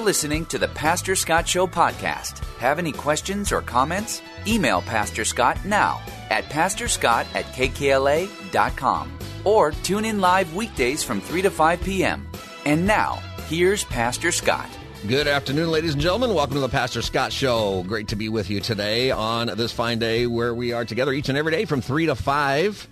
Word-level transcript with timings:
Listening 0.00 0.46
to 0.46 0.56
the 0.56 0.68
Pastor 0.68 1.14
Scott 1.14 1.46
Show 1.46 1.66
podcast. 1.66 2.38
Have 2.56 2.78
any 2.78 2.90
questions 2.90 3.52
or 3.52 3.60
comments? 3.60 4.22
Email 4.46 4.80
Pastor 4.80 5.26
Scott 5.26 5.62
now 5.66 6.00
at 6.30 6.44
pastorscott 6.44 7.26
at 7.34 7.44
kkla.com 7.52 9.18
or 9.44 9.72
tune 9.72 10.06
in 10.06 10.20
live 10.20 10.54
weekdays 10.54 11.02
from 11.02 11.20
3 11.20 11.42
to 11.42 11.50
5 11.50 11.82
p.m. 11.82 12.26
And 12.64 12.86
now, 12.86 13.20
here's 13.46 13.84
Pastor 13.84 14.32
Scott. 14.32 14.70
Good 15.06 15.28
afternoon, 15.28 15.70
ladies 15.70 15.92
and 15.92 16.00
gentlemen. 16.00 16.32
Welcome 16.34 16.54
to 16.54 16.60
the 16.60 16.68
Pastor 16.70 17.02
Scott 17.02 17.30
Show. 17.30 17.84
Great 17.86 18.08
to 18.08 18.16
be 18.16 18.30
with 18.30 18.48
you 18.48 18.60
today 18.60 19.10
on 19.10 19.48
this 19.48 19.70
fine 19.70 19.98
day 19.98 20.26
where 20.26 20.54
we 20.54 20.72
are 20.72 20.86
together 20.86 21.12
each 21.12 21.28
and 21.28 21.36
every 21.36 21.52
day 21.52 21.66
from 21.66 21.82
3 21.82 22.06
to 22.06 22.14
5, 22.14 22.88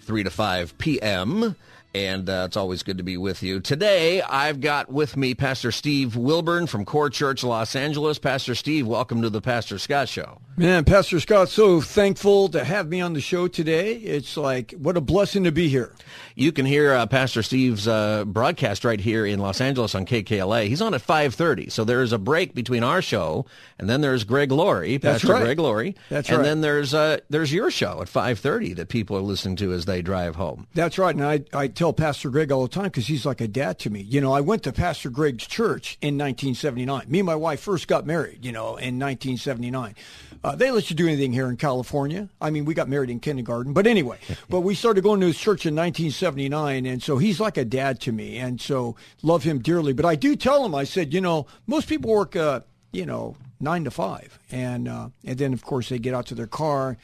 3 0.00 0.22
to 0.24 0.30
5 0.30 0.78
p.m 0.78 1.54
and 1.96 2.28
uh, 2.28 2.44
it's 2.46 2.58
always 2.58 2.82
good 2.82 2.98
to 2.98 3.02
be 3.02 3.16
with 3.16 3.42
you. 3.42 3.58
Today, 3.58 4.20
I've 4.20 4.60
got 4.60 4.92
with 4.92 5.16
me 5.16 5.34
Pastor 5.34 5.72
Steve 5.72 6.14
Wilburn 6.14 6.66
from 6.66 6.84
Core 6.84 7.08
Church 7.08 7.42
Los 7.42 7.74
Angeles. 7.74 8.18
Pastor 8.18 8.54
Steve, 8.54 8.86
welcome 8.86 9.22
to 9.22 9.30
the 9.30 9.40
Pastor 9.40 9.78
Scott 9.78 10.08
Show. 10.10 10.38
Man, 10.58 10.86
Pastor 10.86 11.20
Scott, 11.20 11.50
so 11.50 11.82
thankful 11.82 12.48
to 12.48 12.64
have 12.64 12.88
me 12.88 13.02
on 13.02 13.12
the 13.12 13.20
show 13.20 13.46
today. 13.46 13.96
It's 13.96 14.38
like, 14.38 14.72
what 14.72 14.96
a 14.96 15.02
blessing 15.02 15.44
to 15.44 15.52
be 15.52 15.68
here. 15.68 15.92
You 16.34 16.50
can 16.50 16.64
hear 16.64 16.94
uh, 16.94 17.04
Pastor 17.04 17.42
Steve's 17.42 17.86
uh, 17.86 18.24
broadcast 18.24 18.82
right 18.82 18.98
here 18.98 19.26
in 19.26 19.38
Los 19.38 19.60
Angeles 19.60 19.94
on 19.94 20.06
KKLA. 20.06 20.68
He's 20.68 20.80
on 20.80 20.94
at 20.94 21.06
5.30, 21.06 21.70
so 21.70 21.84
there 21.84 22.00
is 22.00 22.14
a 22.14 22.18
break 22.18 22.54
between 22.54 22.82
our 22.84 23.02
show, 23.02 23.44
and 23.78 23.86
then 23.86 24.00
there's 24.00 24.24
Greg 24.24 24.50
Laurie, 24.50 24.96
That's 24.96 25.20
Pastor 25.20 25.34
right. 25.34 25.42
Greg 25.42 25.58
Laurie. 25.58 25.94
That's 26.08 26.30
and 26.30 26.38
right. 26.38 26.44
then 26.44 26.62
there's, 26.62 26.94
uh, 26.94 27.18
there's 27.28 27.52
your 27.52 27.70
show 27.70 28.00
at 28.00 28.08
5.30 28.08 28.76
that 28.76 28.88
people 28.88 29.14
are 29.14 29.20
listening 29.20 29.56
to 29.56 29.74
as 29.74 29.84
they 29.84 30.00
drive 30.00 30.36
home. 30.36 30.66
That's 30.72 30.96
right. 30.96 31.14
And 31.14 31.22
I, 31.22 31.44
I 31.52 31.68
tell 31.68 31.92
Pastor 31.92 32.30
Greg 32.30 32.50
all 32.50 32.62
the 32.62 32.68
time 32.68 32.84
because 32.84 33.08
he's 33.08 33.26
like 33.26 33.42
a 33.42 33.48
dad 33.48 33.78
to 33.80 33.90
me. 33.90 34.00
You 34.00 34.22
know, 34.22 34.32
I 34.32 34.40
went 34.40 34.62
to 34.62 34.72
Pastor 34.72 35.10
Greg's 35.10 35.46
church 35.46 35.98
in 36.00 36.16
1979. 36.16 37.04
Me 37.08 37.18
and 37.18 37.26
my 37.26 37.34
wife 37.34 37.60
first 37.60 37.88
got 37.88 38.06
married, 38.06 38.42
you 38.42 38.52
know, 38.52 38.78
in 38.78 38.98
1979. 38.98 39.94
Uh, 40.42 40.54
they 40.54 40.70
let 40.70 40.90
you 40.90 40.96
do 40.96 41.06
anything 41.06 41.32
here 41.32 41.48
in 41.48 41.56
California. 41.56 42.28
I 42.40 42.50
mean, 42.50 42.64
we 42.64 42.74
got 42.74 42.88
married 42.88 43.10
in 43.10 43.20
kindergarten. 43.20 43.72
But 43.72 43.86
anyway, 43.86 44.18
but 44.48 44.60
we 44.60 44.74
started 44.74 45.02
going 45.02 45.20
to 45.20 45.26
his 45.26 45.38
church 45.38 45.66
in 45.66 45.74
1979. 45.74 46.86
And 46.86 47.02
so 47.02 47.18
he's 47.18 47.40
like 47.40 47.56
a 47.56 47.64
dad 47.64 48.00
to 48.02 48.12
me. 48.12 48.38
And 48.38 48.60
so 48.60 48.96
love 49.22 49.42
him 49.42 49.60
dearly. 49.60 49.92
But 49.92 50.04
I 50.04 50.14
do 50.14 50.36
tell 50.36 50.64
him, 50.64 50.74
I 50.74 50.84
said, 50.84 51.12
you 51.12 51.20
know, 51.20 51.46
most 51.66 51.88
people 51.88 52.10
work, 52.10 52.36
uh, 52.36 52.60
you 52.92 53.06
know, 53.06 53.36
nine 53.60 53.84
to 53.84 53.90
five. 53.90 54.38
And, 54.50 54.88
uh, 54.88 55.08
and 55.24 55.38
then, 55.38 55.52
of 55.52 55.64
course, 55.64 55.88
they 55.88 55.98
get 55.98 56.14
out 56.14 56.26
to 56.26 56.34
their 56.34 56.46
car 56.46 56.96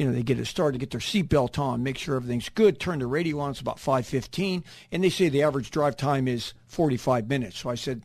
you 0.00 0.06
know, 0.06 0.12
they 0.12 0.22
get 0.22 0.38
it 0.38 0.46
started, 0.46 0.78
get 0.78 0.92
their 0.92 1.00
seatbelt 1.00 1.58
on, 1.58 1.82
make 1.82 1.98
sure 1.98 2.16
everything's 2.16 2.48
good, 2.48 2.80
turn 2.80 3.00
the 3.00 3.06
radio 3.06 3.38
on. 3.40 3.50
It's 3.50 3.60
about 3.60 3.76
5.15. 3.76 4.64
And 4.90 5.04
they 5.04 5.10
say 5.10 5.28
the 5.28 5.42
average 5.42 5.70
drive 5.70 5.94
time 5.94 6.26
is 6.26 6.54
45 6.68 7.28
minutes. 7.28 7.58
So 7.58 7.68
I 7.68 7.74
said, 7.74 8.02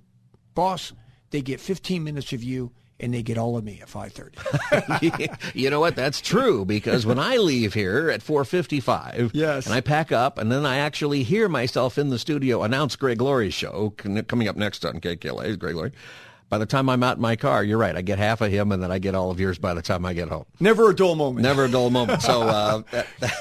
boss, 0.55 0.91
they 1.29 1.41
get 1.41 1.61
15 1.61 2.03
minutes 2.03 2.33
of 2.33 2.43
you 2.43 2.73
and 2.99 3.13
they 3.13 3.21
get 3.23 3.37
all 3.37 3.57
of 3.57 3.63
me 3.63 3.79
at 3.81 3.89
5.30. 3.89 5.37
you 5.55 5.69
know 5.69 5.79
what? 5.79 5.95
That's 5.95 6.21
true 6.21 6.63
because 6.65 7.05
when 7.05 7.19
I 7.19 7.37
leave 7.37 7.73
here 7.73 8.09
at 8.09 8.21
4:55, 8.21 9.31
Yes. 9.33 9.65
and 9.65 9.75
I 9.75 9.81
pack 9.81 10.11
up, 10.11 10.37
and 10.37 10.51
then 10.51 10.65
I 10.65 10.77
actually 10.77 11.23
hear 11.23 11.49
myself 11.49 11.97
in 11.97 12.09
the 12.09 12.19
studio 12.19 12.63
announce 12.63 12.95
Greg 12.95 13.21
Laurie's 13.21 13.53
show 13.53 13.93
coming 13.97 14.47
up 14.47 14.55
next 14.55 14.85
on 14.85 14.99
KKLA. 15.01 15.57
Greg 15.59 15.75
Laurie. 15.75 15.91
By 16.47 16.59
the 16.59 16.65
time 16.67 16.89
I'm 16.89 17.01
out 17.01 17.15
in 17.17 17.21
my 17.21 17.35
car, 17.35 17.63
you're 17.63 17.77
right. 17.79 17.95
I 17.95 18.01
get 18.03 18.19
half 18.19 18.39
of 18.39 18.51
him, 18.51 18.71
and 18.71 18.81
then 18.81 18.91
I 18.91 18.99
get 18.99 19.15
all 19.15 19.31
of 19.31 19.39
yours 19.39 19.57
by 19.57 19.73
the 19.73 19.81
time 19.81 20.05
I 20.05 20.13
get 20.13 20.29
home. 20.29 20.45
Never 20.59 20.91
a 20.91 20.95
dull 20.95 21.15
moment. 21.15 21.41
Never 21.43 21.65
a 21.65 21.69
dull 21.69 21.89
moment. 21.89 22.21
So 22.21 22.43
uh, 22.43 22.81
that, 23.19 23.31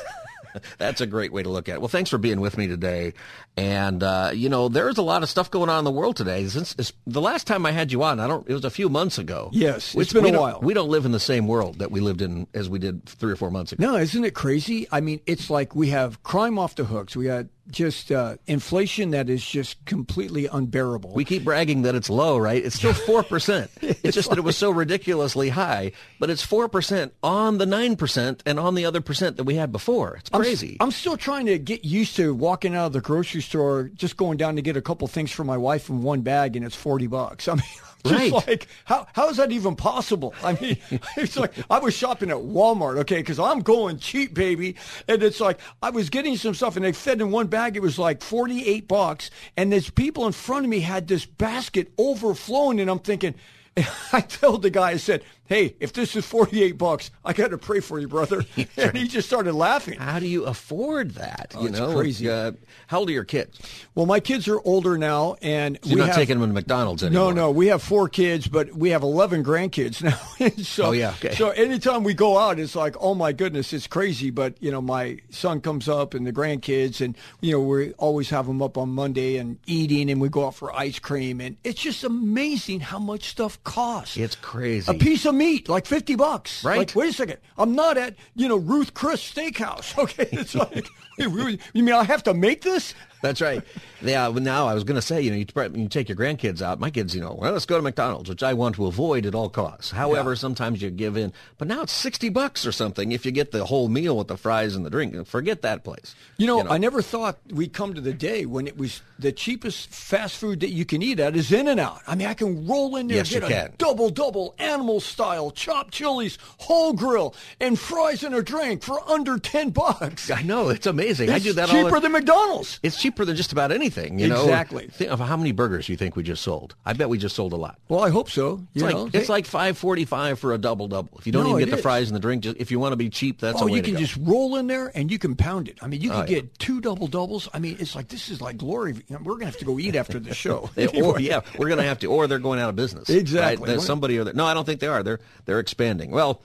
that's 0.78 1.00
a 1.00 1.06
great 1.06 1.32
way 1.32 1.42
to 1.42 1.48
look 1.48 1.68
at 1.68 1.76
it. 1.76 1.80
Well, 1.80 1.88
thanks 1.88 2.10
for 2.10 2.18
being 2.18 2.40
with 2.40 2.56
me 2.56 2.66
today. 2.66 3.14
And 3.56 4.02
uh, 4.02 4.32
you 4.34 4.48
know, 4.48 4.68
there's 4.68 4.98
a 4.98 5.02
lot 5.02 5.22
of 5.22 5.30
stuff 5.30 5.50
going 5.50 5.68
on 5.68 5.78
in 5.78 5.84
the 5.84 5.90
world 5.90 6.16
today. 6.16 6.46
Since 6.46 6.92
the 7.06 7.20
last 7.20 7.46
time 7.46 7.66
I 7.66 7.72
had 7.72 7.92
you 7.92 8.02
on, 8.02 8.20
I 8.20 8.26
don't. 8.26 8.48
It 8.48 8.52
was 8.52 8.64
a 8.64 8.70
few 8.70 8.88
months 8.88 9.18
ago. 9.18 9.50
Yes, 9.52 9.94
it's 9.94 10.12
been 10.12 10.34
a 10.34 10.40
while. 10.40 10.60
We 10.62 10.74
don't 10.74 10.88
live 10.88 11.04
in 11.04 11.12
the 11.12 11.20
same 11.20 11.46
world 11.46 11.78
that 11.78 11.90
we 11.90 12.00
lived 12.00 12.22
in 12.22 12.46
as 12.54 12.68
we 12.68 12.78
did 12.78 13.06
three 13.06 13.32
or 13.32 13.36
four 13.36 13.50
months 13.50 13.72
ago. 13.72 13.84
No, 13.84 13.96
isn't 13.96 14.24
it 14.24 14.34
crazy? 14.34 14.86
I 14.90 15.00
mean, 15.00 15.20
it's 15.26 15.50
like 15.50 15.74
we 15.74 15.90
have 15.90 16.22
crime 16.22 16.58
off 16.58 16.74
the 16.74 16.84
hooks. 16.84 17.16
We 17.16 17.26
had 17.26 17.48
just 17.70 18.12
uh, 18.12 18.36
inflation 18.46 19.10
that 19.10 19.28
is 19.30 19.44
just 19.44 19.84
completely 19.86 20.46
unbearable. 20.46 21.12
We 21.14 21.24
keep 21.24 21.44
bragging 21.44 21.82
that 21.82 21.94
it's 21.94 22.10
low, 22.10 22.36
right? 22.38 22.64
It's 22.64 22.76
still 22.76 22.92
four 22.92 23.22
percent. 23.22 23.70
It's 24.04 24.14
just 24.14 24.28
that 24.28 24.38
it 24.38 24.44
was 24.44 24.56
so 24.56 24.70
ridiculously 24.70 25.48
high, 25.48 25.92
but 26.18 26.28
it's 26.28 26.42
four 26.42 26.68
percent 26.68 27.14
on 27.22 27.58
the 27.58 27.64
nine 27.66 27.96
percent 27.96 28.42
and 28.44 28.60
on 28.60 28.74
the 28.74 28.84
other 28.84 29.00
percent 29.00 29.36
that 29.38 29.44
we 29.44 29.54
had 29.54 29.72
before. 29.72 30.16
It's 30.16 30.30
I'm 30.32 30.42
crazy. 30.42 30.76
I'm, 30.80 30.90
still 30.90 31.16
trying 31.16 31.46
to 31.46 31.58
get 31.58 31.84
used 31.84 32.16
to 32.16 32.34
walking 32.34 32.74
out 32.74 32.86
of 32.86 32.92
the 32.92 33.00
grocery 33.00 33.40
store, 33.40 33.90
just 33.94 34.16
going 34.16 34.36
down 34.36 34.56
to 34.56 34.62
get 34.62 34.76
a 34.76 34.82
couple 34.82 35.08
things 35.08 35.30
for 35.30 35.44
my 35.44 35.56
wife 35.56 35.88
in 35.88 36.02
one 36.02 36.20
bag, 36.20 36.56
and 36.56 36.64
it's 36.66 36.76
forty 36.76 37.06
bucks. 37.06 37.48
I 37.48 37.54
mean, 37.54 37.62
just 38.04 38.14
Right. 38.20 38.32
like 38.46 38.68
how 38.84 39.06
how 39.14 39.30
is 39.30 39.38
that 39.38 39.50
even 39.50 39.76
possible? 39.76 40.34
I 40.42 40.52
mean, 40.60 40.76
it's 41.16 41.36
like 41.38 41.52
I 41.70 41.78
was 41.78 41.94
shopping 41.94 42.30
at 42.30 42.36
Walmart, 42.36 42.98
okay, 42.98 43.16
because 43.16 43.38
I'm 43.38 43.60
going 43.60 43.98
cheap, 43.98 44.34
baby, 44.34 44.76
and 45.08 45.22
it's 45.22 45.40
like 45.40 45.58
I 45.82 45.88
was 45.90 46.10
getting 46.10 46.36
some 46.36 46.54
stuff, 46.54 46.76
and 46.76 46.84
they 46.84 46.92
fed 46.92 47.22
in 47.22 47.30
one 47.30 47.46
bag. 47.54 47.76
It 47.76 47.82
was 47.82 48.00
like 48.00 48.20
forty 48.20 48.66
eight 48.66 48.88
bucks, 48.88 49.30
and 49.56 49.72
there's 49.72 49.88
people 49.88 50.26
in 50.26 50.32
front 50.32 50.64
of 50.66 50.70
me 50.70 50.80
had 50.80 51.06
this 51.06 51.24
basket 51.24 51.92
overflowing, 51.96 52.80
and 52.80 52.90
I'm 52.90 52.98
thinking. 52.98 53.34
I 54.12 54.20
told 54.20 54.62
the 54.62 54.70
guy, 54.70 54.90
I 54.90 54.96
said, 54.98 55.24
"Hey, 55.46 55.76
if 55.80 55.92
this 55.92 56.16
is 56.16 56.24
forty-eight 56.26 56.78
bucks, 56.78 57.10
I 57.24 57.32
got 57.32 57.50
to 57.50 57.58
pray 57.58 57.80
for 57.80 57.98
you, 57.98 58.08
brother." 58.08 58.44
and 58.76 58.96
he 58.96 59.08
just 59.08 59.28
started 59.28 59.54
laughing. 59.54 59.98
How 59.98 60.18
do 60.18 60.26
you 60.26 60.44
afford 60.44 61.12
that? 61.12 61.54
you 61.60 61.68
it's 61.68 61.78
know, 61.78 61.94
crazy. 61.94 62.28
Uh, 62.28 62.52
how 62.86 63.00
old 63.00 63.08
are 63.08 63.12
your 63.12 63.24
kids? 63.24 63.58
Well, 63.94 64.06
my 64.06 64.20
kids 64.20 64.48
are 64.48 64.60
older 64.64 64.98
now, 64.98 65.36
and 65.42 65.78
You're 65.82 65.94
we 65.94 66.00
not 66.00 66.08
have, 66.08 66.16
taking 66.16 66.38
them 66.38 66.50
to 66.50 66.54
McDonald's 66.54 67.02
anymore. 67.02 67.32
No, 67.34 67.46
no, 67.46 67.50
we 67.50 67.68
have 67.68 67.82
four 67.82 68.08
kids, 68.08 68.46
but 68.48 68.72
we 68.74 68.90
have 68.90 69.02
eleven 69.02 69.44
grandkids 69.44 70.02
now. 70.02 70.48
so, 70.62 70.86
Oh, 70.86 70.92
yeah, 70.92 71.10
okay. 71.10 71.34
So 71.34 71.50
anytime 71.50 72.04
we 72.04 72.14
go 72.14 72.38
out, 72.38 72.58
it's 72.58 72.74
like, 72.74 72.96
oh 73.00 73.14
my 73.14 73.32
goodness, 73.32 73.72
it's 73.72 73.86
crazy. 73.86 74.30
But 74.30 74.62
you 74.62 74.70
know, 74.70 74.80
my 74.80 75.18
son 75.30 75.60
comes 75.60 75.88
up 75.88 76.14
and 76.14 76.26
the 76.26 76.32
grandkids, 76.32 77.00
and 77.00 77.16
you 77.40 77.52
know, 77.52 77.60
we 77.60 77.92
always 77.94 78.30
have 78.30 78.46
them 78.46 78.62
up 78.62 78.76
on 78.78 78.90
Monday 78.90 79.36
and 79.36 79.58
eating, 79.66 80.10
and 80.10 80.20
we 80.20 80.28
go 80.28 80.46
out 80.46 80.54
for 80.54 80.74
ice 80.74 80.98
cream, 80.98 81.40
and 81.40 81.56
it's 81.64 81.80
just 81.80 82.04
amazing 82.04 82.80
how 82.80 82.98
much 82.98 83.28
stuff 83.28 83.62
costs. 83.64 84.16
It's 84.16 84.36
crazy. 84.36 84.90
A 84.90 84.94
piece 84.94 85.24
of 85.24 85.33
meat, 85.34 85.68
like 85.68 85.86
fifty 85.86 86.14
bucks. 86.14 86.64
Right. 86.64 86.78
Like, 86.78 86.94
wait 86.94 87.10
a 87.10 87.12
second. 87.12 87.38
I'm 87.58 87.74
not 87.74 87.98
at 87.98 88.16
you 88.34 88.48
know 88.48 88.56
Ruth 88.56 88.94
Chris 88.94 89.20
Steakhouse. 89.22 89.94
Okay, 90.04 90.28
it's 90.32 90.54
like, 90.54 90.86
you 91.18 91.58
mean 91.74 91.94
I 91.94 92.04
have 92.04 92.22
to 92.24 92.34
make 92.34 92.62
this? 92.62 92.94
That's 93.24 93.40
right. 93.40 93.62
Yeah. 94.02 94.26
Uh, 94.26 94.30
well, 94.32 94.42
now 94.42 94.66
I 94.68 94.74
was 94.74 94.84
going 94.84 94.96
to 94.96 95.02
say, 95.02 95.22
you 95.22 95.30
know, 95.30 95.36
you, 95.38 95.46
you 95.82 95.88
take 95.88 96.10
your 96.10 96.16
grandkids 96.16 96.60
out, 96.60 96.78
my 96.78 96.90
kids, 96.90 97.14
you 97.14 97.22
know, 97.22 97.32
well, 97.40 97.52
let's 97.52 97.64
go 97.64 97.76
to 97.78 97.82
McDonald's, 97.82 98.28
which 98.28 98.42
I 98.42 98.52
want 98.52 98.74
to 98.76 98.84
avoid 98.86 99.24
at 99.24 99.34
all 99.34 99.48
costs. 99.48 99.90
However, 99.90 100.36
sometimes 100.36 100.82
you 100.82 100.90
give 100.90 101.16
in. 101.16 101.32
But 101.56 101.68
now 101.68 101.80
it's 101.82 101.92
sixty 101.92 102.28
bucks 102.28 102.66
or 102.66 102.72
something 102.72 103.12
if 103.12 103.24
you 103.24 103.32
get 103.32 103.50
the 103.50 103.64
whole 103.64 103.88
meal 103.88 104.18
with 104.18 104.28
the 104.28 104.36
fries 104.36 104.76
and 104.76 104.84
the 104.84 104.90
drink. 104.90 105.26
Forget 105.26 105.62
that 105.62 105.84
place. 105.84 106.14
You 106.36 106.46
know, 106.46 106.68
I 106.68 106.76
never 106.76 107.00
thought 107.00 107.38
we'd 107.50 107.72
come 107.72 107.94
to 107.94 108.00
the 108.02 108.12
day 108.12 108.44
when 108.44 108.66
it 108.66 108.76
was 108.76 109.00
the 109.18 109.32
cheapest 109.32 109.88
fast 109.88 110.36
food 110.36 110.60
that 110.60 110.70
you 110.70 110.84
can 110.84 111.00
eat 111.00 111.18
at 111.18 111.34
is 111.34 111.50
In-N-Out. 111.50 112.00
I 112.06 112.14
mean, 112.16 112.26
I 112.26 112.34
can 112.34 112.66
roll 112.66 112.96
in 112.96 113.06
there, 113.08 113.18
Yes, 113.18 113.30
get 113.30 113.42
you 113.42 113.46
a 113.48 113.50
can. 113.50 113.74
double 113.78 114.10
double 114.10 114.54
animal 114.58 115.00
style, 115.00 115.50
chopped 115.50 115.94
chilies, 115.94 116.36
whole 116.58 116.92
grill, 116.92 117.34
and 117.60 117.78
fries 117.78 118.22
and 118.22 118.34
a 118.34 118.42
drink 118.42 118.82
for 118.82 119.00
under 119.08 119.38
ten 119.38 119.70
bucks. 119.70 120.30
I 120.30 120.42
know 120.42 120.68
it's 120.68 120.86
amazing. 120.86 121.30
I 121.30 121.38
do 121.38 121.54
that 121.54 121.70
all. 121.70 121.74
cheaper 121.74 121.90
the- 121.92 122.00
than 122.00 122.12
McDonald's. 122.12 122.80
It's 122.82 123.00
cheaper 123.00 123.13
than 123.22 123.36
just 123.36 123.52
about 123.52 123.70
anything. 123.70 124.18
You 124.18 124.28
know 124.28 124.40
Exactly. 124.44 124.86
Think 124.86 125.10
of 125.10 125.20
how 125.20 125.36
many 125.36 125.52
burgers 125.52 125.90
you 125.90 125.96
think 125.98 126.16
we 126.16 126.22
just 126.22 126.42
sold. 126.42 126.74
I 126.86 126.94
bet 126.94 127.10
we 127.10 127.18
just 127.18 127.36
sold 127.36 127.52
a 127.52 127.56
lot. 127.56 127.78
Well, 127.90 128.00
I 128.02 128.08
hope 128.08 128.30
so. 128.30 128.66
It's 128.74 128.80
You 128.80 128.82
like 128.88 128.94
know, 128.94 129.10
it's 129.12 129.28
like 129.28 129.44
five 129.44 129.76
forty 129.76 130.06
five 130.06 130.38
for 130.38 130.54
a 130.54 130.58
double 130.58 130.88
double. 130.88 131.10
If 131.18 131.26
you 131.26 131.32
don't 131.32 131.44
No, 131.44 131.50
even 131.50 131.60
get 131.66 131.70
the 131.70 131.76
is. 131.76 131.82
fries 131.82 132.08
and 132.08 132.16
the 132.16 132.20
drink, 132.20 132.44
just, 132.44 132.56
if 132.56 132.70
you 132.70 132.78
want 132.78 132.92
to 132.92 132.96
be 132.96 133.10
cheap, 133.10 133.40
that's 133.40 133.60
Oh, 133.60 133.66
you 133.66 133.82
can 133.82 133.98
just 133.98 134.16
roll 134.16 134.56
in 134.56 134.68
there 134.68 134.90
and 134.94 135.10
you 135.10 135.18
can 135.18 135.36
pound 135.36 135.68
it. 135.68 135.76
I 135.82 135.88
mean, 135.88 136.00
you 136.00 136.10
oh, 136.10 136.14
can 136.14 136.22
Oh, 136.22 136.26
yeah. 136.30 136.40
get 136.40 136.58
two 136.58 136.80
double 136.80 137.08
doubles. 137.08 137.50
I 137.52 137.58
mean, 137.58 137.76
it's 137.78 137.94
like 137.94 138.08
this 138.08 138.30
is 138.30 138.40
like 138.40 138.56
glory. 138.56 138.94
We're 139.10 139.34
gonna 139.34 139.44
have 139.44 139.58
to 139.58 139.64
go 139.66 139.78
eat 139.78 139.96
after 139.96 140.18
the 140.18 140.32
show. 140.32 140.70
Or, 140.94 141.18
yeah, 141.20 141.40
we're 141.58 141.66
going 141.68 141.78
to 141.78 141.84
have 141.84 141.98
to, 142.00 142.06
or 142.06 142.26
they're 142.26 142.38
going 142.38 142.60
out 142.60 142.68
of 142.68 142.76
business. 142.76 143.10
Exactly. 143.10 143.70
Right? 143.72 143.80
Somebody 143.80 144.18
or 144.18 144.32
no, 144.32 144.46
I 144.46 144.54
don't 144.54 144.64
think 144.64 144.80
they 144.80 144.86
are. 144.86 145.02
They're 145.02 145.18
they're 145.44 145.58
expanding. 145.58 146.10
Well, 146.12 146.40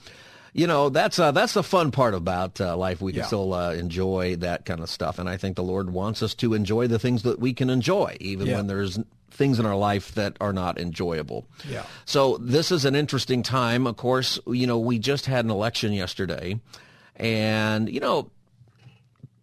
you 0.53 0.67
know 0.67 0.89
that's 0.89 1.19
uh, 1.19 1.31
that's 1.31 1.53
the 1.53 1.63
fun 1.63 1.91
part 1.91 2.13
about 2.13 2.59
uh, 2.61 2.75
life. 2.77 3.01
We 3.01 3.11
can 3.13 3.19
Yeah. 3.19 3.25
still 3.27 3.53
uh, 3.53 3.73
enjoy 3.73 4.35
that 4.37 4.65
kind 4.65 4.79
of 4.81 4.89
stuff, 4.89 5.19
and 5.19 5.29
I 5.29 5.37
think 5.37 5.55
the 5.55 5.63
Lord 5.63 5.91
wants 5.91 6.21
us 6.23 6.33
to 6.35 6.53
enjoy 6.53 6.87
the 6.87 6.99
things 6.99 7.23
that 7.23 7.39
we 7.39 7.53
can 7.53 7.69
enjoy, 7.69 8.17
even 8.19 8.47
Yeah. 8.47 8.57
when 8.57 8.67
there's 8.67 8.99
things 9.31 9.59
in 9.59 9.65
our 9.65 9.75
life 9.75 10.13
that 10.15 10.35
are 10.41 10.51
not 10.51 10.77
enjoyable. 10.79 11.45
Yeah. 11.69 11.83
So 12.05 12.37
this 12.41 12.71
is 12.71 12.83
an 12.83 12.95
interesting 12.95 13.41
time. 13.43 13.87
Of 13.87 13.95
course, 13.97 14.39
you 14.47 14.67
know 14.67 14.77
we 14.79 14.99
just 14.99 15.25
had 15.27 15.45
an 15.45 15.51
election 15.51 15.93
yesterday, 15.93 16.59
and 17.15 17.89
you 17.89 17.99
know 17.99 18.29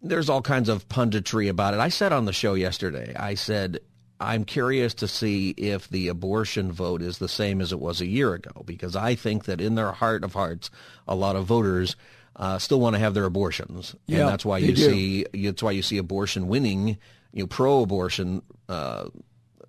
there's 0.02 0.28
all 0.28 0.42
kinds 0.42 0.68
of 0.68 0.88
punditry 0.88 1.48
about 1.48 1.74
it. 1.74 1.80
I 1.80 1.88
said 1.88 2.12
on 2.12 2.26
the 2.26 2.32
show 2.32 2.54
yesterday, 2.54 3.14
I 3.16 3.34
said, 3.34 3.80
I'm 4.18 4.44
curious 4.44 4.94
to 4.94 5.08
see 5.08 5.50
if 5.50 5.88
the 5.88 6.08
abortion 6.08 6.72
vote 6.72 7.02
is 7.02 7.18
the 7.18 7.28
same 7.28 7.60
as 7.60 7.72
it 7.72 7.80
was 7.80 8.00
a 8.00 8.06
year 8.06 8.32
ago, 8.34 8.62
because 8.64 8.96
I 8.96 9.14
think 9.14 9.44
that 9.44 9.60
in 9.60 9.74
their 9.74 9.92
heart 9.92 10.24
of 10.24 10.32
hearts, 10.32 10.70
a 11.06 11.14
lot 11.14 11.36
of 11.36 11.44
voters 11.44 11.96
uh, 12.36 12.58
still 12.58 12.80
want 12.80 12.94
to 12.94 13.00
have 13.00 13.14
their 13.14 13.24
abortions, 13.24 13.94
Yeah, 14.06 14.20
and 14.20 14.28
that's 14.28 14.44
why 14.44 14.58
you 14.58 14.72
do. 14.74 14.82
see 14.82 15.26
that's 15.34 15.62
why 15.62 15.70
you 15.72 15.82
see 15.82 15.98
abortion 15.98 16.48
winning, 16.48 16.98
you 17.32 17.42
know, 17.42 17.46
pro-abortion, 17.46 18.42
uh, 18.68 19.08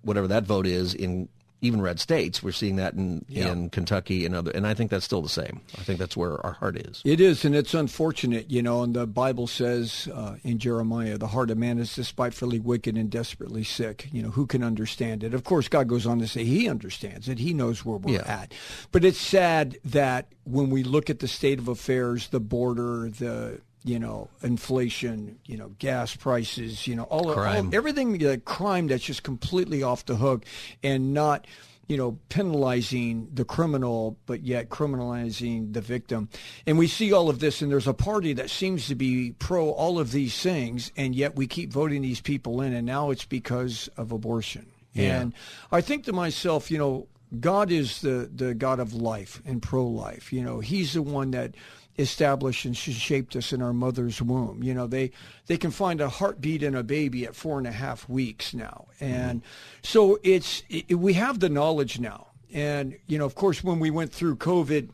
whatever 0.02 0.28
that 0.28 0.44
vote 0.44 0.66
is 0.66 0.94
in 0.94 1.28
even 1.60 1.80
red 1.80 1.98
states. 1.98 2.42
We're 2.42 2.52
seeing 2.52 2.76
that 2.76 2.94
in 2.94 3.24
Yeah. 3.28 3.50
in 3.52 3.70
Kentucky 3.70 4.24
and 4.24 4.34
other, 4.34 4.50
and 4.52 4.66
I 4.66 4.74
think 4.74 4.90
that's 4.90 5.04
still 5.04 5.22
the 5.22 5.28
same. 5.28 5.60
I 5.78 5.82
think 5.82 5.98
that's 5.98 6.16
where 6.16 6.44
our 6.46 6.52
heart 6.52 6.76
is. 6.76 7.02
It 7.04 7.20
is, 7.20 7.44
and 7.44 7.54
it's 7.56 7.74
unfortunate, 7.74 8.50
you 8.50 8.62
know. 8.62 8.82
And 8.82 8.94
the 8.94 9.06
Bible 9.06 9.46
says 9.46 10.08
uh, 10.14 10.36
in 10.44 10.58
Jeremiah, 10.58 11.18
"The 11.18 11.26
heart 11.28 11.50
of 11.50 11.58
man 11.58 11.78
is 11.78 11.94
despitefully 11.94 12.58
wicked 12.60 12.96
and 12.96 13.10
desperately 13.10 13.64
sick." 13.64 14.08
You 14.12 14.22
know, 14.22 14.30
who 14.30 14.46
can 14.46 14.62
understand 14.62 15.24
it? 15.24 15.34
Of 15.34 15.44
course, 15.44 15.68
God 15.68 15.88
goes 15.88 16.06
on 16.06 16.18
to 16.20 16.28
say 16.28 16.44
He 16.44 16.68
understands 16.68 17.28
it. 17.28 17.38
He 17.38 17.52
knows 17.54 17.84
where 17.84 17.98
we're 17.98 18.14
Yeah. 18.14 18.24
at. 18.42 18.52
But 18.92 19.04
it's 19.04 19.20
sad 19.20 19.78
that 19.84 20.28
when 20.44 20.70
we 20.70 20.82
look 20.84 21.10
at 21.10 21.18
the 21.18 21.28
state 21.28 21.58
of 21.58 21.68
affairs, 21.68 22.28
the 22.28 22.40
border, 22.40 23.10
the 23.10 23.60
you 23.84 23.98
know, 23.98 24.28
inflation, 24.42 25.38
you 25.46 25.56
know, 25.56 25.68
gas 25.78 26.14
prices, 26.16 26.86
you 26.86 26.94
know, 26.96 27.04
all, 27.04 27.30
all 27.30 27.74
everything, 27.74 28.24
uh, 28.26 28.36
crime 28.44 28.88
that's 28.88 29.04
just 29.04 29.22
completely 29.22 29.82
off 29.82 30.04
the 30.06 30.16
hook, 30.16 30.44
and 30.82 31.14
not 31.14 31.46
you 31.88 31.96
know, 31.96 32.18
penalizing 32.28 33.28
the 33.32 33.46
criminal, 33.46 34.18
but 34.26 34.42
yet 34.42 34.68
criminalizing 34.68 35.72
the 35.72 35.80
victim. 35.80 36.28
And 36.66 36.76
we 36.76 36.86
see 36.86 37.12
all 37.14 37.30
of 37.30 37.38
this, 37.40 37.62
and 37.62 37.72
there's 37.72 37.86
a 37.86 37.94
party 37.94 38.34
that 38.34 38.50
seems 38.50 38.88
to 38.88 38.94
be 38.94 39.32
pro 39.38 39.70
all 39.70 39.98
of 39.98 40.12
these 40.12 40.38
things, 40.40 40.92
and 40.96 41.14
yet 41.14 41.34
we 41.34 41.46
keep 41.46 41.72
voting 41.72 42.02
these 42.02 42.20
people 42.20 42.60
in, 42.60 42.74
and 42.74 42.86
now 42.86 43.10
it's 43.10 43.24
because 43.24 43.88
of 43.96 44.12
abortion. 44.12 44.66
Yeah. 44.92 45.20
And 45.20 45.32
I 45.72 45.80
think 45.80 46.04
to 46.04 46.12
myself, 46.12 46.70
you 46.70 46.76
know, 46.76 47.08
God 47.40 47.70
is 47.70 48.02
the, 48.02 48.30
the 48.34 48.54
God 48.54 48.80
of 48.80 48.92
life 48.92 49.40
and 49.46 49.62
pro 49.62 49.86
life. 49.86 50.30
You 50.30 50.42
know, 50.42 50.60
He's 50.60 50.92
the 50.92 51.02
one 51.02 51.30
that 51.30 51.54
established 51.98 52.64
and 52.64 52.76
shaped 52.76 53.36
us 53.36 53.52
in 53.52 53.60
our 53.60 53.72
mother's 53.72 54.22
womb. 54.22 54.62
You 54.62 54.72
know, 54.72 54.86
they 54.86 55.10
they 55.46 55.56
can 55.56 55.70
find 55.70 56.00
a 56.00 56.08
heartbeat 56.08 56.62
in 56.62 56.74
a 56.74 56.82
baby 56.82 57.24
at 57.26 57.34
four 57.34 57.58
and 57.58 57.66
a 57.66 57.72
half 57.72 58.08
weeks 58.08 58.54
now, 58.54 58.86
and 59.00 59.42
so 59.82 60.18
it's 60.22 60.62
it, 60.68 60.94
we 60.94 61.14
have 61.14 61.40
the 61.40 61.48
knowledge 61.48 61.98
now. 61.98 62.28
And 62.52 62.96
you 63.06 63.18
know, 63.18 63.26
of 63.26 63.34
course, 63.34 63.62
when 63.62 63.78
we 63.78 63.90
went 63.90 64.12
through 64.12 64.36
COVID, 64.36 64.90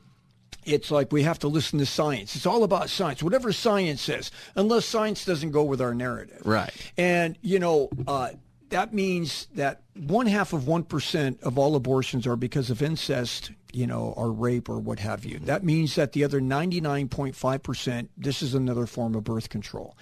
it's 0.65 0.91
like 0.91 1.13
we 1.13 1.23
have 1.23 1.39
to 1.41 1.49
listen 1.49 1.79
to 1.79 1.87
science. 1.87 2.35
It's 2.37 2.47
all 2.47 2.65
about 2.65 2.91
science, 2.91 3.23
whatever 3.23 3.53
science 3.53 4.03
says, 4.03 4.31
unless 4.55 4.87
science 4.87 5.25
doesn't 5.25 5.51
go 5.51 5.63
with 5.63 5.81
our 5.81 5.95
narrative. 5.95 6.41
Right. 6.45 6.73
And, 6.97 7.39
you 7.43 7.59
know, 7.59 7.91
uh, 8.07 8.31
that 8.71 8.93
means 8.93 9.47
that 9.55 9.83
one 9.95 10.27
half 10.27 10.53
of 10.53 10.63
1% 10.63 11.43
of 11.43 11.59
all 11.59 11.77
abortions 11.77 12.27
are 12.27 12.37
because 12.37 12.71
of 12.71 12.83
incest, 12.83 13.53
you 13.75 13.87
know, 13.87 14.15
or 14.17 14.33
rape 14.33 14.69
or 14.69 14.79
what 14.79 15.01
have 15.01 15.25
you. 15.25 15.39
That 15.41 15.65
means 15.65 15.95
that 15.97 16.13
the 16.13 16.25
other 16.25 16.41
99.5%, 16.41 18.09
this 18.17 18.43
is 18.43 18.55
another 18.55 18.87
form 18.87 19.15
of 19.15 19.25
birth 19.25 19.49
control. 19.49 19.97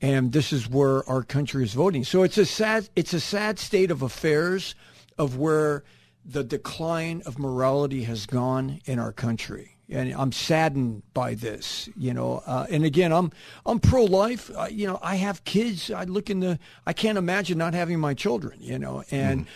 And 0.00 0.32
this 0.32 0.52
is 0.52 0.68
where 0.68 1.08
our 1.08 1.22
country 1.22 1.64
is 1.64 1.74
voting. 1.74 2.04
So 2.04 2.22
it's 2.22 2.38
a 2.38 2.46
sad, 2.46 2.88
it's 2.94 3.12
a 3.12 3.20
sad 3.20 3.58
state 3.58 3.90
of 3.90 4.02
affairs 4.02 4.74
of 5.18 5.36
where 5.36 5.82
the 6.24 6.44
decline 6.44 7.22
of 7.26 7.38
morality 7.38 8.04
has 8.04 8.26
gone 8.26 8.80
in 8.84 8.98
our 8.98 9.12
country. 9.12 9.76
And 9.90 10.12
I'm 10.12 10.32
saddened 10.32 11.02
by 11.14 11.34
this, 11.34 11.88
you 11.96 12.12
know. 12.12 12.42
Uh, 12.46 12.66
and 12.70 12.84
again, 12.84 13.10
I'm 13.10 13.32
I'm 13.64 13.80
pro-life. 13.80 14.50
You 14.70 14.86
know, 14.86 14.98
I 15.00 15.14
have 15.14 15.44
kids. 15.44 15.90
I 15.90 16.04
look 16.04 16.28
in 16.28 16.40
the. 16.40 16.58
I 16.86 16.92
can't 16.92 17.16
imagine 17.16 17.56
not 17.56 17.72
having 17.72 17.98
my 17.98 18.12
children. 18.12 18.58
You 18.60 18.78
know, 18.78 19.02
and 19.10 19.46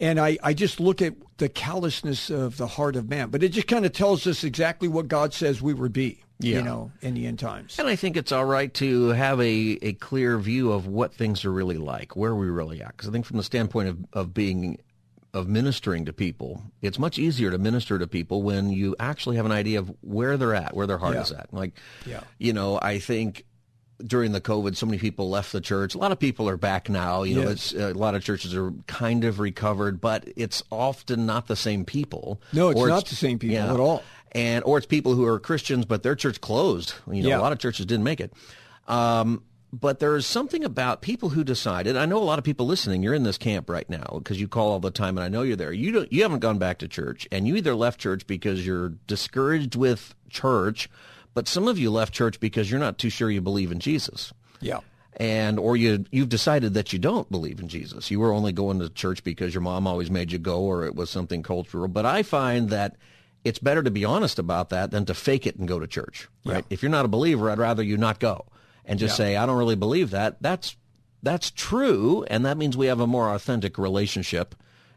and 0.00 0.18
I 0.20 0.38
I 0.42 0.52
just 0.54 0.80
look 0.80 1.00
at 1.02 1.14
the 1.38 1.48
callousness 1.48 2.30
of 2.30 2.56
the 2.56 2.66
heart 2.66 2.96
of 2.96 3.08
man. 3.08 3.28
But 3.30 3.42
it 3.42 3.50
just 3.50 3.66
kind 3.66 3.84
of 3.84 3.92
tells 3.92 4.26
us 4.26 4.42
exactly 4.44 4.88
what 4.88 5.08
God 5.08 5.34
says 5.34 5.60
we 5.62 5.74
would 5.74 5.92
be. 5.92 6.22
Yeah. 6.38 6.56
You 6.58 6.62
know, 6.64 6.92
in 7.00 7.14
the 7.14 7.26
end 7.26 7.38
times. 7.38 7.78
And 7.78 7.88
I 7.88 7.96
think 7.96 8.14
it's 8.14 8.30
all 8.30 8.44
right 8.44 8.72
to 8.74 9.08
have 9.08 9.40
a, 9.40 9.78
a 9.80 9.94
clear 9.94 10.36
view 10.36 10.70
of 10.70 10.86
what 10.86 11.14
things 11.14 11.46
are 11.46 11.50
really 11.50 11.78
like, 11.78 12.14
where 12.14 12.34
we 12.34 12.46
really 12.48 12.82
at. 12.82 12.88
Because 12.94 13.08
I 13.08 13.12
think 13.12 13.24
from 13.24 13.38
the 13.38 13.42
standpoint 13.42 13.88
of, 13.88 13.98
of 14.12 14.34
being, 14.34 14.78
of 15.32 15.48
ministering 15.48 16.04
to 16.04 16.12
people, 16.12 16.62
it's 16.82 16.98
much 16.98 17.18
easier 17.18 17.50
to 17.50 17.56
minister 17.56 17.98
to 17.98 18.06
people 18.06 18.42
when 18.42 18.68
you 18.68 18.94
actually 19.00 19.36
have 19.36 19.46
an 19.46 19.52
idea 19.52 19.78
of 19.78 19.90
where 20.02 20.36
they're 20.36 20.54
at, 20.54 20.76
where 20.76 20.86
their 20.86 20.98
heart 20.98 21.14
Yeah. 21.14 21.22
is 21.22 21.32
at. 21.32 21.54
Like, 21.54 21.72
Yeah. 22.04 22.20
you 22.38 22.52
know, 22.52 22.78
I 22.82 22.98
think 22.98 23.45
during 24.04 24.32
the 24.32 24.40
COVID, 24.40 24.76
so 24.76 24.86
many 24.86 24.98
people 24.98 25.30
left 25.30 25.52
the 25.52 25.60
church. 25.60 25.94
A 25.94 25.98
lot 25.98 26.12
of 26.12 26.18
people 26.18 26.48
are 26.48 26.56
back 26.56 26.88
now. 26.88 27.22
You 27.22 27.36
know, 27.36 27.48
Yes. 27.48 27.72
it's, 27.72 27.74
a 27.74 27.92
lot 27.94 28.14
of 28.14 28.22
churches 28.22 28.54
are 28.54 28.72
kind 28.86 29.24
of 29.24 29.38
recovered, 29.40 30.00
but 30.00 30.24
it's 30.36 30.62
often 30.70 31.24
not 31.26 31.46
the 31.46 31.56
same 31.56 31.84
people. 31.84 32.40
No, 32.52 32.70
it's 32.70 32.80
not 32.80 33.06
the 33.06 33.14
same 33.14 33.38
people 33.38 33.56
at 33.58 33.80
all. 33.80 34.02
And 34.32 34.62
or 34.64 34.76
it's 34.78 34.86
people 34.86 35.14
who 35.14 35.24
are 35.24 35.38
Christians, 35.40 35.86
but 35.86 36.02
their 36.02 36.14
church 36.14 36.40
closed. 36.40 36.92
You 37.10 37.22
know, 37.22 37.28
Yeah. 37.30 37.38
a 37.38 37.40
lot 37.40 37.52
of 37.52 37.58
churches 37.58 37.86
didn't 37.86 38.04
make 38.04 38.20
it. 38.20 38.32
Um, 38.86 39.42
but 39.72 39.98
there's 39.98 40.26
something 40.26 40.62
about 40.64 41.02
people 41.02 41.30
who 41.30 41.42
decided. 41.42 41.96
I 41.96 42.06
know 42.06 42.18
a 42.18 42.24
lot 42.24 42.38
of 42.38 42.44
people 42.44 42.66
listening. 42.66 43.02
You're 43.02 43.14
in 43.14 43.24
this 43.24 43.36
camp 43.38 43.68
right 43.68 43.88
now 43.90 44.06
because 44.18 44.40
you 44.40 44.46
call 44.46 44.70
all 44.72 44.78
the 44.80 44.90
time, 44.90 45.18
and 45.18 45.24
I 45.24 45.28
know 45.28 45.42
you're 45.42 45.56
there. 45.56 45.72
You 45.72 45.90
don't. 45.92 46.12
You 46.12 46.22
haven't 46.22 46.38
gone 46.38 46.58
back 46.58 46.78
to 46.78 46.88
church, 46.88 47.26
and 47.32 47.48
you 47.48 47.56
either 47.56 47.74
left 47.74 47.98
church 48.00 48.26
because 48.26 48.64
you're 48.66 48.90
discouraged 49.06 49.74
with 49.74 50.14
church, 50.30 50.88
but 51.36 51.46
some 51.48 51.68
of 51.68 51.78
you 51.78 51.90
left 51.90 52.14
church 52.14 52.40
because 52.40 52.70
you're 52.70 52.80
not 52.80 52.96
too 52.96 53.10
sure 53.10 53.30
you 53.30 53.42
believe 53.42 53.70
in 53.70 53.78
Jesus 53.78 54.32
Yeah. 54.60 54.80
and 55.18 55.58
or 55.58 55.76
you 55.76 56.04
you've 56.10 56.30
decided 56.30 56.72
that 56.74 56.92
you 56.94 56.98
don't 56.98 57.30
believe 57.30 57.60
in 57.60 57.68
Jesus. 57.68 58.10
You 58.10 58.20
were 58.20 58.32
only 58.32 58.52
going 58.52 58.78
to 58.80 58.88
church 58.88 59.22
because 59.22 59.52
your 59.54 59.60
mom 59.60 59.86
always 59.86 60.10
made 60.10 60.32
you 60.32 60.38
go 60.38 60.60
or 60.62 60.84
it 60.86 60.94
was 60.94 61.10
something 61.10 61.42
cultural. 61.42 61.88
But 61.88 62.06
I 62.06 62.22
find 62.22 62.70
that 62.70 62.96
it's 63.44 63.58
better 63.60 63.82
to 63.82 63.90
be 63.90 64.04
honest 64.04 64.38
about 64.38 64.70
that 64.70 64.90
than 64.90 65.04
to 65.06 65.14
fake 65.14 65.46
it 65.46 65.56
and 65.56 65.68
go 65.68 65.78
to 65.78 65.86
church. 65.86 66.26
Right? 66.44 66.64
If 66.70 66.82
you're 66.82 66.90
not 66.90 67.04
a 67.04 67.08
believer, 67.08 67.50
I'd 67.50 67.58
rather 67.58 67.82
you 67.82 67.96
not 67.96 68.18
go 68.18 68.46
and 68.84 68.98
just 68.98 69.12
Yeah. 69.12 69.24
say 69.26 69.36
I 69.36 69.44
don't 69.46 69.58
really 69.58 69.76
believe 69.76 70.10
that. 70.12 70.38
That's 70.40 70.74
that's 71.22 71.50
true 71.50 72.24
and 72.28 72.44
that 72.46 72.56
means 72.56 72.76
we 72.76 72.86
have 72.86 73.00
a 73.00 73.06
more 73.06 73.28
authentic 73.34 73.78
relationship 73.78 74.54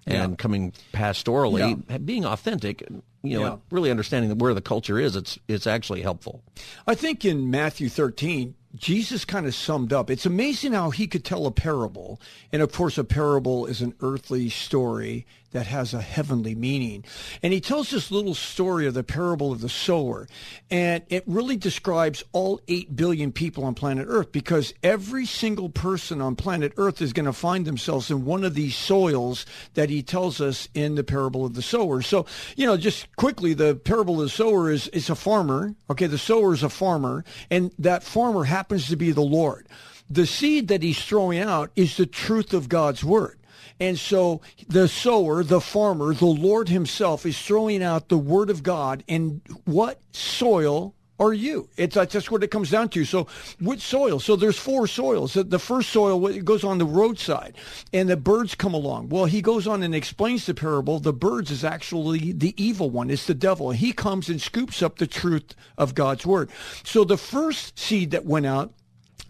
and 0.08 0.38
coming 0.38 0.74
pastorally 0.94 2.06
being 2.06 2.26
authentic 2.26 2.84
you 3.24 3.38
know 3.38 3.44
Yeah. 3.46 3.56
really 3.72 3.92
understanding 3.92 4.38
where 4.38 4.54
the 4.54 4.62
culture 4.62 5.00
is 5.00 5.16
it's 5.16 5.38
it's 5.48 5.68
actually 5.68 6.02
helpful 6.02 6.42
I 6.88 6.96
think 6.96 7.24
in 7.26 7.50
Matthew 7.52 7.88
13, 7.90 8.56
Jesus 8.76 9.26
kind 9.26 9.46
of 9.48 9.56
summed 9.56 9.92
up. 9.94 10.10
It's 10.12 10.26
amazing 10.26 10.74
how 10.74 10.90
he 10.92 11.08
could 11.08 11.24
tell 11.26 11.46
a 11.48 11.52
parable. 11.52 12.20
And 12.52 12.62
of 12.62 12.72
course, 12.72 12.98
a 12.98 13.04
parable 13.04 13.66
is 13.66 13.82
an 13.82 13.96
earthly 14.02 14.50
story 14.50 15.26
that 15.52 15.68
has 15.68 15.94
a 15.94 16.02
heavenly 16.02 16.56
meaning. 16.56 17.04
And 17.42 17.54
he 17.54 17.62
tells 17.62 17.90
this 17.90 18.12
little 18.12 18.34
story 18.34 18.88
of 18.88 18.94
the 18.94 19.04
parable 19.04 19.52
of 19.52 19.62
the 19.62 19.70
sower. 19.70 20.28
And 20.70 21.04
it 21.10 21.24
really 21.26 21.58
describes 21.58 22.24
all 22.32 22.62
8 22.68 22.96
billion 22.96 23.32
people 23.32 23.64
on 23.64 23.74
planet 23.74 24.06
Earth 24.10 24.32
because 24.32 24.74
every 24.84 25.26
single 25.26 25.70
person 25.70 26.22
on 26.22 26.36
planet 26.36 26.74
Earth 26.78 27.02
is 27.02 27.14
going 27.14 27.26
to 27.26 27.34
find 27.34 27.66
themselves 27.66 28.12
in 28.12 28.26
one 28.26 28.44
of 28.44 28.54
these 28.54 28.76
soils 28.76 29.46
that 29.74 29.90
he 29.90 30.04
tells 30.04 30.40
us 30.40 30.70
in 30.74 30.96
the 30.96 31.04
parable 31.04 31.46
of 31.46 31.56
the 31.56 31.62
sower. 31.62 32.02
So, 32.02 32.26
you 32.56 32.66
know, 32.66 32.78
just 32.78 33.14
quickly, 33.16 33.54
the 33.54 33.76
parable 33.76 34.16
of 34.16 34.22
the 34.22 34.30
sower 34.30 34.70
is, 34.70 34.88
is 34.90 35.10
a 35.10 35.16
farmer. 35.16 35.76
Okay, 35.90 36.08
the 36.08 36.18
sower 36.18 36.54
is 36.54 36.64
a 36.64 36.70
farmer, 36.70 37.24
and 37.50 37.72
that 37.80 38.04
farmer 38.04 38.44
happens 38.44 38.88
to 38.90 38.96
be 38.96 39.12
the 39.12 39.22
Lord. 39.22 39.68
The 40.10 40.26
seed 40.26 40.70
that 40.70 40.82
he's 40.82 41.04
throwing 41.04 41.40
out 41.40 41.72
is 41.76 41.98
the 41.98 42.06
truth 42.06 42.54
of 42.54 42.68
God's 42.68 43.04
word. 43.04 43.39
And 43.80 43.98
so 43.98 44.42
the 44.68 44.88
sower, 44.88 45.44
the 45.44 45.62
farmer, 45.62 46.14
the 46.14 46.26
Lord 46.26 46.70
himself 46.70 47.26
is 47.26 47.42
throwing 47.42 47.82
out 47.82 48.10
the 48.10 48.18
word 48.18 48.50
of 48.50 48.64
God. 48.64 49.04
And 49.08 49.42
what 49.66 50.02
soil 50.12 50.96
are 51.20 51.34
you? 51.34 51.70
It's 51.76 51.96
that's 51.96 52.14
just 52.14 52.32
what 52.32 52.44
it 52.44 52.52
comes 52.52 52.72
down 52.72 52.90
to. 52.90 53.04
So 53.06 53.28
which 53.60 53.82
soil? 53.82 54.20
So 54.20 54.36
there's 54.36 54.58
four 54.58 54.88
soils. 54.88 55.34
The- 55.34 55.60
first 55.60 55.90
soil 55.90 56.26
it 56.28 56.46
goes 56.46 56.64
on 56.64 56.78
the 56.78 56.86
roadside 56.86 57.56
and 57.92 58.10
the 58.10 58.16
birds 58.16 58.56
come 58.56 58.74
along. 58.74 59.10
Well, 59.10 59.26
he 59.26 59.42
goes 59.42 59.68
on 59.68 59.84
and 59.84 59.94
explains 59.94 60.46
the 60.46 60.54
parable. 60.54 61.00
The 61.00 61.14
birds 61.14 61.52
is 61.52 61.66
actually 61.66 62.32
the 62.32 62.56
evil 62.62 62.90
one. 62.90 63.10
It's 63.10 63.28
the 63.28 63.34
devil. 63.34 63.72
He 63.72 63.92
comes 63.92 64.30
and 64.30 64.42
scoops 64.42 64.82
up 64.82 64.98
the 64.98 65.08
truth 65.08 65.54
of 65.78 65.94
God's 65.94 66.26
word. 66.26 66.50
So 66.84 67.04
the 67.04 67.18
first 67.18 67.78
seed 67.78 68.12
that 68.12 68.26
went 68.26 68.46
out 68.46 68.74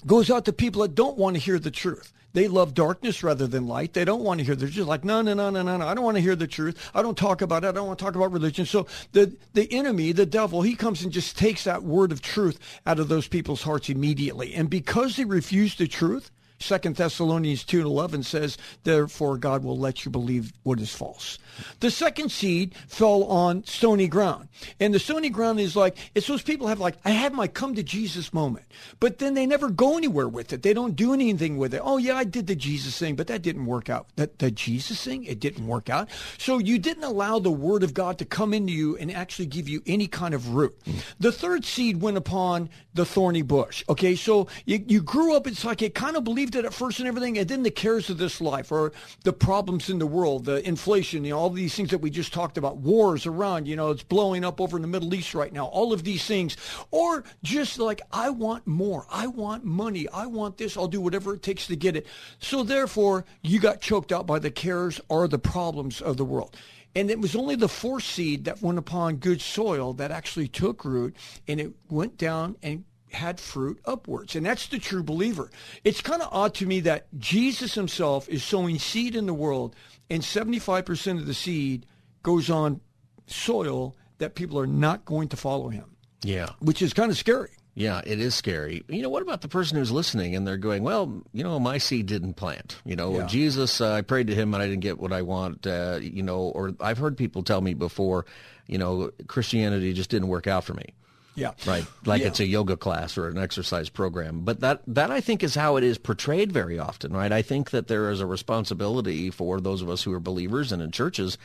goes 0.06 0.30
out 0.30 0.46
to 0.46 0.54
people 0.54 0.84
that 0.84 0.96
don't 0.96 1.18
want 1.18 1.36
to 1.36 1.42
hear 1.42 1.58
the 1.60 1.72
truth. 1.72 2.14
They 2.34 2.48
love 2.48 2.74
darkness 2.74 3.24
rather 3.24 3.48
than 3.48 3.68
light. 3.68 3.94
They 3.94 4.06
don't 4.06 4.24
want 4.24 4.40
to 4.40 4.46
hear. 4.46 4.56
They're 4.56 4.70
just 4.70 4.88
like, 4.88 5.04
no, 5.04 5.22
no, 5.22 5.34
no, 5.34 5.50
no, 5.50 5.62
no, 5.64 5.78
no. 5.78 5.88
I 5.88 5.96
don't 5.96 6.04
want 6.04 6.18
to 6.18 6.22
hear 6.22 6.36
the 6.36 6.48
truth. 6.48 6.92
I 6.94 7.02
don't 7.02 7.18
talk 7.18 7.42
about 7.42 7.64
it. 7.64 7.68
I 7.68 7.72
don't 7.72 7.88
want 7.88 7.98
to 7.98 8.06
talk 8.06 8.16
about 8.16 8.32
religion. 8.32 8.66
So 8.66 8.88
the 9.14 9.36
the 9.54 9.72
enemy, 9.74 10.12
the 10.12 10.26
devil, 10.26 10.62
he 10.62 10.76
comes 10.76 11.04
and 11.04 11.12
just 11.12 11.38
takes 11.38 11.64
that 11.64 11.84
word 11.84 12.12
of 12.12 12.22
truth 12.22 12.60
out 12.86 13.00
of 13.00 13.08
those 13.08 13.28
people's 13.28 13.64
hearts 13.64 13.90
immediately. 13.90 14.54
And 14.54 14.70
because 14.70 15.16
they 15.16 15.26
refuse 15.26 15.76
the 15.76 15.88
truth, 15.88 16.32
Second 16.60 16.98
Thessalonians 16.98 17.64
2 17.64 17.78
and 17.78 17.88
11 17.88 18.24
says, 18.24 18.58
therefore 18.84 19.38
God 19.38 19.64
will 19.64 19.78
let 19.78 20.06
you 20.06 20.12
believe 20.12 20.52
what 20.64 20.80
is 20.80 20.94
false. 20.94 21.40
The 21.80 21.92
second 21.92 22.32
seed 22.32 22.76
fell 22.88 23.24
on 23.26 23.64
stony 23.66 24.08
ground. 24.08 24.50
And 24.80 24.94
the 24.94 25.00
stony 25.00 25.30
ground 25.30 25.60
is 25.60 25.76
like, 25.76 25.98
it's 26.16 26.28
those 26.28 26.42
people 26.42 26.68
have 26.68 26.80
like, 26.80 26.98
I 27.06 27.12
had 27.12 27.34
my 27.34 27.48
come 27.48 27.76
to 27.76 27.84
Jesus 27.84 28.34
moment, 28.34 28.66
but 29.00 29.20
then 29.20 29.34
they 29.34 29.46
never 29.46 29.70
go 29.70 29.98
anywhere 29.98 30.28
with 30.28 30.54
it. 30.54 30.64
They 30.64 30.74
don't 30.74 30.96
do 30.96 31.14
anything 31.14 31.58
with 31.58 31.74
it. 31.74 31.82
Oh 31.84 31.98
yeah, 31.98 32.16
I 32.16 32.24
did 32.24 32.48
the 32.48 32.56
Jesus 32.56 32.98
thing, 32.98 33.16
but 33.16 33.28
that 33.28 33.42
didn't 33.42 33.66
work 33.66 33.90
out. 33.90 34.08
That 34.16 34.40
the 34.40 34.52
Jesus 34.52 35.04
thing, 35.04 35.24
it 35.24 35.40
didn't 35.40 35.68
work 35.68 35.90
out. 35.90 36.10
So 36.38 36.58
you 36.58 36.78
didn't 36.78 37.04
allow 37.04 37.40
the 37.40 37.52
word 37.52 37.84
of 37.84 37.94
God 37.94 38.18
to 38.20 38.26
come 38.26 38.54
into 38.54 38.74
you 38.74 38.98
and 38.98 39.12
actually 39.12 39.46
give 39.46 39.70
you 39.70 39.82
any 39.86 40.08
kind 40.08 40.34
of 40.34 40.50
root. 40.50 40.78
The 41.20 41.32
third 41.32 41.66
seed 41.66 42.02
went 42.02 42.18
upon 42.18 42.70
the 42.94 43.06
thorny 43.06 43.42
bush. 43.42 43.84
Okay, 43.88 44.16
so 44.16 44.48
you, 44.66 44.84
you 44.88 45.02
grew 45.02 45.36
up, 45.36 45.48
it's 45.48 45.64
like 45.64 45.82
you 45.82 45.90
kind 45.90 46.18
of 46.18 46.24
believed 46.24 46.49
it 46.56 46.66
at 46.66 46.74
first 46.74 47.00
and 47.00 47.08
everything, 47.08 47.38
and 47.38 47.48
then 47.48 47.64
the 47.64 47.72
cares 47.72 48.10
of 48.10 48.18
this 48.18 48.42
life 48.42 48.72
or 48.72 48.92
the 49.24 49.34
problems 49.34 49.90
in 49.90 50.00
the 50.00 50.08
world, 50.08 50.46
the 50.46 50.66
inflation, 50.68 51.24
you 51.24 51.32
know, 51.32 51.40
all 51.40 51.50
these 51.50 51.76
things 51.76 51.90
that 51.90 52.00
we 52.00 52.10
just 52.10 52.34
talked 52.34 52.58
about, 52.58 52.78
wars 52.78 53.26
around, 53.26 53.68
you 53.68 53.76
know, 53.76 53.92
it's 53.92 54.04
blowing 54.04 54.44
up 54.44 54.60
over 54.62 54.78
in 54.78 54.82
the 54.82 54.88
Middle 54.88 55.14
East 55.14 55.34
right 55.34 55.54
now, 55.54 55.66
all 55.66 55.94
of 55.94 56.04
these 56.04 56.26
things. 56.26 56.58
Or 56.92 57.24
just 57.44 57.80
like, 57.80 58.02
I 58.12 58.30
want 58.30 58.68
more. 58.68 59.06
I 59.10 59.28
want 59.28 59.64
money. 59.64 60.08
I 60.10 60.26
want 60.26 60.58
this. 60.58 60.78
I'll 60.78 60.88
do 60.88 61.02
whatever 61.02 61.34
it 61.34 61.44
takes 61.44 61.68
to 61.68 61.76
get 61.76 61.96
it. 61.96 62.08
So 62.40 62.64
therefore, 62.64 63.26
you 63.42 63.60
got 63.60 63.82
choked 63.82 64.12
out 64.12 64.26
by 64.26 64.40
the 64.40 64.52
cares 64.52 65.00
or 65.10 65.28
the 65.28 65.40
problems 65.40 66.02
of 66.02 66.18
the 66.18 66.26
world. 66.26 66.56
And 66.96 67.12
it 67.12 67.20
was 67.20 67.36
only 67.36 67.56
the 67.56 67.70
fourth 67.70 68.04
seed 68.04 68.46
that 68.46 68.62
went 68.62 68.80
upon 68.80 69.18
good 69.18 69.42
soil 69.42 69.94
that 69.94 70.12
actually 70.12 70.48
took 70.48 70.84
root 70.84 71.16
and 71.48 71.60
it 71.60 71.74
went 71.90 72.18
down 72.18 72.56
and 72.64 72.84
had 73.12 73.40
fruit 73.40 73.80
upwards. 73.86 74.36
And 74.36 74.46
that's 74.46 74.68
the 74.68 74.80
true 74.80 75.04
believer. 75.04 75.50
It's 75.84 76.02
kind 76.02 76.22
of 76.22 76.30
odd 76.32 76.54
to 76.56 76.66
me 76.66 76.80
that 76.82 77.08
Jesus 77.18 77.74
himself 77.74 78.28
is 78.30 78.44
sowing 78.44 78.80
seed 78.80 79.16
in 79.16 79.26
the 79.26 79.34
world 79.34 79.76
and 80.10 80.22
75% 80.22 81.20
of 81.20 81.26
the 81.26 81.34
seed 81.34 81.86
goes 82.24 82.50
on 82.50 82.82
soil 83.28 83.96
that 84.18 84.36
people 84.36 84.60
are 84.60 84.68
not 84.68 85.06
going 85.06 85.30
to 85.30 85.38
follow 85.38 85.70
him. 85.70 85.96
Yeah. 86.24 86.50
Which 86.60 86.82
is 86.82 86.94
kind 86.94 87.12
of 87.12 87.18
scary. 87.18 87.52
Yeah, 87.76 88.02
it 88.06 88.20
is 88.20 88.36
scary. 88.36 88.84
You 88.90 89.02
know, 89.02 89.10
what 89.10 89.22
about 89.22 89.40
the 89.42 89.48
person 89.48 89.78
who's 89.78 89.92
listening 89.92 90.36
and 90.36 90.46
they're 90.46 90.58
going, 90.58 90.84
well, 90.84 91.22
you 91.32 91.44
know, 91.44 91.58
my 91.60 91.78
seed 91.78 92.08
didn't 92.08 92.34
plant. 92.34 92.76
You 92.84 92.98
know, 92.98 93.20
Yeah. 93.20 93.26
Jesus, 93.28 93.80
uh, 93.80 93.94
I 93.94 94.02
prayed 94.02 94.28
to 94.28 94.36
him 94.36 94.54
and 94.54 94.62
I 94.62 94.68
didn't 94.68 94.82
get 94.82 95.00
what 95.00 95.14
I 95.14 95.22
want. 95.22 95.66
Uh, 95.66 96.00
you 96.02 96.22
know, 96.24 96.40
or 96.40 96.74
I've 96.82 96.98
heard 96.98 97.16
people 97.16 97.42
tell 97.42 97.62
me 97.62 97.74
before, 97.74 98.26
you 98.68 98.78
know, 98.78 99.12
Christianity 99.28 99.94
just 99.94 100.10
didn't 100.10 100.28
work 100.28 100.46
out 100.46 100.66
for 100.66 100.74
me. 100.74 100.94
Yeah. 101.40 101.52
Right. 101.66 101.86
Like 102.06 102.22
Yeah. 102.22 102.28
it's 102.28 102.40
a 102.40 102.46
yoga 102.46 102.76
class 102.78 103.18
or 103.18 103.28
an 103.28 103.38
exercise 103.38 103.90
program. 103.90 104.42
But 104.42 104.60
that, 104.60 104.82
that 104.88 105.10
I 105.12 105.22
think 105.22 105.44
is 105.44 105.56
how 105.56 105.78
it 105.78 105.84
is 105.84 105.98
portrayed 105.98 106.52
very 106.52 106.78
often, 106.78 107.14
right? 107.14 107.32
I 107.32 107.42
think 107.42 107.70
that 107.72 107.88
there 107.88 108.10
is 108.12 108.20
a 108.20 108.26
responsibility 108.26 109.30
for 109.30 109.60
those 109.62 109.82
of 109.82 109.90
us 109.90 110.04
who 110.04 110.14
are 110.14 110.20
believers 110.20 110.72
and 110.72 110.82
in 110.82 110.92
churches 110.92 111.38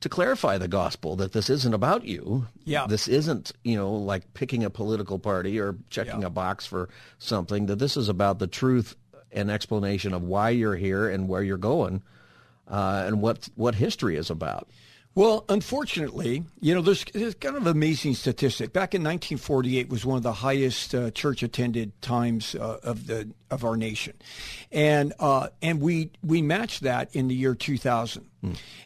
to 0.00 0.08
clarify 0.08 0.58
the 0.58 0.66
gospel 0.68 1.14
that 1.16 1.32
this 1.32 1.48
isn't 1.50 1.74
about 1.74 2.04
you. 2.04 2.46
Yeah. 2.64 2.86
This 2.88 3.06
isn't, 3.06 3.52
you 3.62 3.76
know, 3.76 3.92
like 3.92 4.34
picking 4.34 4.64
a 4.64 4.70
political 4.70 5.18
party 5.18 5.60
or 5.60 5.76
checking 5.90 6.22
Yeah. 6.22 6.26
a 6.26 6.30
box 6.30 6.66
for 6.66 6.88
something, 7.18 7.66
that 7.66 7.78
this 7.78 7.96
is 7.96 8.08
about 8.08 8.38
the 8.40 8.48
truth 8.48 8.96
and 9.30 9.50
explanation 9.50 10.12
of 10.12 10.22
why 10.22 10.50
you're 10.50 10.76
here 10.76 11.08
and 11.08 11.28
where 11.28 11.42
you're 11.42 11.56
going. 11.58 12.02
Uh, 12.68 13.04
and 13.06 13.20
what 13.20 13.48
what 13.56 13.74
history 13.74 14.16
is 14.16 14.30
about. 14.30 14.68
Well, 15.14 15.44
unfortunately, 15.50 16.44
you 16.60 16.74
know, 16.74 16.80
there's, 16.80 17.04
there's 17.12 17.34
kind 17.34 17.56
of 17.56 17.66
amazing 17.66 18.14
statistic. 18.14 18.72
Back 18.72 18.94
in 18.94 19.02
1948 19.02 19.90
was 19.90 20.06
one 20.06 20.16
of 20.16 20.22
the 20.22 20.32
highest 20.32 20.94
uh, 20.94 21.10
church 21.10 21.42
attended 21.42 22.00
times 22.00 22.54
uh, 22.54 22.78
of 22.82 23.06
the 23.06 23.28
of 23.50 23.64
our 23.64 23.76
nation, 23.76 24.14
and 24.70 25.12
uh, 25.18 25.48
and 25.60 25.82
we 25.82 26.10
we 26.24 26.40
matched 26.40 26.84
that 26.84 27.14
in 27.14 27.28
the 27.28 27.34
year 27.34 27.54
2000, 27.54 28.26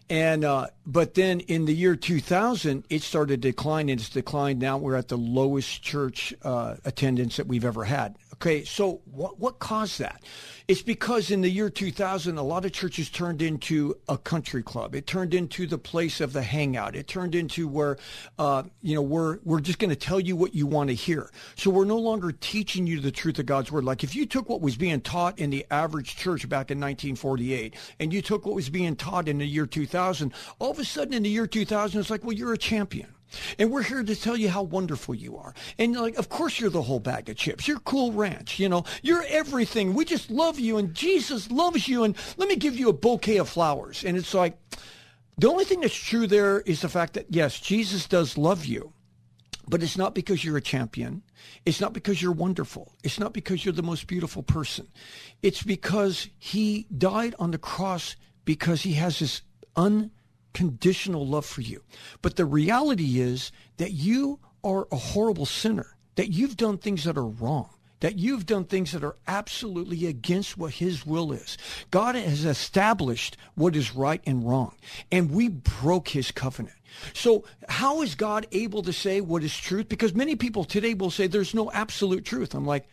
and 0.08 0.44
uh, 0.44 0.68
but 0.86 1.14
then 1.14 1.40
in 1.40 1.64
the 1.64 1.75
year 1.75 1.96
2000 1.96 2.84
it 2.90 3.02
started 3.02 3.42
to 3.42 3.48
decline 3.48 3.88
and 3.88 4.00
it's 4.00 4.08
declined. 4.08 4.60
Now 4.60 4.78
we're 4.78 4.96
at 4.96 5.08
the 5.08 5.18
lowest 5.18 5.82
church 5.82 6.34
uh, 6.42 6.76
attendance 6.84 7.36
that 7.36 7.46
we've 7.46 7.64
ever 7.64 7.84
had. 7.84 8.16
Okay, 8.34 8.64
so 8.64 9.00
what 9.06 9.38
what 9.38 9.58
caused 9.58 9.98
that? 10.00 10.22
It's 10.68 10.82
because 10.82 11.30
in 11.30 11.42
the 11.42 11.48
year 11.48 11.70
2000, 11.70 12.36
a 12.36 12.42
lot 12.42 12.64
of 12.64 12.72
churches 12.72 13.08
turned 13.08 13.40
into 13.40 13.96
a 14.08 14.18
country 14.18 14.64
club. 14.64 14.96
It 14.96 15.06
turned 15.06 15.32
into 15.32 15.64
the 15.64 15.78
place 15.78 16.20
of 16.20 16.32
the 16.32 16.42
hangout. 16.42 16.96
It 16.96 17.06
turned 17.06 17.36
into 17.36 17.68
where, 17.68 17.98
uh, 18.36 18.64
you 18.82 18.96
know, 18.96 19.02
we're 19.02 19.38
we're 19.44 19.60
just 19.60 19.78
going 19.78 19.90
to 19.90 19.96
tell 19.96 20.18
you 20.18 20.34
what 20.34 20.56
you 20.56 20.66
want 20.66 20.90
to 20.90 20.94
hear. 20.94 21.30
So 21.54 21.70
we're 21.70 21.84
no 21.84 21.98
longer 21.98 22.32
teaching 22.32 22.84
you 22.86 23.00
the 23.00 23.12
truth 23.12 23.38
of 23.38 23.46
God's 23.46 23.70
word. 23.70 23.84
Like 23.84 24.02
if 24.02 24.16
you 24.16 24.26
took 24.26 24.48
what 24.48 24.60
was 24.60 24.76
being 24.76 25.00
taught 25.00 25.38
in 25.38 25.50
the 25.50 25.64
average 25.70 26.16
church 26.16 26.48
back 26.48 26.72
in 26.72 26.80
1948, 26.80 27.75
and 28.00 28.12
you 28.12 28.20
took 28.20 28.44
what 28.44 28.56
was 28.56 28.68
being 28.68 28.96
taught 28.96 29.28
in 29.28 29.38
the 29.38 29.45
year 29.48 29.66
2000, 29.66 30.32
all 30.58 30.70
of 30.70 30.78
a 30.78 30.84
sudden 30.84 31.14
in 31.14 31.22
the 31.22 31.28
year 31.28 31.46
2000, 31.46 32.00
it's 32.00 32.10
like, 32.10 32.24
well, 32.24 32.32
you're 32.32 32.52
a 32.52 32.58
champion. 32.58 33.08
And 33.58 33.70
we're 33.70 33.82
here 33.82 34.02
to 34.02 34.16
tell 34.16 34.36
you 34.36 34.48
how 34.48 34.62
wonderful 34.62 35.14
you 35.14 35.36
are. 35.36 35.54
And 35.78 35.94
like, 35.96 36.16
of 36.16 36.28
course 36.28 36.60
you're 36.60 36.70
the 36.70 36.82
whole 36.82 37.00
bag 37.00 37.28
of 37.28 37.36
chips. 37.36 37.66
You're 37.66 37.80
Cool 37.80 38.12
Ranch. 38.12 38.58
You 38.58 38.68
know, 38.68 38.84
you're 39.02 39.24
everything. 39.28 39.94
We 39.94 40.04
just 40.04 40.30
love 40.30 40.58
you 40.58 40.78
and 40.78 40.94
Jesus 40.94 41.50
loves 41.50 41.88
you. 41.88 42.04
And 42.04 42.16
let 42.36 42.48
me 42.48 42.56
give 42.56 42.78
you 42.78 42.88
a 42.88 42.92
bouquet 42.92 43.38
of 43.38 43.48
flowers. 43.48 44.04
And 44.04 44.16
it's 44.16 44.34
like, 44.34 44.56
the 45.38 45.48
only 45.48 45.64
thing 45.64 45.80
that's 45.80 45.94
true 45.94 46.26
there 46.26 46.60
is 46.60 46.80
the 46.80 46.88
fact 46.88 47.14
that 47.14 47.26
yes, 47.28 47.60
Jesus 47.60 48.06
does 48.06 48.38
love 48.38 48.64
you. 48.64 48.92
But 49.68 49.82
it's 49.82 49.98
not 49.98 50.14
because 50.14 50.44
you're 50.44 50.56
a 50.56 50.62
champion. 50.62 51.22
It's 51.64 51.80
not 51.80 51.92
because 51.92 52.22
you're 52.22 52.32
wonderful. 52.32 52.94
It's 53.02 53.18
not 53.18 53.32
because 53.32 53.64
you're 53.64 53.74
the 53.74 53.82
most 53.82 54.06
beautiful 54.06 54.44
person. 54.44 54.86
It's 55.42 55.62
because 55.62 56.28
he 56.38 56.86
died 56.96 57.34
on 57.38 57.50
the 57.50 57.58
cross 57.58 58.14
because 58.46 58.80
he 58.80 58.94
has 58.94 59.18
this 59.18 59.42
unconditional 59.76 61.26
love 61.26 61.44
for 61.44 61.60
you. 61.60 61.82
But 62.22 62.36
the 62.36 62.46
reality 62.46 63.20
is 63.20 63.52
that 63.76 63.92
you 63.92 64.40
are 64.64 64.88
a 64.90 64.96
horrible 64.96 65.44
sinner, 65.44 65.98
that 66.14 66.30
you've 66.32 66.56
done 66.56 66.78
things 66.78 67.04
that 67.04 67.18
are 67.18 67.26
wrong 67.26 67.68
that 68.00 68.18
you've 68.18 68.46
done 68.46 68.64
things 68.64 68.92
that 68.92 69.04
are 69.04 69.16
absolutely 69.26 70.06
against 70.06 70.58
what 70.58 70.74
his 70.74 71.06
will 71.06 71.32
is. 71.32 71.56
God 71.90 72.14
has 72.14 72.44
established 72.44 73.36
what 73.54 73.74
is 73.74 73.94
right 73.94 74.20
and 74.26 74.46
wrong, 74.46 74.74
and 75.10 75.30
we 75.30 75.48
broke 75.48 76.08
his 76.08 76.30
covenant. 76.30 76.76
So 77.12 77.44
how 77.68 78.02
is 78.02 78.14
God 78.14 78.46
able 78.52 78.82
to 78.82 78.92
say 78.92 79.20
what 79.20 79.42
is 79.42 79.56
truth? 79.56 79.88
Because 79.88 80.14
many 80.14 80.36
people 80.36 80.64
today 80.64 80.94
will 80.94 81.10
say 81.10 81.26
there's 81.26 81.54
no 81.54 81.70
absolute 81.72 82.24
truth. 82.24 82.54
I'm 82.54 82.66
like, 82.66 82.88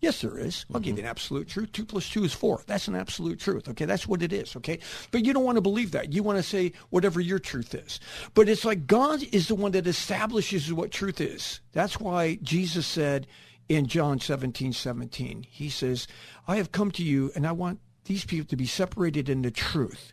Yes, 0.00 0.20
there 0.20 0.38
is. 0.38 0.64
I'll 0.72 0.80
give 0.80 0.90
you 0.90 0.92
mm-hmm. 0.94 1.06
an 1.06 1.10
absolute 1.10 1.48
truth. 1.48 1.72
Two 1.72 1.84
plus 1.84 2.08
two 2.08 2.22
is 2.22 2.32
four. 2.32 2.62
That's 2.66 2.86
an 2.86 2.94
absolute 2.94 3.40
truth. 3.40 3.68
Okay, 3.68 3.84
that's 3.84 4.06
what 4.06 4.22
it 4.22 4.32
is. 4.32 4.54
Okay, 4.56 4.78
but 5.10 5.24
you 5.24 5.32
don't 5.32 5.44
want 5.44 5.56
to 5.56 5.62
believe 5.62 5.90
that. 5.90 6.12
You 6.12 6.22
want 6.22 6.38
to 6.38 6.42
say 6.42 6.72
whatever 6.90 7.20
your 7.20 7.40
truth 7.40 7.74
is. 7.74 7.98
But 8.34 8.48
it's 8.48 8.64
like 8.64 8.86
God 8.86 9.22
is 9.32 9.48
the 9.48 9.56
one 9.56 9.72
that 9.72 9.88
establishes 9.88 10.72
what 10.72 10.92
truth 10.92 11.20
is. 11.20 11.60
That's 11.72 11.98
why 11.98 12.38
Jesus 12.42 12.86
said 12.86 13.26
in 13.68 13.86
John 13.86 14.20
17, 14.20 14.72
17, 14.72 15.44
he 15.48 15.68
says, 15.68 16.06
I 16.46 16.56
have 16.56 16.72
come 16.72 16.90
to 16.92 17.02
you 17.02 17.32
and 17.34 17.46
I 17.46 17.52
want 17.52 17.80
these 18.04 18.24
people 18.24 18.48
to 18.48 18.56
be 18.56 18.66
separated 18.66 19.28
in 19.28 19.42
the 19.42 19.50
truth. 19.50 20.12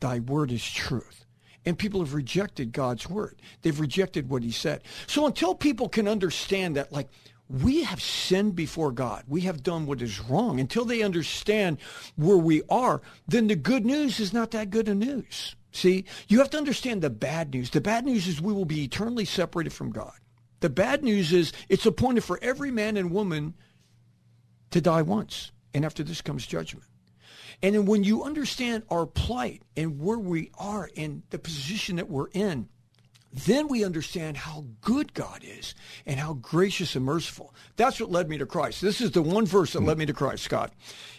Thy 0.00 0.20
word 0.20 0.52
is 0.52 0.70
truth. 0.70 1.24
And 1.66 1.78
people 1.78 2.00
have 2.00 2.12
rejected 2.12 2.72
God's 2.72 3.08
word. 3.08 3.40
They've 3.62 3.80
rejected 3.80 4.28
what 4.28 4.42
he 4.42 4.50
said. 4.50 4.82
So 5.06 5.26
until 5.26 5.54
people 5.54 5.88
can 5.88 6.06
understand 6.06 6.76
that, 6.76 6.92
like, 6.92 7.08
we 7.48 7.84
have 7.84 8.00
sinned 8.00 8.56
before 8.56 8.90
God. 8.90 9.24
We 9.28 9.42
have 9.42 9.62
done 9.62 9.86
what 9.86 10.00
is 10.00 10.20
wrong. 10.20 10.58
Until 10.58 10.84
they 10.84 11.02
understand 11.02 11.78
where 12.16 12.38
we 12.38 12.62
are, 12.68 13.02
then 13.28 13.48
the 13.48 13.56
good 13.56 13.84
news 13.84 14.18
is 14.18 14.32
not 14.32 14.50
that 14.52 14.70
good 14.70 14.88
a 14.88 14.94
news. 14.94 15.54
See, 15.72 16.04
you 16.28 16.38
have 16.38 16.50
to 16.50 16.58
understand 16.58 17.02
the 17.02 17.10
bad 17.10 17.52
news. 17.52 17.70
The 17.70 17.80
bad 17.80 18.06
news 18.06 18.26
is 18.26 18.40
we 18.40 18.52
will 18.52 18.64
be 18.64 18.84
eternally 18.84 19.24
separated 19.24 19.72
from 19.72 19.90
God. 19.90 20.12
The 20.60 20.70
bad 20.70 21.02
news 21.02 21.32
is 21.32 21.52
it's 21.68 21.84
appointed 21.84 22.24
for 22.24 22.38
every 22.40 22.70
man 22.70 22.96
and 22.96 23.10
woman 23.10 23.54
to 24.70 24.80
die 24.80 25.02
once. 25.02 25.52
And 25.74 25.84
after 25.84 26.02
this 26.02 26.22
comes 26.22 26.46
judgment. 26.46 26.86
And 27.62 27.74
then 27.74 27.86
when 27.86 28.04
you 28.04 28.22
understand 28.22 28.84
our 28.90 29.06
plight 29.06 29.62
and 29.76 30.00
where 30.00 30.18
we 30.18 30.50
are 30.58 30.90
and 30.96 31.22
the 31.30 31.38
position 31.38 31.96
that 31.96 32.08
we're 32.08 32.28
in, 32.28 32.68
then 33.34 33.66
we 33.66 33.84
understand 33.84 34.36
how 34.36 34.64
good 34.80 35.12
God 35.12 35.42
is 35.42 35.74
and 36.06 36.20
how 36.20 36.34
gracious 36.34 36.94
and 36.94 37.04
merciful. 37.04 37.52
That's 37.76 38.00
what 38.00 38.12
led 38.12 38.28
me 38.28 38.38
to 38.38 38.46
Christ. 38.46 38.80
This 38.80 39.00
is 39.00 39.10
the 39.10 39.22
one 39.22 39.44
verse 39.44 39.72
that 39.72 39.82
led 39.82 39.98
me 39.98 40.06
to 40.06 40.12
Christ, 40.12 40.44
Scott. 40.44 40.72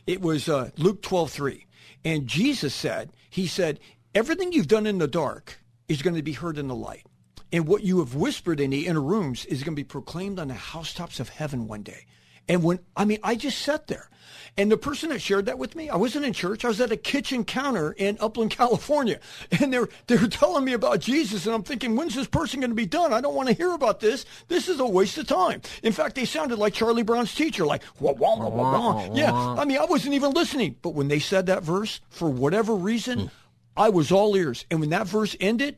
It 0.07 0.22
was 0.22 0.48
uh, 0.48 0.69
Luke 0.77 1.01
12, 1.01 1.29
3. 1.29 1.65
And 2.05 2.27
Jesus 2.27 2.74
said, 2.74 3.12
he 3.29 3.48
said, 3.48 3.81
everything 4.13 4.53
you've 4.53 4.69
done 4.69 4.88
in 4.88 4.98
the 4.98 5.07
dark 5.07 5.60
is 5.89 6.01
going 6.01 6.15
to 6.15 6.24
be 6.24 6.31
heard 6.31 6.57
in 6.57 6.69
the 6.69 6.75
light. 6.75 7.05
And 7.51 7.67
what 7.67 7.84
you 7.84 8.00
have 8.00 8.15
whispered 8.15 8.62
in 8.62 8.69
the 8.69 8.88
inner 8.88 9.01
rooms 9.01 9.45
is 9.45 9.63
going 9.63 9.75
to 9.75 9.81
be 9.81 9.84
proclaimed 9.84 10.39
on 10.39 10.48
the 10.48 10.53
housetops 10.53 11.19
of 11.19 11.29
heaven 11.29 11.67
one 11.67 11.84
day. 11.84 12.05
And 12.48 12.64
when, 12.64 12.80
I 12.96 13.06
mean, 13.06 13.20
I 13.24 13.36
just 13.36 13.60
sat 13.60 13.88
there. 13.88 14.10
And 14.58 14.72
the 14.72 14.78
person 14.78 15.10
that 15.10 15.20
shared 15.20 15.48
that 15.48 15.60
with 15.60 15.75
me, 15.75 15.90
I 15.90 15.98
wasn't 15.98 16.24
in 16.24 16.32
church. 16.32 16.64
I 16.64 16.70
was 16.70 16.80
at 16.80 16.92
a 16.92 16.96
kitchen 16.96 17.44
counter 17.44 17.92
in 17.92 18.18
Upland, 18.22 18.52
California. 18.58 19.20
And 19.60 19.74
they're, 19.74 19.90
they're 20.08 20.28
telling 20.28 20.64
me 20.64 20.72
about 20.72 21.02
Jesus. 21.02 21.46
And 21.46 21.54
I'm 21.54 21.64
thinking, 21.64 21.96
when's 21.96 22.16
this 22.16 22.28
person 22.28 22.62
going 22.62 22.70
to 22.70 22.75
be 22.75 22.86
done? 22.86 23.12
I 23.12 23.20
don't 23.20 23.36
want 23.36 23.50
to 23.50 23.54
hear 23.54 23.74
about 23.74 24.00
this. 24.00 24.25
This 24.48 24.70
is 24.70 24.80
a 24.80 24.86
waste 24.86 25.18
of 25.18 25.28
time. 25.28 25.62
In 25.84 25.92
fact, 25.92 26.16
they 26.16 26.24
sounded 26.24 26.58
like 26.58 26.74
Charlie 26.74 27.04
Brown's 27.04 27.36
teacher, 27.36 27.66
like, 27.66 27.84
wah, 28.00 28.14
wah, 28.14 28.38
wah, 28.38 28.48
wah, 28.48 28.94
wah. 28.94 29.14
Yeah. 29.14 29.34
I 29.34 29.66
mean, 29.66 29.78
I 29.78 29.86
wasn't 29.86 30.14
even 30.14 30.32
listening. 30.32 30.78
But 30.82 30.92
when 30.92 31.10
they 31.10 31.20
said 31.20 31.48
that 31.48 31.64
verse, 31.64 32.00
for 32.10 32.30
whatever 32.30 32.75
reason, 32.75 33.32
I 33.75 33.90
was 33.90 34.10
all 34.10 34.38
ears. 34.38 34.66
And 34.72 34.80
when 34.80 34.92
that 34.92 35.08
verse 35.08 35.36
ended, 35.42 35.78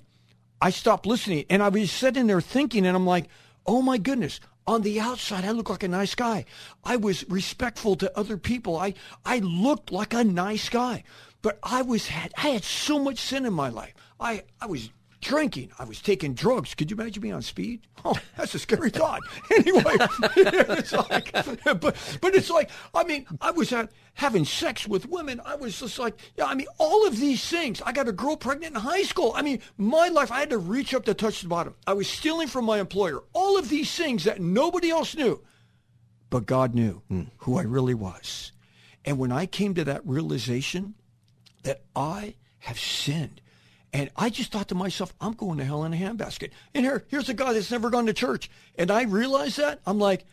I 0.62 0.70
stopped 0.70 1.08
listening. 1.08 1.46
And 1.50 1.64
I 1.64 1.70
was 1.70 1.92
sitting 1.92 2.28
there 2.28 2.42
thinking, 2.42 2.86
and 2.86 2.96
I'm 2.96 3.08
like, 3.08 3.26
oh 3.66 3.82
my 3.82 3.98
goodness, 3.98 4.40
on 4.68 4.82
the 4.82 5.00
outside, 5.00 5.46
I 5.46 5.52
look 5.52 5.70
like 5.70 5.84
a 5.84 5.88
nice 5.88 6.14
guy. 6.14 6.46
I 6.84 6.98
was 6.98 7.28
respectful 7.30 7.96
to 7.96 8.18
other 8.18 8.38
people. 8.38 8.78
I, 8.78 8.94
I 9.26 9.40
looked 9.40 9.92
like 9.92 10.14
a 10.14 10.24
nice 10.24 10.68
guy. 10.68 11.04
But 11.42 11.60
I 11.64 11.82
was 11.82 12.08
had 12.08 12.34
I 12.38 12.50
had 12.50 12.64
so 12.64 13.00
much 13.00 13.20
sin 13.20 13.46
in 13.46 13.54
my 13.54 13.70
life. 13.70 13.94
I, 14.20 14.44
I 14.60 14.66
was 14.66 14.90
drinking. 15.22 15.72
I 15.80 15.84
was 15.84 16.02
taking 16.02 16.34
drugs. 16.34 16.76
Could 16.76 16.92
you 16.92 16.98
imagine 16.98 17.24
me 17.24 17.32
on 17.32 17.42
speed? 17.42 17.82
Oh, 18.06 18.16
that's 18.36 18.54
a 18.56 18.60
scary 18.60 18.90
thought. 18.90 19.22
anyway, 19.52 19.84
it's 20.38 20.94
like, 20.94 21.32
but 21.64 21.96
but 22.22 22.36
it's 22.36 22.50
like 22.50 22.70
I 22.94 23.04
mean, 23.04 23.26
I 23.42 23.52
was 23.52 23.72
at, 23.74 23.92
having 24.14 24.46
sex 24.46 24.88
with 24.88 25.10
women. 25.10 25.42
I 25.46 25.56
was 25.56 25.80
just 25.80 26.00
like, 26.00 26.20
yeah. 26.38 26.46
I 26.46 26.56
mean, 26.56 26.68
all 26.78 27.08
of 27.08 27.20
these 27.20 27.48
things. 27.48 27.82
I 27.86 27.92
got 27.92 28.08
a 28.08 28.12
girl 28.12 28.38
pregnant 28.38 28.76
in 28.76 28.82
high 28.82 29.04
school. 29.04 29.34
I 29.36 29.42
mean, 29.42 29.62
my 29.78 30.08
life. 30.10 30.32
I 30.32 30.40
had 30.40 30.50
to 30.52 30.58
reach 30.58 30.94
up 30.94 31.06
to 31.06 31.14
touch 31.14 31.42
the 31.42 31.48
bottom. 31.48 31.76
I 31.86 31.94
was 31.94 32.08
stealing 32.08 32.48
from 32.48 32.66
my 32.66 32.80
employer. 32.80 33.24
All 33.34 33.58
of 33.58 33.70
these 33.70 33.94
things 33.96 34.24
that 34.26 34.42
nobody 34.42 34.90
else 34.90 35.16
knew, 35.16 35.44
but 36.30 36.46
God 36.46 36.74
knew 36.74 37.02
hmm. 37.08 37.24
who 37.40 37.58
I 37.58 37.64
really 37.64 37.94
was. 37.94 38.52
And 39.06 39.18
when 39.18 39.32
I 39.32 39.46
came 39.46 39.74
to 39.76 39.86
that 39.86 40.06
realization 40.06 40.96
that 41.64 41.82
I 41.96 42.36
have 42.60 42.80
sinned. 42.80 43.42
And 43.94 44.10
I 44.16 44.30
just 44.30 44.52
thought 44.52 44.68
to 44.70 44.76
myself, 44.76 45.14
I'm 45.22 45.34
going 45.34 45.58
to 45.60 45.66
hell 45.66 45.84
in 45.86 45.94
a 45.94 45.98
handbasket. 45.98 46.52
And 46.74 46.86
here, 46.86 47.06
here's 47.08 47.30
a 47.30 47.34
guy 47.34 47.54
that's 47.54 47.72
never 47.72 47.90
gone 47.90 48.06
to 48.08 48.14
church. 48.14 48.50
And 48.76 48.92
I 48.92 49.04
realized 49.04 49.58
that. 49.58 49.80
I'm 49.86 50.00
like, 50.00 50.26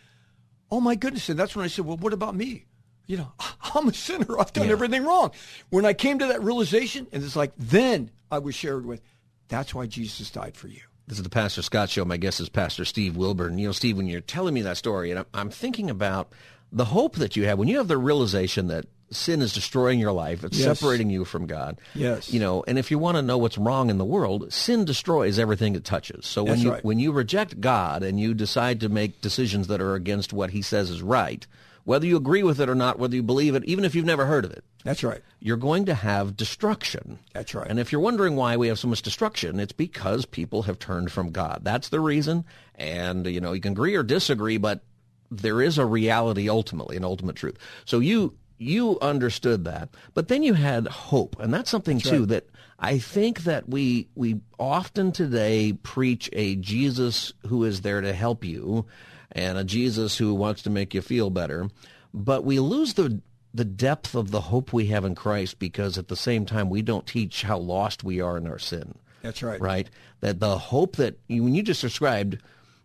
oh 0.71 0.81
my 0.81 0.97
goodness. 0.97 1.29
And 1.29 1.39
that's 1.39 1.55
when 1.55 1.65
I 1.65 1.69
said, 1.69 1.85
well, 1.85 1.97
what 1.97 2.13
about 2.13 2.35
me? 2.35 2.67
You 3.07 3.19
know, 3.19 3.33
I'm 3.75 3.89
a 3.89 3.95
sinner. 3.95 4.39
I've 4.39 4.53
done 4.53 4.71
everything 4.71 5.05
wrong. 5.05 5.31
When 5.71 5.85
I 5.85 5.93
came 5.93 6.19
to 6.19 6.27
that 6.27 6.43
realization, 6.43 7.07
and 7.13 7.23
it's 7.23 7.37
like, 7.37 7.53
then 7.57 8.11
I 8.31 8.39
was 8.39 8.55
shared 8.55 8.87
with, 8.87 9.03
that's 9.49 9.75
why 9.75 9.87
Jesus 9.87 10.31
died 10.31 10.57
for 10.57 10.69
you. 10.69 10.81
This 11.07 11.19
is 11.19 11.25
the 11.25 11.31
Pastor 11.31 11.61
Scott 11.61 11.91
Show. 11.91 12.05
My 12.05 12.17
guest 12.17 12.41
is 12.41 12.49
Pastor 12.49 12.85
Steve 12.85 13.17
Wilburn. 13.17 13.59
You 13.59 13.69
know, 13.69 13.73
Steve, 13.73 13.99
when 13.99 14.07
you're 14.07 14.23
telling 14.23 14.55
me 14.55 14.63
that 14.63 14.79
story, 14.79 15.11
and 15.11 15.21
I'm, 15.21 15.27
I'm 15.35 15.51
thinking 15.51 15.91
about 15.91 16.33
the 16.73 16.87
hope 16.87 17.17
that 17.17 17.37
you 17.37 17.45
have 17.45 17.59
when 17.59 17.69
you 17.69 17.77
have 17.77 17.89
the 17.89 17.99
realization 17.99 18.69
that 18.69 18.87
sin 19.17 19.43
is 19.43 19.53
destroying 19.53 19.99
your 20.01 20.13
life, 20.13 20.45
it's 20.45 20.59
Yes. 20.59 20.79
separating 20.79 21.11
you 21.11 21.25
from 21.25 21.47
God. 21.47 21.79
Yes. 21.95 22.33
You 22.33 22.41
know, 22.41 22.65
and 22.67 22.79
if 22.79 22.91
you 22.91 22.99
want 22.99 23.17
to 23.17 23.23
know 23.23 23.39
what's 23.39 23.59
wrong 23.59 23.91
in 23.91 23.99
the 23.99 24.05
world, 24.05 24.53
sin 24.53 24.85
destroys 24.85 25.39
everything 25.39 25.75
it 25.75 25.85
touches. 25.85 26.27
So 26.27 26.43
when 26.43 26.53
That's 26.53 26.63
you 26.63 26.71
right. 26.73 26.85
when 26.85 26.99
you 26.99 27.13
reject 27.13 27.61
God 27.61 28.03
and 28.03 28.19
you 28.21 28.35
decide 28.35 28.81
to 28.81 28.89
make 28.89 29.21
decisions 29.21 29.67
that 29.69 29.81
are 29.81 29.95
against 29.95 30.33
what 30.33 30.51
He 30.51 30.63
says 30.63 30.91
is 30.91 31.03
right, 31.03 31.47
whether 31.85 32.07
you 32.07 32.17
agree 32.17 32.43
with 32.43 32.61
it 32.61 32.69
or 32.69 32.75
not, 32.75 32.99
whether 32.99 33.15
you 33.15 33.23
believe 33.23 33.55
it, 33.55 33.65
even 33.65 33.85
if 33.85 33.95
you've 33.95 34.07
never 34.07 34.25
heard 34.27 34.45
of 34.47 34.51
it, 34.51 34.65
That's 34.85 35.05
right. 35.05 35.21
you're 35.39 35.59
going 35.59 35.85
to 35.85 35.95
have 35.95 36.35
destruction. 36.37 37.19
That's 37.35 37.55
right. 37.55 37.69
And 37.69 37.79
if 37.79 37.93
you're 37.93 38.01
wondering 38.01 38.37
why 38.37 38.57
we 38.57 38.69
have 38.69 38.79
so 38.79 38.89
much 38.89 39.03
destruction, 39.03 39.61
it's 39.61 39.73
because 39.73 40.25
people 40.25 40.63
have 40.63 40.79
turned 40.79 41.13
from 41.13 41.31
God. 41.31 41.61
That's 41.63 41.91
the 41.91 42.01
reason. 42.01 42.45
And, 42.75 43.27
you 43.27 43.41
know, 43.41 43.53
you 43.53 43.61
can 43.61 43.73
agree 43.73 43.95
or 43.97 44.03
disagree, 44.03 44.57
but 44.57 44.83
there 45.31 45.61
is 45.61 45.77
a 45.77 45.85
reality 45.85 46.49
ultimately, 46.49 46.97
an 46.97 47.05
ultimate 47.05 47.37
truth. 47.37 47.59
So 47.85 47.99
you 47.99 48.35
you 48.65 48.99
understood 49.01 49.65
that. 49.65 49.91
But 50.15 50.29
then 50.29 50.43
you 50.43 50.55
had 50.55 50.89
hope. 50.89 51.37
And 51.39 51.53
that's 51.53 51.71
something 51.71 51.99
too 51.99 52.27
that 52.27 52.47
I 52.79 52.99
think 52.99 53.45
that 53.45 53.69
we 53.69 54.09
we 54.15 54.41
often 54.59 55.13
today 55.13 55.73
preach 55.73 56.31
a 56.33 56.57
Jesus 56.57 57.33
who 57.47 57.65
is 57.65 57.83
there 57.83 58.01
to 58.01 58.13
help 58.13 58.45
you 58.45 58.87
and 59.33 59.59
a 59.59 59.65
Jesus 59.65 60.17
who 60.17 60.35
wants 60.35 60.63
to 60.63 60.71
make 60.71 60.95
you 60.95 61.03
feel 61.03 61.31
better. 61.31 61.69
But 62.13 62.45
we 62.45 62.59
lose 62.59 62.95
the 62.95 63.21
the 63.53 63.65
depth 63.65 64.17
of 64.17 64.33
the 64.33 64.41
hope 64.41 64.73
we 64.73 64.87
have 64.87 65.05
in 65.05 65.15
Christ 65.15 65.61
because 65.61 65.97
at 65.97 66.09
the 66.09 66.17
same 66.17 66.45
time 66.45 66.69
we 66.71 66.83
don't 66.83 67.07
teach 67.07 67.43
how 67.43 67.59
lost 67.59 68.03
we 68.03 68.21
are 68.21 68.37
in 68.37 68.49
our 68.49 68.59
sin. 68.59 68.97
That's 69.23 69.43
right. 69.43 69.61
Right? 69.61 69.89
That 70.21 70.41
the 70.41 70.59
hope 70.59 70.97
that 70.97 71.19
you, 71.29 71.45
when 71.45 71.55
you 71.55 71.63
just 71.63 71.81
described 71.81 72.39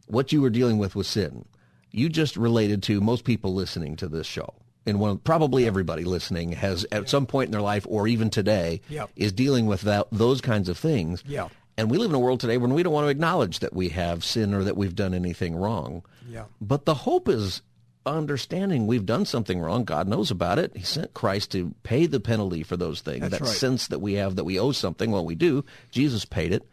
what 0.07 0.31
you 0.31 0.41
were 0.41 0.49
dealing 0.49 0.77
with 0.77 0.95
was 0.95 1.07
sin, 1.07 1.45
you 1.91 2.07
just 2.07 2.37
related 2.37 2.83
to 2.83 3.01
most 3.01 3.23
people 3.23 3.53
listening 3.53 3.95
to 3.97 4.07
this 4.07 4.27
show. 4.27 4.53
And 4.85 4.99
one, 4.99 5.17
probably 5.19 5.67
everybody 5.67 6.03
listening 6.03 6.53
has 6.53 6.85
at 6.91 7.09
some 7.09 7.25
point 7.25 7.47
in 7.47 7.51
their 7.51 7.61
life 7.61 7.85
or 7.89 8.07
even 8.07 8.29
today 8.29 8.81
Yeah. 8.89 9.05
is 9.15 9.31
dealing 9.31 9.65
with 9.67 9.81
that, 9.81 10.07
those 10.11 10.41
kinds 10.41 10.69
of 10.69 10.77
things. 10.77 11.23
Yeah. 11.27 11.49
And 11.77 11.91
we 11.91 11.97
live 11.97 12.09
in 12.11 12.15
a 12.15 12.19
world 12.19 12.39
today 12.39 12.57
when 12.57 12.73
we 12.73 12.81
don't 12.83 12.93
want 12.93 13.05
to 13.05 13.09
acknowledge 13.09 13.59
that 13.59 13.73
we 13.73 13.89
have 13.89 14.23
sin 14.23 14.53
or 14.53 14.63
that 14.63 14.75
we've 14.77 14.95
done 14.95 15.13
anything 15.13 15.55
wrong. 15.55 16.03
Yeah. 16.29 16.45
But 16.59 16.85
the 16.85 16.93
hope 16.93 17.29
is 17.29 17.61
understanding 18.05 18.87
we've 18.87 19.05
done 19.05 19.25
something 19.25 19.59
wrong. 19.59 19.83
God 19.83 20.07
knows 20.07 20.31
about 20.31 20.59
it. 20.59 20.75
He 20.75 20.83
sent 20.83 21.13
Christ 21.13 21.51
to 21.51 21.73
pay 21.83 22.05
the 22.05 22.19
penalty 22.19 22.63
for 22.63 22.75
those 22.77 23.01
things. 23.01 23.21
That's 23.21 23.33
that 23.33 23.41
right. 23.41 23.49
sense 23.49 23.87
that 23.87 23.99
we 23.99 24.13
have 24.13 24.35
that 24.37 24.43
we 24.45 24.59
owe 24.59 24.71
something. 24.71 25.11
Well, 25.11 25.25
we 25.25 25.35
do. 25.35 25.63
Jesus 25.91 26.25
paid 26.25 26.51
it. 26.51 26.67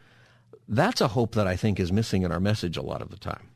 That's 0.69 1.01
a 1.01 1.09
hope 1.09 1.35
that 1.35 1.47
I 1.47 1.57
think 1.57 1.79
is 1.79 1.93
missing 1.93 2.23
in 2.23 2.33
our 2.33 2.41
message 2.41 2.77
a 2.77 2.83
lot 2.83 3.03
of 3.03 3.11
the 3.11 3.17
time. 3.19 3.49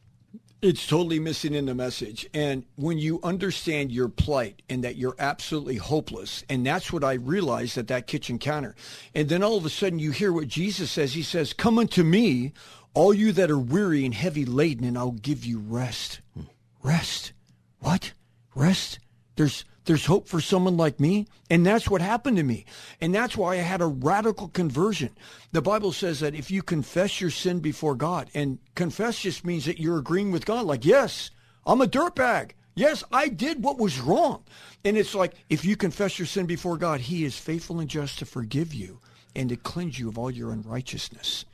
It's 0.62 0.86
totally 0.86 1.18
missing 1.18 1.54
in 1.54 1.64
the 1.64 1.74
message. 1.74 2.28
And 2.34 2.66
when 2.76 2.98
you 2.98 3.18
understand 3.22 3.90
your 3.90 4.08
plight 4.08 4.60
and 4.68 4.84
that 4.84 4.96
you're 4.96 5.16
absolutely 5.18 5.76
hopeless, 5.76 6.44
and 6.50 6.66
that's 6.66 6.92
what 6.92 7.02
I 7.02 7.14
realized 7.14 7.78
at 7.78 7.88
that 7.88 8.06
kitchen 8.06 8.38
counter. 8.38 8.74
And 9.14 9.30
then 9.30 9.42
all 9.42 9.56
of 9.56 9.64
a 9.64 9.70
sudden 9.70 9.98
you 9.98 10.10
hear 10.10 10.32
what 10.32 10.48
Jesus 10.48 10.90
says. 10.90 11.14
He 11.14 11.22
says, 11.22 11.54
Come 11.54 11.78
unto 11.78 12.02
me, 12.02 12.52
all 12.92 13.14
you 13.14 13.32
that 13.32 13.50
are 13.50 13.58
weary 13.58 14.04
and 14.04 14.12
heavy 14.12 14.44
laden, 14.44 14.84
and 14.84 14.98
I'll 14.98 15.12
give 15.12 15.46
you 15.46 15.58
rest. 15.58 16.20
Hmm. 16.34 16.42
Rest. 16.82 17.32
What? 17.78 18.12
Rest? 18.54 18.98
There's 19.36 19.64
there's 19.90 20.06
hope 20.06 20.28
for 20.28 20.40
someone 20.40 20.76
like 20.76 21.00
me. 21.00 21.26
And 21.50 21.66
that's 21.66 21.90
what 21.90 22.00
happened 22.00 22.36
to 22.36 22.44
me. 22.44 22.64
And 23.00 23.12
that's 23.12 23.36
why 23.36 23.54
I 23.54 23.56
had 23.56 23.80
a 23.80 23.86
radical 23.86 24.46
conversion. 24.46 25.10
The 25.50 25.62
Bible 25.62 25.90
says 25.90 26.20
that 26.20 26.36
if 26.36 26.48
you 26.48 26.62
confess 26.62 27.20
your 27.20 27.30
sin 27.30 27.58
before 27.58 27.96
God, 27.96 28.30
and 28.32 28.60
confess 28.76 29.18
just 29.18 29.44
means 29.44 29.64
that 29.64 29.80
you're 29.80 29.98
agreeing 29.98 30.30
with 30.30 30.46
God, 30.46 30.64
like, 30.64 30.84
yes, 30.84 31.32
I'm 31.66 31.80
a 31.80 31.88
dirtbag. 31.88 32.52
Yes, 32.76 33.02
I 33.10 33.26
did 33.26 33.64
what 33.64 33.78
was 33.78 33.98
wrong. 33.98 34.44
And 34.84 34.96
it's 34.96 35.16
like, 35.16 35.34
if 35.48 35.64
you 35.64 35.74
confess 35.74 36.20
your 36.20 36.26
sin 36.26 36.46
before 36.46 36.76
God, 36.76 37.00
he 37.00 37.24
is 37.24 37.36
faithful 37.36 37.80
and 37.80 37.90
just 37.90 38.20
to 38.20 38.26
forgive 38.26 38.72
you 38.72 39.00
and 39.34 39.48
to 39.48 39.56
cleanse 39.56 39.98
you 39.98 40.08
of 40.08 40.16
all 40.16 40.30
your 40.30 40.52
unrighteousness. 40.52 41.46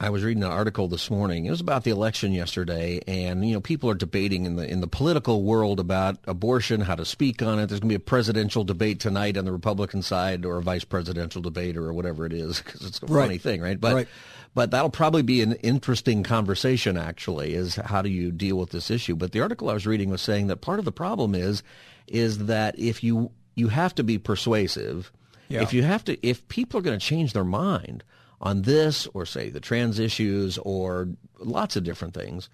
I 0.00 0.10
was 0.10 0.22
reading 0.22 0.44
an 0.44 0.50
article 0.52 0.86
this 0.86 1.10
morning. 1.10 1.46
It 1.46 1.50
was 1.50 1.60
about 1.60 1.82
the 1.82 1.90
election 1.90 2.30
yesterday, 2.30 3.00
and 3.08 3.44
you 3.44 3.54
know 3.54 3.60
people 3.60 3.90
are 3.90 3.94
debating 3.96 4.46
in 4.46 4.54
the 4.54 4.64
in 4.70 4.80
the 4.80 4.86
political 4.86 5.42
world 5.42 5.80
about 5.80 6.18
abortion, 6.26 6.82
how 6.82 6.94
to 6.94 7.04
speak 7.04 7.42
on 7.42 7.58
it. 7.58 7.66
There's 7.66 7.80
going 7.80 7.88
to 7.88 7.98
be 7.98 8.02
a 8.02 8.06
presidential 8.06 8.62
debate 8.62 9.00
tonight 9.00 9.36
on 9.36 9.44
the 9.44 9.50
Republican 9.50 10.02
side, 10.02 10.44
or 10.44 10.58
a 10.58 10.62
vice 10.62 10.84
presidential 10.84 11.42
debate, 11.42 11.76
or 11.76 11.92
whatever 11.92 12.24
it 12.26 12.32
is, 12.32 12.60
because 12.62 12.82
it's 12.86 13.02
a 13.02 13.06
Right. 13.06 13.24
funny 13.24 13.38
thing, 13.38 13.60
right? 13.60 13.80
But 13.80 13.94
Right. 13.94 14.08
but 14.54 14.70
that'll 14.70 14.88
probably 14.90 15.22
be 15.22 15.42
an 15.42 15.54
interesting 15.54 16.22
conversation. 16.22 16.96
Actually, 16.96 17.54
is 17.54 17.74
how 17.74 18.00
do 18.00 18.08
you 18.08 18.30
deal 18.30 18.56
with 18.56 18.70
this 18.70 18.92
issue? 18.92 19.16
But 19.16 19.32
the 19.32 19.40
article 19.40 19.68
I 19.68 19.74
was 19.74 19.86
reading 19.86 20.10
was 20.10 20.22
saying 20.22 20.46
that 20.46 20.60
part 20.60 20.78
of 20.78 20.84
the 20.84 20.92
problem 20.92 21.34
is 21.34 21.64
is 22.06 22.46
that 22.46 22.78
if 22.78 23.02
you 23.02 23.32
you 23.56 23.66
have 23.68 23.96
to 23.96 24.04
be 24.04 24.16
persuasive, 24.16 25.10
Yeah. 25.48 25.62
if 25.62 25.72
you 25.74 25.82
have 25.82 26.04
to, 26.04 26.24
if 26.24 26.46
people 26.46 26.78
are 26.78 26.82
going 26.84 26.96
to 26.96 27.04
change 27.04 27.32
their 27.32 27.42
mind 27.44 28.04
on 28.40 28.62
this 28.62 29.06
or 29.14 29.26
say 29.26 29.50
the 29.50 29.60
trans 29.60 29.98
issues 29.98 30.58
or 30.58 31.08
lots 31.38 31.76
of 31.76 31.84
different 31.84 32.14
things, 32.14 32.48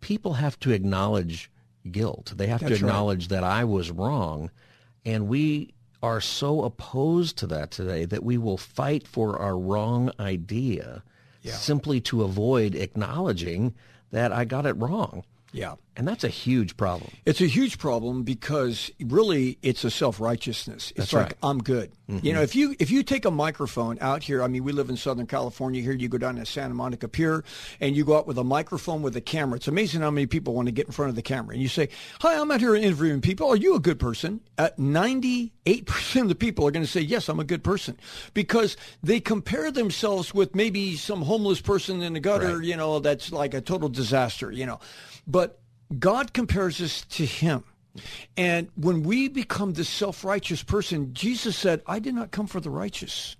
people 0.00 0.34
have 0.34 0.58
to 0.60 0.70
acknowledge 0.70 1.50
guilt. 1.90 2.32
They 2.36 2.46
have 2.46 2.60
to 2.60 2.66
That's 2.68 2.82
right. 2.82 2.88
acknowledge 2.88 3.28
that 3.28 3.44
I 3.44 3.64
was 3.64 3.90
wrong. 3.90 4.50
And 5.04 5.28
we 5.28 5.74
are 6.02 6.20
so 6.20 6.62
opposed 6.62 7.36
to 7.38 7.46
that 7.48 7.70
today 7.70 8.04
that 8.04 8.22
we 8.22 8.38
will 8.38 8.58
fight 8.58 9.06
for 9.06 9.38
our 9.38 9.58
wrong 9.58 10.10
idea 10.20 11.02
simply 11.58 12.00
to 12.02 12.22
avoid 12.22 12.74
acknowledging 12.74 13.74
that 14.10 14.32
I 14.32 14.44
got 14.44 14.66
it 14.66 14.74
wrong. 14.74 15.24
Yeah. 15.54 15.74
And 15.96 16.08
that's 16.08 16.24
a 16.24 16.28
huge 16.28 16.76
problem. 16.76 17.12
It's 17.24 17.40
a 17.40 17.46
huge 17.46 17.78
problem 17.78 18.24
because 18.24 18.90
really 19.00 19.58
it's 19.62 19.84
a 19.84 19.90
self-righteousness. 19.92 20.90
It's 20.96 20.96
That's 20.96 21.12
like 21.12 21.22
right. 21.26 21.34
I'm 21.44 21.58
good. 21.62 21.92
You 22.08 22.32
know, 22.34 22.42
if 22.42 22.56
you 22.56 22.74
if 22.80 22.90
you 22.90 23.02
take 23.04 23.24
a 23.24 23.30
microphone 23.30 23.96
out 24.00 24.24
here, 24.24 24.42
I 24.42 24.48
mean, 24.48 24.64
we 24.64 24.72
live 24.72 24.90
in 24.90 24.96
Southern 24.96 25.26
California 25.28 25.80
here, 25.80 25.92
you 25.92 26.08
go 26.08 26.18
down 26.18 26.34
to 26.36 26.44
Santa 26.44 26.74
Monica 26.74 27.06
Pier 27.08 27.44
and 27.80 27.96
you 27.96 28.04
go 28.04 28.18
out 28.18 28.26
with 28.26 28.36
a 28.38 28.44
microphone 28.44 29.00
with 29.02 29.14
a 29.16 29.20
camera. 29.20 29.56
It's 29.56 29.68
amazing 29.68 30.00
how 30.02 30.10
many 30.10 30.26
people 30.26 30.52
want 30.52 30.66
to 30.66 30.72
get 30.72 30.86
in 30.86 30.92
front 30.92 31.10
of 31.10 31.14
the 31.16 31.22
camera. 31.22 31.54
And 31.54 31.62
you 31.62 31.68
say, 31.68 31.88
"Hi, 32.20 32.38
I'm 32.38 32.50
out 32.50 32.60
here 32.60 32.74
interviewing 32.74 33.20
people. 33.20 33.48
Are 33.48 33.56
you 33.56 33.76
a 33.76 33.80
good 33.80 34.00
person?" 34.00 34.40
Uh, 34.58 34.70
98% 34.76 36.22
of 36.22 36.28
the 36.28 36.34
people 36.34 36.66
are 36.66 36.70
going 36.72 36.84
to 36.84 36.90
say, 36.90 37.00
"Yes, 37.00 37.28
I'm 37.28 37.40
a 37.40 37.44
good 37.44 37.62
person." 37.64 37.96
Because 38.34 38.76
they 39.02 39.20
compare 39.20 39.70
themselves 39.70 40.34
with 40.34 40.54
maybe 40.54 40.96
some 40.96 41.22
homeless 41.22 41.60
person 41.60 42.02
in 42.02 42.14
the 42.14 42.20
gutter, 42.20 42.58
Right. 42.58 42.66
you 42.66 42.76
know, 42.76 42.98
that's 42.98 43.32
like 43.32 43.54
a 43.54 43.60
total 43.60 43.88
disaster, 43.88 44.50
you 44.50 44.66
know. 44.66 44.80
But 45.26 45.43
God 45.98 46.32
compares 46.32 46.80
us 46.80 47.02
to 47.10 47.26
him. 47.26 47.64
And 48.36 48.70
when 48.74 49.02
we 49.04 49.28
become 49.28 49.74
this 49.74 49.88
self-righteous 49.88 50.64
person, 50.64 51.14
Jesus 51.14 51.56
said, 51.56 51.82
I 51.86 51.98
did 52.00 52.14
not 52.14 52.32
come 52.32 52.46
for 52.46 52.60
the 52.60 52.70
righteous. 52.70 53.36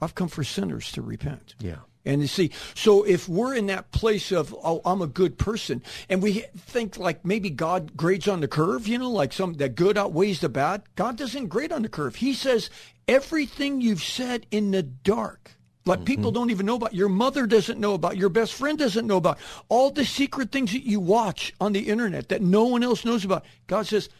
I've 0.00 0.14
come 0.14 0.28
for 0.28 0.42
sinners 0.42 0.90
to 0.92 1.02
repent. 1.02 1.54
Yeah. 1.60 1.80
And 2.06 2.22
you 2.22 2.28
see, 2.28 2.50
so 2.74 3.02
if 3.02 3.28
we're 3.28 3.54
in 3.54 3.66
that 3.66 3.92
place 3.92 4.32
of, 4.32 4.56
oh, 4.64 4.80
I'm 4.86 5.02
a 5.02 5.06
good 5.06 5.36
person, 5.36 5.82
and 6.08 6.22
we 6.22 6.44
think 6.56 6.96
like 6.96 7.26
maybe 7.26 7.50
God 7.50 7.94
grades 7.94 8.26
on 8.26 8.40
the 8.40 8.48
curve, 8.48 8.88
you 8.88 8.96
know, 8.96 9.10
like 9.10 9.34
some 9.34 9.52
that 9.54 9.74
good 9.74 9.98
outweighs 9.98 10.40
the 10.40 10.48
bad. 10.48 10.82
God 10.96 11.18
doesn't 11.18 11.48
grade 11.48 11.72
on 11.72 11.82
the 11.82 11.90
curve. 11.90 12.16
He 12.16 12.32
says 12.32 12.70
everything 13.06 13.82
you've 13.82 14.02
said 14.02 14.46
in 14.50 14.70
the 14.70 14.82
dark, 14.82 15.50
like 15.86 16.04
people 16.04 16.30
don't 16.30 16.50
even 16.50 16.66
know 16.66 16.76
about, 16.76 16.94
your 16.94 17.08
mother 17.08 17.46
doesn't 17.46 17.80
know 17.80 17.94
about, 17.94 18.16
your 18.16 18.28
best 18.28 18.52
friend 18.54 18.78
doesn't 18.78 19.06
know 19.06 19.16
about, 19.16 19.38
all 19.68 19.90
the 19.90 20.04
secret 20.04 20.52
things 20.52 20.72
that 20.72 20.84
you 20.84 21.00
watch 21.00 21.54
on 21.60 21.72
the 21.72 21.88
internet 21.88 22.28
that 22.28 22.42
no 22.42 22.64
one 22.64 22.82
else 22.82 23.04
knows 23.04 23.24
about. 23.24 23.44
God 23.66 23.86
says, 23.86 24.10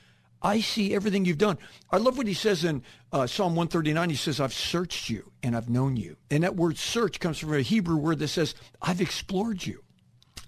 I 0.43 0.61
see 0.61 0.95
everything 0.95 1.27
you've 1.27 1.39
done. 1.39 1.59
I 1.91 1.99
love 1.99 2.17
what 2.17 2.27
he 2.27 2.35
says 2.35 2.65
in 2.65 2.83
uh, 3.13 3.27
Psalm 3.27 3.57
139. 3.57 4.11
He 4.11 4.17
says, 4.17 4.41
I've 4.41 4.55
searched 4.55 5.11
you 5.11 5.33
and 5.43 5.55
I've 5.55 5.69
known 5.69 5.97
you. 5.97 6.17
And 6.31 6.45
that 6.45 6.57
word 6.57 6.79
search 6.79 7.21
comes 7.21 7.39
from 7.39 7.53
a 7.53 7.61
Hebrew 7.61 7.97
word 7.97 8.21
that 8.21 8.29
says, 8.29 8.55
I've 8.81 9.03
explored 9.03 9.67
you. 9.67 9.83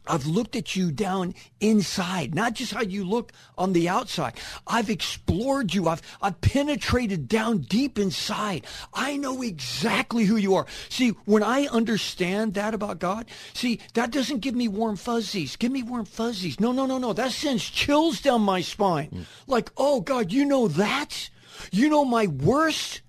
I've 0.07 0.27
looked 0.27 0.57
at 0.57 0.75
you 0.75 0.91
down 0.91 1.35
inside, 1.61 2.35
not 2.35 2.55
just 2.55 2.73
how 2.73 2.83
you 2.83 3.05
look 3.05 3.33
on 3.57 3.73
the 3.73 3.89
outside. 3.89 4.35
I've 4.67 4.91
explored 4.91 5.75
you. 5.75 5.89
I've, 5.89 6.03
I've 6.21 6.41
penetrated 6.41 7.29
down 7.29 7.59
deep 7.59 7.99
inside. 7.99 8.67
I 8.93 9.17
know 9.17 9.43
exactly 9.43 10.25
who 10.25 10.37
you 10.37 10.55
are. 10.57 10.67
See, 10.89 11.11
when 11.25 11.43
I 11.43 11.67
understand 11.67 12.55
that 12.55 12.75
about 12.75 12.99
God, 12.99 13.27
see, 13.55 13.81
that 13.95 14.11
doesn't 14.11 14.41
give 14.41 14.55
me 14.55 14.69
warm 14.69 14.97
fuzzies. 14.97 15.57
Give 15.57 15.71
me 15.73 15.83
warm 15.83 16.05
fuzzies. 16.05 16.59
No, 16.59 16.73
no, 16.73 16.87
no, 16.87 16.99
no. 16.99 17.13
That 17.13 17.33
sends 17.33 17.69
chills 17.69 18.21
down 18.21 18.43
my 18.43 18.61
spine. 18.61 19.11
Mm. 19.11 19.25
Like, 19.47 19.71
oh 19.77 20.01
God, 20.01 20.33
you 20.33 20.45
know 20.45 20.69
that? 20.69 21.31
You 21.71 21.89
know 21.89 22.05
my 22.05 22.27
worst? 22.27 23.03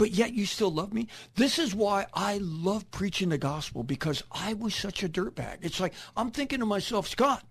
But 0.00 0.12
yet 0.12 0.32
you 0.32 0.46
still 0.46 0.72
love 0.72 0.94
me. 0.94 1.08
This 1.34 1.58
is 1.58 1.74
why 1.74 2.06
I 2.14 2.38
love 2.38 2.90
preaching 2.90 3.28
the 3.28 3.36
gospel 3.36 3.82
because 3.82 4.22
I 4.32 4.54
was 4.54 4.74
such 4.74 5.02
a 5.02 5.10
dirtbag. 5.10 5.58
It's 5.60 5.78
like 5.78 5.92
I'm 6.16 6.30
thinking 6.30 6.60
to 6.60 6.64
myself, 6.64 7.06
Scott, 7.06 7.44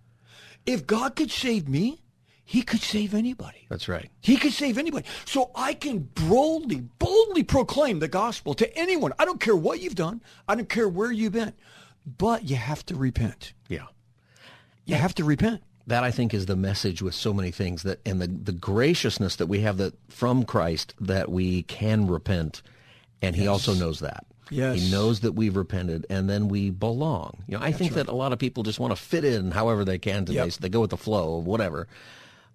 if 0.66 0.88
God 0.88 1.16
could 1.16 1.30
save 1.30 1.70
me, 1.70 2.02
he 2.44 2.64
could 2.64 2.82
save 2.82 3.14
anybody. 3.14 3.68
That's 3.70 3.88
right. 3.88 4.10
He 4.22 4.36
could 4.36 4.52
save 4.52 4.80
anybody. 4.80 5.06
So 5.26 5.52
I 5.54 5.76
can 5.76 6.10
boldly, 6.16 6.82
boldly 6.98 7.44
proclaim 7.44 8.00
the 8.00 8.08
gospel 8.08 8.56
to 8.56 8.76
anyone. 8.76 9.14
I 9.20 9.26
don't 9.26 9.40
care 9.40 9.56
what 9.56 9.80
you've 9.80 9.94
done. 9.94 10.20
I 10.48 10.56
don't 10.56 10.68
care 10.68 10.90
where 10.90 11.12
you've 11.12 11.34
been. 11.34 11.54
But 12.18 12.50
you 12.50 12.56
have 12.56 12.84
to 12.88 12.96
repent. 12.96 13.54
Yeah. 13.68 13.86
You 14.86 14.96
have 14.96 15.14
to 15.16 15.24
repent. 15.24 15.62
That 15.90 16.04
I 16.04 16.12
think 16.12 16.34
is 16.34 16.46
the 16.46 16.56
message 16.56 17.02
with 17.02 17.16
so 17.16 17.34
many 17.34 17.52
things 17.52 17.84
that 17.84 18.00
and 18.06 18.22
the, 18.22 18.28
the 18.28 18.52
graciousness 18.52 19.36
that 19.38 19.48
we 19.48 19.62
have 19.62 19.78
that 19.78 19.94
from 20.10 20.46
Christ 20.46 20.94
that 21.02 21.30
we 21.30 21.64
can 21.64 22.08
repent 22.08 22.62
and 23.22 23.36
he 23.36 23.48
also 23.48 23.74
knows 23.74 24.00
that. 24.00 24.26
Yes. 24.52 24.80
He 24.80 24.92
knows 24.92 25.20
that 25.22 25.34
we've 25.34 25.56
repented 25.56 26.06
and 26.10 26.30
then 26.30 26.48
we 26.48 26.70
belong. 26.70 27.44
You 27.48 27.58
know, 27.58 27.64
I 27.64 27.72
think 27.72 27.94
that 27.94 28.08
a 28.08 28.16
lot 28.16 28.34
of 28.34 28.40
people 28.40 28.64
just 28.64 28.80
want 28.80 28.96
to 28.96 29.02
fit 29.02 29.26
in 29.26 29.52
however 29.52 29.84
they 29.84 29.98
can 30.00 30.26
today. 30.26 30.46
Yep. 30.46 30.52
So 30.54 30.60
they 30.62 30.70
go 30.70 30.82
with 30.82 30.92
the 30.92 30.98
flow 30.98 31.40
of 31.40 31.46
whatever. 31.46 31.88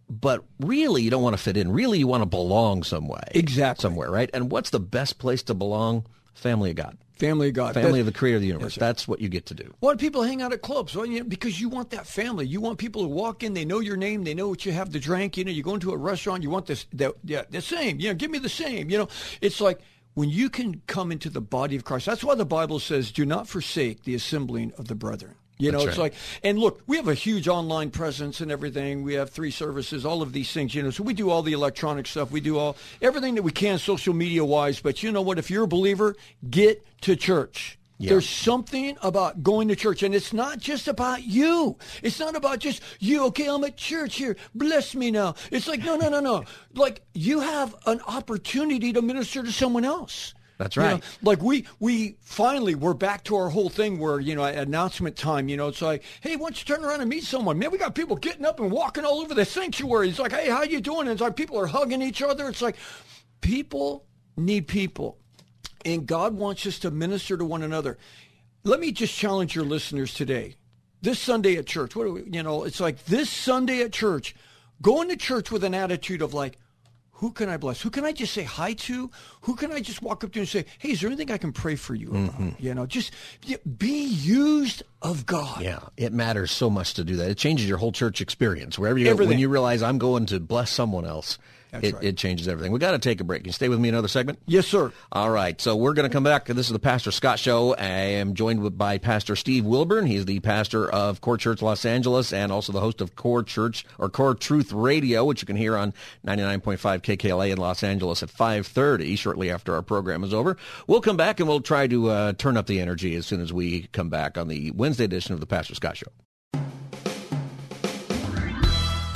But 0.09 0.45
really 0.61 1.03
you 1.03 1.11
don't 1.11 1.23
want 1.23 1.37
to 1.37 1.43
fit 1.43 1.57
in. 1.57 1.73
Really 1.73 1.99
you 1.99 2.07
want 2.07 2.23
to 2.23 2.29
belong 2.29 2.83
some 2.83 3.09
way. 3.09 3.23
Exactly. 3.33 3.83
Somewhere, 3.83 4.11
right? 4.11 4.31
And 4.33 4.51
what's 4.51 4.71
the 4.71 4.81
best 4.81 5.19
place 5.19 5.43
to 5.45 5.55
belong? 5.55 6.07
Family 6.35 6.71
of 6.71 6.77
God. 6.77 6.99
Family 7.17 7.49
of 7.49 7.55
God. 7.55 7.75
Family 7.75 8.01
of 8.01 8.07
the 8.07 8.13
creator 8.13 8.37
of 8.37 8.43
the 8.43 8.49
universe. 8.49 8.77
Yes. 8.77 8.81
That's 8.81 9.07
what 9.07 9.21
you 9.21 9.29
get 9.29 9.47
to 9.47 9.55
do. 9.55 9.73
Why 9.81 9.93
do 9.93 9.99
people 9.99 10.23
hang 10.23 10.43
out 10.43 10.53
at 10.53 10.63
clubs? 10.63 10.97
Well, 10.97 11.07
you 11.07 11.21
know, 11.21 11.25
because 11.25 11.61
you 11.61 11.69
want 11.69 11.91
that 11.91 12.07
family. 12.07 12.47
You 12.47 12.61
want 12.61 12.79
people 12.79 13.03
to 13.03 13.09
walk 13.09 13.43
in. 13.45 13.55
They 13.55 13.65
know 13.65 13.79
your 13.79 13.97
name. 13.97 14.25
They 14.25 14.35
know 14.35 14.49
what 14.49 14.67
you 14.67 14.73
have 14.73 14.91
to 14.91 14.99
drink. 14.99 15.37
You 15.37 15.45
know, 15.45 15.53
you 15.53 15.63
go 15.63 15.75
into 15.75 15.93
a 15.93 15.97
restaurant. 15.97 16.43
You 16.43 16.51
want 16.51 16.67
this. 16.67 16.87
The, 16.93 17.15
yeah, 17.25 17.43
the 17.49 17.61
same. 17.61 18.01
You 18.01 18.09
know, 18.09 18.15
give 18.15 18.31
me 18.31 18.39
the 18.39 18.49
same. 18.49 18.91
You 18.91 18.99
know, 18.99 19.09
it's 19.41 19.61
like 19.61 19.81
when 20.15 20.29
you 20.29 20.51
can 20.51 20.83
come 20.87 21.13
into 21.13 21.31
the 21.31 21.41
body 21.41 21.77
of 21.77 21.85
Christ. 21.85 22.07
That's 22.07 22.25
why 22.25 22.35
the 22.35 22.45
Bible 22.45 22.81
says, 22.81 23.13
"Do 23.13 23.25
not 23.25 23.47
forsake 23.47 24.03
the 24.03 24.15
assembling 24.15 24.73
of 24.77 24.89
the 24.89 24.97
brethren." 24.97 25.37
You 25.59 25.71
know, 25.71 25.79
That's 25.79 25.91
it's 25.91 25.99
right. 25.99 26.13
like, 26.13 26.15
and 26.43 26.59
look, 26.59 26.83
we 26.87 26.97
have 26.97 27.07
a 27.07 27.15
huge 27.15 27.47
online 27.47 27.91
presence 27.91 28.41
and 28.41 28.51
everything. 28.51 29.05
We 29.05 29.15
have 29.15 29.31
three 29.31 29.53
services, 29.53 30.05
all 30.05 30.21
of 30.21 30.33
these 30.33 30.53
things, 30.53 30.75
you 30.75 30.83
know. 30.83 30.91
So 30.91 31.05
we 31.05 31.15
do 31.15 31.31
all 31.31 31.43
the 31.43 31.53
electronic 31.53 32.07
stuff. 32.07 32.31
We 32.33 32.41
do 32.41 32.59
all 32.59 32.77
everything 33.01 33.37
that 33.37 33.43
we 33.43 33.53
can 33.53 33.79
social 33.79 34.15
media 34.15 34.45
wise. 34.45 34.81
But 34.81 35.03
you 35.03 35.13
know 35.13 35.23
what? 35.23 35.39
If 35.39 35.51
you're 35.51 35.65
a 35.65 35.69
believer, 35.69 36.17
get 36.51 36.85
to 37.03 37.15
church. 37.15 37.79
There's 38.01 38.29
something 38.29 38.97
about 39.03 39.43
going 39.43 39.69
to 39.69 39.77
church, 39.77 40.03
and 40.03 40.15
it's 40.15 40.33
not 40.33 40.59
just 40.59 40.89
about 40.89 41.23
you. 41.23 41.77
It's 42.03 42.19
not 42.19 42.37
about 42.37 42.59
just 42.59 42.83
you. 42.99 43.27
Okay, 43.27 43.49
I'm 43.49 43.65
at 43.65 43.77
church 43.77 44.17
here. 44.17 44.37
Bless 44.55 44.95
me 44.95 45.11
now. 45.11 45.37
It's 45.51 45.69
like 45.69 45.83
no, 45.83 45.97
no, 45.97 46.09
no, 46.09 46.21
no. 46.21 46.45
Like 46.75 47.03
you 47.15 47.41
have 47.41 47.75
an 47.87 48.01
opportunity 48.07 48.93
to 48.93 49.01
minister 49.01 49.43
to 49.43 49.53
someone 49.53 49.85
else. 49.85 50.35
That's 50.59 50.77
You 50.77 50.83
know, 50.83 50.89
right. 50.93 51.05
like 51.23 51.43
we 51.43 51.67
we 51.81 52.17
finally 52.21 52.75
we're 52.75 52.95
back 52.95 53.25
to 53.25 53.37
our 53.37 53.49
whole 53.49 53.69
thing 53.69 53.99
where 53.99 54.21
you 54.21 54.35
know 54.37 54.45
at 54.45 54.57
announcement 54.57 55.17
time 55.17 55.49
you 55.49 55.57
know 55.57 55.69
it's 55.69 55.83
like 55.83 56.05
hey 56.21 56.37
why 56.37 56.47
don't 56.47 56.59
you 56.59 56.75
turn 56.75 56.85
around 56.85 57.01
and 57.01 57.11
meet 57.11 57.25
someone? 57.25 57.59
Man 57.59 57.71
we 57.71 57.79
got 57.79 57.95
people 57.95 58.17
getting 58.17 58.45
up 58.45 58.61
and 58.61 58.71
walking 58.71 59.05
all 59.05 59.21
over 59.21 59.35
the 59.35 59.45
sanctuary. 59.45 60.09
It's 60.09 60.19
like 60.19 60.33
hey 60.33 60.49
how 60.49 60.63
you 60.63 60.81
doing? 60.81 61.03
And 61.03 61.11
it's 61.11 61.21
like 61.21 61.37
people 61.37 61.59
are 61.59 61.67
hugging 61.67 62.03
each 62.03 62.23
other. 62.23 62.49
It's 62.49 62.63
like 62.63 62.77
people 63.41 64.05
need 64.37 64.69
people 64.69 65.19
and 65.85 66.07
God 66.07 66.35
wants 66.35 66.67
us 66.67 66.79
to 66.81 66.91
minister 66.91 67.37
to 67.37 67.45
one 67.45 67.63
another. 67.63 67.99
Let 68.63 68.81
me 68.81 68.93
just 68.93 69.15
challenge 69.15 69.55
your 69.55 69.65
listeners 69.65 70.15
today. 70.15 70.57
This 71.03 71.19
Sunday 71.19 71.57
at 71.57 71.67
church 71.67 71.97
what 71.97 72.05
do 72.05 72.13
we, 72.13 72.23
you 72.31 72.43
know 72.45 72.63
it's 72.65 72.81
like 72.81 73.05
this 73.07 73.29
Sunday 73.29 73.81
at 73.83 73.93
church 73.93 74.37
going 74.81 75.09
to 75.09 75.17
church 75.17 75.51
with 75.51 75.65
an 75.65 75.75
attitude 75.75 76.23
of 76.23 76.33
like 76.33 76.59
who 77.15 77.31
can 77.31 77.49
I 77.49 77.57
bless? 77.57 77.81
Who 77.81 77.91
can 77.91 78.05
I 78.05 78.13
just 78.13 78.35
say 78.35 78.43
hi 78.43 78.73
to? 78.75 79.11
Who 79.43 79.55
can 79.55 79.71
I 79.71 79.81
just 79.81 80.03
walk 80.03 80.25
up 80.25 80.33
to 80.33 80.41
and 80.41 80.49
say, 80.49 80.65
"Hey, 80.79 80.91
is 80.91 81.01
there 81.01 81.09
anything 81.09 81.31
I 81.31 81.39
can 81.39 81.53
pray 81.53 81.77
for 81.77 81.95
you 81.95 82.11
about?" 82.11 82.33
Mm-hmm. 82.33 82.51
You 82.59 82.75
know, 82.75 82.87
just 82.87 83.13
be 83.79 84.05
used 84.05 84.83
of 85.01 85.25
God. 85.25 85.63
Yeah, 85.63 85.81
it 85.97 86.13
matters 86.13 86.51
so 86.51 86.69
much 86.69 86.95
to 86.95 87.05
do 87.05 87.17
that. 87.17 87.31
It 87.31 87.39
changes 87.39 87.69
your 87.69 87.79
whole 87.79 87.93
church 87.93 88.21
experience. 88.21 88.79
Wherever 88.79 88.99
you 88.99 89.15
go, 89.15 89.27
when 89.27 89.39
you 89.39 89.49
realize 89.49 89.83
I'm 89.83 89.99
going 89.99 90.27
to 90.27 90.41
bless 90.41 90.71
someone 90.71 91.05
else, 91.05 91.39
it, 91.83 91.95
right. 91.95 92.05
it 92.05 92.17
changes 92.17 92.49
everything. 92.49 92.73
We 92.73 92.79
got 92.79 92.93
to 92.93 92.99
take 92.99 93.21
a 93.21 93.25
break. 93.25 93.43
Can 93.43 93.49
you 93.49 93.53
stay 93.53 93.69
with 93.69 93.79
me 93.79 93.89
another 93.89 94.09
segment? 94.09 94.39
Yes, 94.47 94.67
sir. 94.67 94.93
All 95.13 95.31
right, 95.31 95.61
so 95.61 95.77
we're 95.77 95.95
going 95.95 96.09
to 96.09 96.13
come 96.13 96.25
back. 96.25 96.47
This 96.47 96.67
is 96.67 96.73
the 96.73 96.79
Pastor 96.79 97.11
Scott 97.11 97.39
Show. 97.39 97.75
I 97.75 97.85
am 97.85 98.35
joined 98.35 98.77
by 98.79 98.99
Pastor 98.99 99.37
Steve 99.37 99.65
Wilburn. 99.65 100.07
He's 100.07 100.25
the 100.25 100.41
pastor 100.41 100.91
of 100.91 101.21
Core 101.21 101.39
Church 101.39 101.63
Los 101.63 101.85
Angeles 101.85 102.33
and 102.33 102.53
also 102.53 102.73
the 102.73 102.81
host 102.81 103.01
of 103.01 103.17
Core 103.17 103.43
Church 103.43 103.85
or 103.99 104.09
Core 104.09 104.35
Truth 104.35 104.73
Radio, 104.73 105.25
which 105.25 105.43
you 105.43 105.47
can 105.47 105.57
hear 105.57 105.77
on 105.77 105.93
99.5 106.27 106.79
KKLA 107.03 107.51
in 107.51 107.59
Los 107.59 107.83
Angeles 107.83 108.23
at 108.23 108.31
5:30 108.31 109.17
shortly 109.17 109.51
after 109.51 109.75
our 109.75 109.83
program 109.83 110.25
is 110.25 110.35
over. 110.35 110.57
We'll 110.87 111.01
come 111.01 111.17
back 111.17 111.41
and 111.41 111.49
we'll 111.49 111.61
try 111.61 111.87
to 111.87 112.11
uh, 112.11 112.33
turn 112.35 112.57
up 112.57 112.67
the 112.67 112.81
energy 112.81 113.15
as 113.17 113.27
soon 113.27 113.41
as 113.41 113.53
we 113.53 113.89
come 113.93 114.11
back 114.11 114.39
on 114.39 114.49
the 114.49 114.71
Wednesday 114.73 115.05
edition 115.05 115.35
of 115.35 115.41
the 115.41 115.47
Pastor 115.47 115.75
Scott 115.75 115.97
Show. 115.97 116.09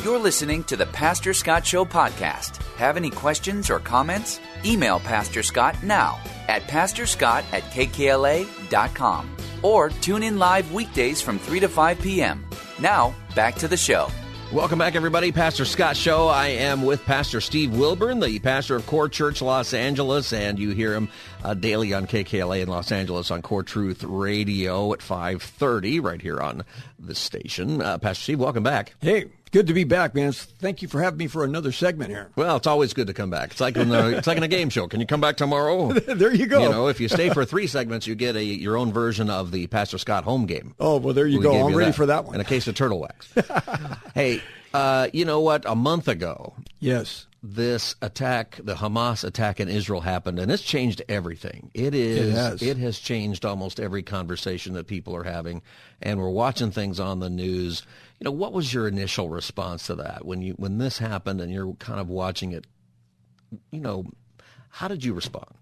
You're 0.04 0.18
listening 0.18 0.62
to 0.64 0.76
the 0.76 0.86
Pastor 0.86 1.34
Scott 1.34 1.66
Show 1.66 1.84
podcast. 1.84 2.62
Have 2.76 2.96
any 2.96 3.10
questions 3.10 3.68
or 3.68 3.80
comments? 3.80 4.40
Email 4.64 5.00
Pastor 5.00 5.42
Scott 5.42 5.82
now 5.82 6.20
at 6.46 6.62
pastorscott 6.62 7.44
at 7.52 7.64
kkla.com 7.64 9.36
or 9.62 9.90
tune 9.90 10.22
in 10.22 10.38
live 10.38 10.72
weekdays 10.72 11.20
from 11.20 11.38
3 11.38 11.60
to 11.60 11.68
5 11.68 12.00
p.m. 12.00 12.46
Now, 12.78 13.12
back 13.34 13.56
to 13.56 13.66
the 13.66 13.76
show. 13.76 14.08
Welcome 14.50 14.78
back, 14.78 14.94
everybody. 14.94 15.30
Pastor 15.30 15.66
Scott 15.66 15.94
Show. 15.94 16.28
I 16.28 16.46
am 16.46 16.82
with 16.82 17.04
Pastor 17.04 17.38
Steve 17.38 17.76
Wilburn, 17.76 18.18
the 18.20 18.38
pastor 18.38 18.76
of 18.76 18.86
Core 18.86 19.10
Church 19.10 19.42
Los 19.42 19.74
Angeles, 19.74 20.32
and 20.32 20.58
you 20.58 20.70
hear 20.70 20.94
him 20.94 21.10
uh, 21.44 21.52
daily 21.52 21.92
on 21.92 22.06
KKLA 22.06 22.62
in 22.62 22.68
Los 22.68 22.90
Angeles 22.90 23.30
on 23.30 23.42
Core 23.42 23.62
Truth 23.62 24.04
Radio 24.04 24.90
at 24.94 25.00
5.30 25.00 26.02
right 26.02 26.22
here 26.22 26.40
on 26.40 26.64
the 26.98 27.14
station. 27.14 27.82
Uh, 27.82 27.98
Pastor 27.98 28.22
Steve, 28.22 28.40
welcome 28.40 28.62
back. 28.62 28.94
Hey, 29.02 29.26
good 29.52 29.66
to 29.66 29.74
be 29.74 29.84
back, 29.84 30.14
man. 30.14 30.32
Thank 30.32 30.82
you 30.82 30.88
for 30.88 31.00
having 31.00 31.18
me 31.18 31.26
for 31.26 31.44
another 31.44 31.72
segment 31.72 32.10
here. 32.10 32.30
Well, 32.36 32.56
it's 32.56 32.66
always 32.66 32.92
good 32.92 33.06
to 33.06 33.14
come 33.14 33.30
back. 33.30 33.52
It's 33.52 33.60
like 33.60 33.76
in 33.76 33.92
a, 33.92 34.08
it's 34.08 34.26
like 34.26 34.36
in 34.36 34.42
a 34.42 34.48
game 34.48 34.70
show. 34.70 34.86
Can 34.86 35.00
you 35.00 35.06
come 35.06 35.20
back 35.20 35.36
tomorrow? 35.36 35.92
there 35.92 36.34
you 36.34 36.46
go. 36.46 36.62
You 36.62 36.68
know, 36.68 36.88
if 36.88 37.00
you 37.00 37.08
stay 37.08 37.30
for 37.30 37.44
three 37.44 37.66
segments, 37.66 38.06
you 38.06 38.14
get 38.14 38.36
a 38.36 38.42
your 38.44 38.76
own 38.76 38.92
version 38.92 39.30
of 39.30 39.50
the 39.50 39.66
Pastor 39.68 39.98
Scott 39.98 40.24
home 40.24 40.46
game. 40.46 40.74
oh 40.80 40.98
well, 40.98 41.14
there 41.14 41.26
you 41.26 41.38
We 41.38 41.44
go. 41.44 41.66
I'm 41.66 41.72
you 41.72 41.78
ready 41.78 41.92
for 41.92 42.06
that 42.06 42.24
one. 42.24 42.34
In 42.34 42.40
a 42.40 42.44
case 42.44 42.66
of 42.68 42.74
turtle 42.74 43.00
wax. 43.00 43.32
hey, 44.14 44.42
uh, 44.74 45.08
you 45.12 45.24
know 45.24 45.40
what? 45.40 45.64
A 45.66 45.74
month 45.74 46.08
ago, 46.08 46.54
yes. 46.80 47.26
This 47.42 47.94
attack, 48.02 48.58
the 48.62 48.74
Hamas 48.74 49.22
attack 49.22 49.60
in 49.60 49.68
Israel 49.68 50.00
happened, 50.00 50.38
and 50.38 50.50
it's 50.50 50.62
changed 50.62 51.02
everything. 51.08 51.70
It 51.72 51.94
is. 51.94 52.34
has. 52.34 52.62
has 52.78 52.98
changed 52.98 53.44
almost 53.44 53.78
every 53.78 54.02
conversation 54.02 54.74
that 54.74 54.86
people 54.86 55.14
are 55.14 55.24
having, 55.24 55.62
and 56.02 56.18
we're 56.18 56.30
watching 56.30 56.72
things 56.72 56.98
on 56.98 57.20
the 57.20 57.30
news. 57.30 57.82
You 58.18 58.24
know, 58.24 58.32
what 58.32 58.52
was 58.52 58.74
your 58.74 58.88
initial 58.88 59.28
response 59.28 59.86
to 59.86 59.94
that 59.96 60.24
when 60.24 60.42
you 60.42 60.54
when 60.54 60.78
this 60.78 60.98
happened 60.98 61.40
and 61.40 61.52
you're 61.52 61.74
kind 61.74 62.00
of 62.00 62.08
watching 62.08 62.52
it? 62.52 62.66
You 63.70 63.80
know, 63.80 64.06
how 64.70 64.88
did 64.88 65.04
you 65.04 65.14
respond? 65.14 65.54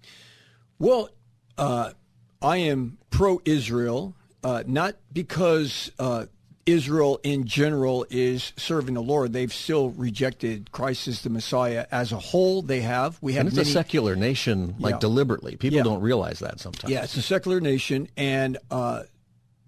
Well, 0.78 1.10
uh, 1.58 1.92
I 2.40 2.56
am 2.58 2.98
pro-Israel, 3.10 4.14
uh, 4.42 4.62
not 4.66 4.96
because 5.12 5.90
uh, 5.98 6.26
Israel 6.66 7.20
in 7.22 7.46
general 7.46 8.04
is 8.10 8.52
serving 8.56 8.94
the 8.94 9.00
Lord. 9.02 9.32
They've 9.32 9.52
still 9.52 9.90
rejected 9.90 10.72
Christ 10.72 11.06
as 11.08 11.22
the 11.22 11.30
Messiah 11.30 11.86
as 11.92 12.12
a 12.12 12.18
whole. 12.18 12.60
They 12.62 12.80
have. 12.80 13.18
We 13.22 13.34
have 13.34 13.40
And 13.42 13.48
it's 13.48 13.56
many, 13.56 13.70
a 13.70 13.72
secular 13.72 14.16
nation, 14.16 14.74
like 14.78 14.94
Yeah. 14.94 14.98
deliberately. 14.98 15.56
People 15.56 15.76
Yeah. 15.78 15.84
don't 15.84 16.00
realize 16.00 16.40
that 16.40 16.58
sometimes. 16.60 16.92
Yeah, 16.92 17.04
it's 17.04 17.16
a 17.16 17.22
secular 17.22 17.60
nation, 17.60 18.08
and 18.16 18.58
uh, 18.70 19.04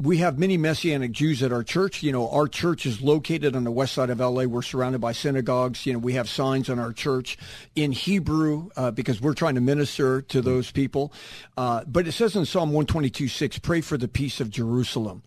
we 0.00 0.18
have 0.18 0.38
many 0.38 0.56
Messianic 0.56 1.10
Jews 1.10 1.42
at 1.42 1.52
our 1.52 1.64
church. 1.64 2.02
You 2.02 2.12
know, 2.12 2.30
our 2.30 2.46
church 2.46 2.86
is 2.86 3.00
located 3.00 3.56
on 3.56 3.64
the 3.64 3.70
west 3.70 3.94
side 3.94 4.10
of 4.10 4.20
LA. 4.20 4.44
We're 4.44 4.62
surrounded 4.62 5.00
by 5.00 5.12
synagogues. 5.12 5.84
You 5.86 5.94
know, 5.94 5.98
we 5.98 6.12
have 6.14 6.28
signs 6.28 6.70
on 6.70 6.78
our 6.78 6.92
church 6.92 7.36
in 7.74 7.90
Hebrew 7.90 8.70
uh, 8.76 8.92
because 8.92 9.20
we're 9.20 9.34
trying 9.34 9.56
to 9.56 9.60
minister 9.60 10.22
to 10.22 10.40
those 10.40 10.70
people. 10.70 11.12
Uh, 11.56 11.82
but 11.84 12.06
it 12.06 12.12
says 12.12 12.36
in 12.36 12.46
Psalm 12.46 12.70
122, 12.70 13.26
6, 13.26 13.58
pray 13.58 13.80
for 13.80 13.98
the 13.98 14.08
peace 14.08 14.40
of 14.40 14.50
Jerusalem. 14.50 15.22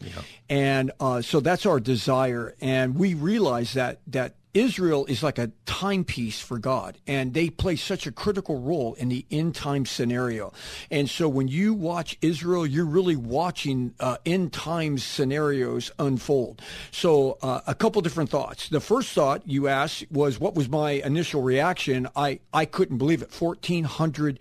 And 0.49 0.91
uh, 0.99 1.21
so 1.21 1.41
that's 1.41 1.65
our 1.65 1.79
desire. 1.79 2.55
And 2.61 2.95
we 2.95 3.13
realize 3.13 3.73
that, 3.73 3.99
that 4.07 4.35
Israel 4.53 5.05
is 5.05 5.23
like 5.23 5.37
a 5.37 5.51
timepiece 5.65 6.39
for 6.41 6.59
God, 6.59 6.97
and 7.07 7.33
they 7.33 7.49
play 7.49 7.75
such 7.75 8.05
a 8.05 8.11
critical 8.11 8.59
role 8.59 8.93
in 8.95 9.09
the 9.09 9.25
end 9.31 9.55
time 9.55 9.85
scenario. 9.85 10.51
And 10.89 11.09
so 11.09 11.29
when 11.29 11.47
you 11.47 11.73
watch 11.73 12.17
Israel, 12.21 12.65
you're 12.65 12.85
really 12.85 13.15
watching 13.15 13.93
uh, 13.99 14.17
end 14.25 14.51
time 14.51 14.97
scenarios 14.97 15.91
unfold. 15.99 16.61
So 16.91 17.37
uh, 17.41 17.61
a 17.65 17.75
couple 17.75 18.01
different 18.01 18.29
thoughts. 18.29 18.69
The 18.69 18.81
first 18.81 19.13
thought 19.13 19.47
you 19.47 19.67
asked 19.67 20.05
was, 20.11 20.39
what 20.39 20.55
was 20.55 20.67
my 20.67 20.91
initial 20.91 21.41
reaction? 21.41 22.07
I, 22.15 22.39
I 22.53 22.65
couldn't 22.65 22.97
believe 22.97 23.21
it. 23.21 23.33
1,400 23.33 24.39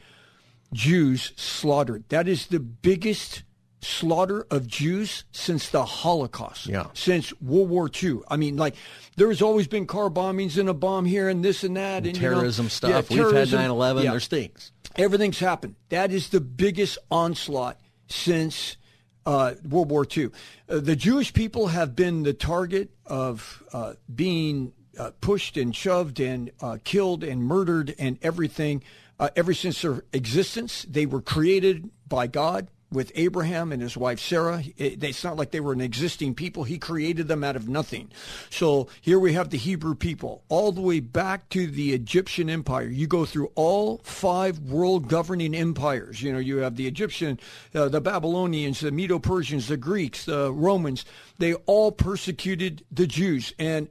Jews 0.73 1.33
slaughtered. 1.37 2.05
That 2.09 2.29
is 2.29 2.47
the 2.47 2.61
biggest 2.61 3.43
slaughter 3.81 4.47
of 4.51 4.67
Jews 4.67 5.25
since 5.33 5.69
the 5.69 5.85
Holocaust. 5.85 6.67
Yeah. 6.67 6.87
Since 6.95 7.33
World 7.41 7.71
War 7.71 7.91
II. 8.03 8.21
I 8.29 8.37
mean, 8.37 8.57
like, 8.57 8.75
there's 9.17 9.43
always 9.43 9.67
been 9.67 9.87
car 9.87 10.11
bombings 10.11 10.59
and 10.59 10.69
a 10.69 10.75
bomb 10.75 11.05
here 11.07 11.29
and 11.29 11.45
this 11.45 11.65
and 11.65 11.77
that. 11.77 12.07
And, 12.07 12.07
you 12.07 12.13
know, 12.13 12.35
Terrorism 12.35 12.67
yeah, 12.67 12.71
stuff. 12.71 13.11
We've 13.11 13.19
terrorism. 13.19 13.59
had 13.59 13.65
9 13.65 13.71
11. 13.71 14.05
Yeah. 14.05 14.11
There 14.11 14.21
stinks. 14.21 14.73
Everything's 14.97 15.39
happened. 15.39 15.77
That 15.89 16.11
is 16.11 16.29
the 16.29 16.41
biggest 16.41 16.99
onslaught 17.11 17.79
since 18.09 18.77
uh, 19.25 19.55
World 19.69 19.91
War 19.91 20.07
II. 20.17 20.31
Uh, 20.69 20.81
the 20.81 20.97
Jewish 20.97 21.33
people 21.33 21.69
have 21.69 21.95
been 21.95 22.23
the 22.23 22.33
target 22.33 22.91
of 23.07 23.63
uh, 23.73 23.95
being 24.13 24.73
uh, 24.99 25.13
pushed 25.21 25.57
and 25.57 25.75
shoved 25.75 26.21
and 26.21 26.51
uh, 26.61 26.79
killed 26.85 27.23
and 27.23 27.43
murdered 27.43 27.95
and 27.99 28.19
everything 28.23 28.83
uh, 29.19 29.29
ever 29.37 29.55
since 29.55 29.83
their 29.83 30.05
existence. 30.13 30.85
They 30.89 31.07
were 31.07 31.23
created 31.23 31.91
by 32.09 32.27
God 32.27 32.69
with 32.93 33.13
Abraham 33.15 33.73
and 33.73 33.81
his 33.81 33.97
wife 33.97 34.19
Sarah. 34.19 34.63
It, 34.77 35.03
it's 35.03 35.23
not 35.23 35.37
like 35.37 35.51
they 35.51 35.61
were 35.61 35.73
an 35.73 35.81
existing 35.81 36.35
people. 36.35 36.65
He 36.65 36.79
created 36.79 37.29
them 37.29 37.45
out 37.45 37.57
of 37.57 37.69
nothing. 37.69 38.11
So 38.51 38.89
here 39.01 39.19
we 39.19 39.33
have 39.35 39.51
the 39.51 39.59
Hebrew 39.59 39.95
people 39.95 40.43
all 40.49 40.73
the 40.73 40.81
way 40.81 41.01
back 41.01 41.49
to 41.51 41.67
the 41.67 41.93
Egyptian 41.93 42.51
Empire. 42.51 42.89
You 42.89 43.07
go 43.07 43.25
through 43.25 43.53
all 43.55 43.99
five 43.99 44.59
world 44.59 45.09
governing 45.09 45.55
empires. 45.55 46.23
You 46.23 46.33
know, 46.33 46.39
you 46.39 46.59
have 46.59 46.77
the 46.77 46.87
Egyptian, 46.87 47.39
uh, 47.75 47.89
the 47.89 48.01
Babylonians, 48.01 48.81
the 48.81 48.91
Medo-Persians, 48.91 49.69
the 49.69 49.77
Greeks, 49.77 50.25
the 50.25 50.53
Romans. 50.53 51.05
They 51.39 51.55
all 51.55 51.93
persecuted 51.93 52.85
the 52.91 53.07
Jews. 53.07 53.55
And 53.59 53.89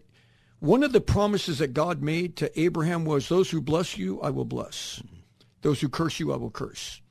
one 0.60 0.84
of 0.84 0.92
the 0.92 1.02
promises 1.02 1.60
that 1.60 1.74
God 1.74 2.02
made 2.02 2.36
to 2.38 2.60
Abraham 2.60 3.06
was, 3.06 3.30
those 3.30 3.50
who 3.50 3.62
bless 3.62 3.98
you, 3.98 4.20
I 4.22 4.30
will 4.30 4.46
bless. 4.46 5.02
Those 5.62 5.80
who 5.80 5.90
curse 5.90 6.20
you, 6.20 6.34
I 6.34 6.38
will 6.38 6.52
curse 6.52 7.02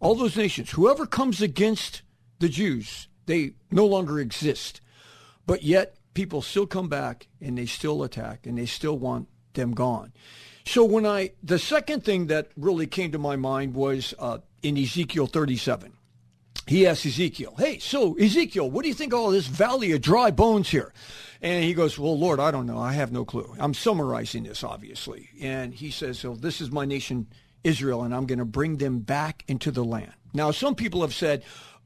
all 0.00 0.14
those 0.14 0.36
nations, 0.36 0.70
whoever 0.70 1.06
comes 1.06 1.42
against 1.42 2.02
the 2.38 2.48
Jews, 2.48 3.08
they 3.26 3.52
no 3.70 3.86
longer 3.86 4.20
exist. 4.20 4.80
But 5.46 5.62
yet 5.62 5.96
people 6.14 6.42
still 6.42 6.66
come 6.66 6.88
back 6.88 7.26
and 7.40 7.58
they 7.58 7.66
still 7.66 8.02
attack 8.02 8.46
and 8.46 8.58
they 8.58 8.66
still 8.66 8.98
want 8.98 9.28
them 9.54 9.72
gone. 9.72 10.12
So 10.64 10.84
when 10.84 11.06
I, 11.06 11.32
the 11.42 11.58
second 11.58 12.04
thing 12.04 12.26
that 12.26 12.48
really 12.56 12.86
came 12.86 13.12
to 13.12 13.18
my 13.18 13.36
mind 13.36 13.74
was 13.74 14.14
uh, 14.18 14.38
in 14.62 14.76
Ezekiel 14.76 15.26
37. 15.26 15.92
He 16.66 16.86
asked 16.86 17.06
Ezekiel, 17.06 17.54
hey, 17.56 17.78
so 17.78 18.14
Ezekiel, 18.18 18.70
what 18.70 18.82
do 18.82 18.88
you 18.88 18.94
think 18.94 19.14
all 19.14 19.30
this 19.30 19.46
valley 19.46 19.92
of 19.92 20.02
dry 20.02 20.30
bones 20.30 20.68
here? 20.68 20.92
And 21.40 21.64
he 21.64 21.72
goes, 21.72 21.98
well, 21.98 22.18
Lord, 22.18 22.40
I 22.40 22.50
don't 22.50 22.66
know. 22.66 22.78
I 22.78 22.92
have 22.92 23.10
no 23.10 23.24
clue. 23.24 23.54
I'm 23.58 23.72
summarizing 23.72 24.42
this, 24.42 24.62
obviously. 24.62 25.30
And 25.40 25.72
he 25.72 25.90
says, 25.90 26.18
so 26.18 26.34
this 26.34 26.60
is 26.60 26.70
my 26.70 26.84
nation 26.84 27.28
Israel, 27.64 28.02
and 28.02 28.14
I'm 28.14 28.26
going 28.26 28.38
to 28.38 28.44
bring 28.44 28.76
them 28.76 29.00
back 29.00 29.44
into 29.48 29.70
the 29.70 29.84
land. 29.84 30.12
Now, 30.32 30.50
some 30.50 30.74
people 30.74 31.00
have 31.02 31.14
said, 31.14 31.42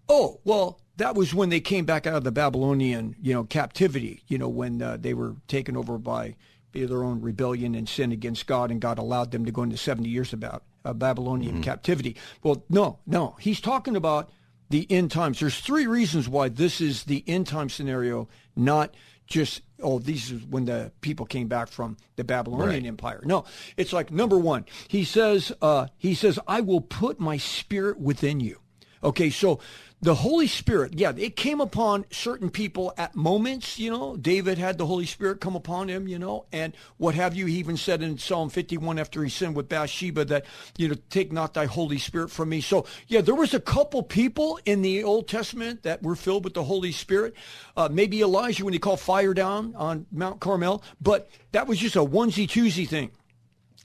oh, 0.08 0.40
well, 0.44 0.80
that 0.96 1.14
was 1.14 1.35
when 1.35 1.48
they 1.48 1.61
came 1.61 1.85
back 1.85 2.06
out 2.06 2.16
of 2.16 2.24
the 2.24 2.32
Babylonian, 2.32 3.16
you 3.20 3.32
know, 3.32 3.44
captivity, 3.44 4.22
you 4.28 4.38
know, 4.38 4.48
when 4.48 4.82
uh, 4.82 4.96
they 5.00 5.14
were 5.14 5.37
taken 5.48 5.76
over 5.76 5.98
by 5.98 6.37
their 6.72 7.04
own 7.04 7.20
rebellion 7.20 7.74
and 7.74 7.88
sin 7.88 8.12
against 8.12 8.46
God, 8.46 8.70
and 8.70 8.80
God 8.80 8.98
allowed 8.98 9.30
them 9.30 9.44
to 9.44 9.52
go 9.52 9.62
into 9.62 9.76
70 9.76 10.08
years 10.08 10.32
about 10.32 10.64
uh, 10.85 10.92
Babylonian 10.92 11.62
captivity. 11.62 12.16
Well, 12.42 12.64
no, 12.68 12.98
no. 13.06 13.37
He's 13.38 13.61
talking 13.61 13.96
about 13.96 14.30
the 14.70 14.87
end 14.90 15.11
times. 15.11 15.40
There's 15.40 15.58
three 15.58 15.87
reasons 15.87 16.28
why 16.28 16.48
this 16.48 16.80
is 16.80 17.04
the 17.04 17.22
end 17.26 17.46
time 17.46 17.68
scenario, 17.68 18.28
not 18.56 18.94
just 19.26 19.62
oh 19.80 19.98
these 19.98 20.30
is 20.30 20.42
when 20.44 20.64
the 20.64 20.92
people 21.00 21.26
came 21.26 21.48
back 21.48 21.68
from 21.68 21.96
the 22.16 22.24
Babylonian 22.24 22.87
Empire. 22.87 23.20
No, 23.24 23.44
it's 23.76 23.92
like 23.92 24.11
number 24.11 24.38
one. 24.38 24.64
He 24.88 25.04
says 25.04 25.52
uh, 25.62 25.88
he 25.96 26.14
says 26.14 26.38
I 26.46 26.61
will 26.61 26.80
put 26.80 27.20
my 27.20 27.37
spirit 27.37 27.98
within 27.98 28.40
you. 28.40 28.58
Okay, 29.04 29.30
so 29.30 29.58
the 30.02 30.16
Holy 30.16 30.48
Spirit, 30.48 30.94
yeah, 30.98 31.12
it 31.16 31.36
came 31.36 31.60
upon 31.60 32.04
certain 32.10 32.50
people 32.50 32.92
at 32.98 33.14
moments, 33.14 33.78
you 33.78 33.88
know. 33.88 34.16
David 34.16 34.58
had 34.58 34.76
the 34.76 34.86
Holy 34.86 35.06
Spirit 35.06 35.40
come 35.40 35.54
upon 35.54 35.88
him, 35.88 36.08
you 36.08 36.18
know, 36.18 36.44
and 36.50 36.74
what 36.96 37.14
have 37.14 37.36
you. 37.36 37.46
He 37.46 37.58
even 37.58 37.76
said 37.76 38.02
in 38.02 38.18
Psalm 38.18 38.50
51 38.50 38.98
after 38.98 39.22
he 39.22 39.30
sinned 39.30 39.54
with 39.54 39.68
Bathsheba 39.68 40.24
that, 40.24 40.44
you 40.76 40.88
know, 40.88 40.96
take 41.08 41.30
not 41.30 41.54
thy 41.54 41.66
Holy 41.66 41.98
Spirit 41.98 42.32
from 42.32 42.48
me. 42.48 42.60
So, 42.60 42.84
yeah, 43.06 43.20
there 43.20 43.36
was 43.36 43.54
a 43.54 43.60
couple 43.60 44.02
people 44.02 44.58
in 44.64 44.82
the 44.82 45.04
Old 45.04 45.28
Testament 45.28 45.84
that 45.84 46.02
were 46.02 46.16
filled 46.16 46.42
with 46.42 46.54
the 46.54 46.64
Holy 46.64 46.90
Spirit. 46.90 47.34
Uh, 47.76 47.88
maybe 47.88 48.22
Elijah 48.22 48.64
when 48.64 48.72
he 48.72 48.80
called 48.80 48.98
fire 48.98 49.34
down 49.34 49.72
on 49.76 50.06
Mount 50.10 50.40
Carmel, 50.40 50.82
but 51.00 51.30
that 51.52 51.68
was 51.68 51.78
just 51.78 51.94
a 51.94 52.00
onesie-twosie 52.00 52.88
thing. 52.88 53.12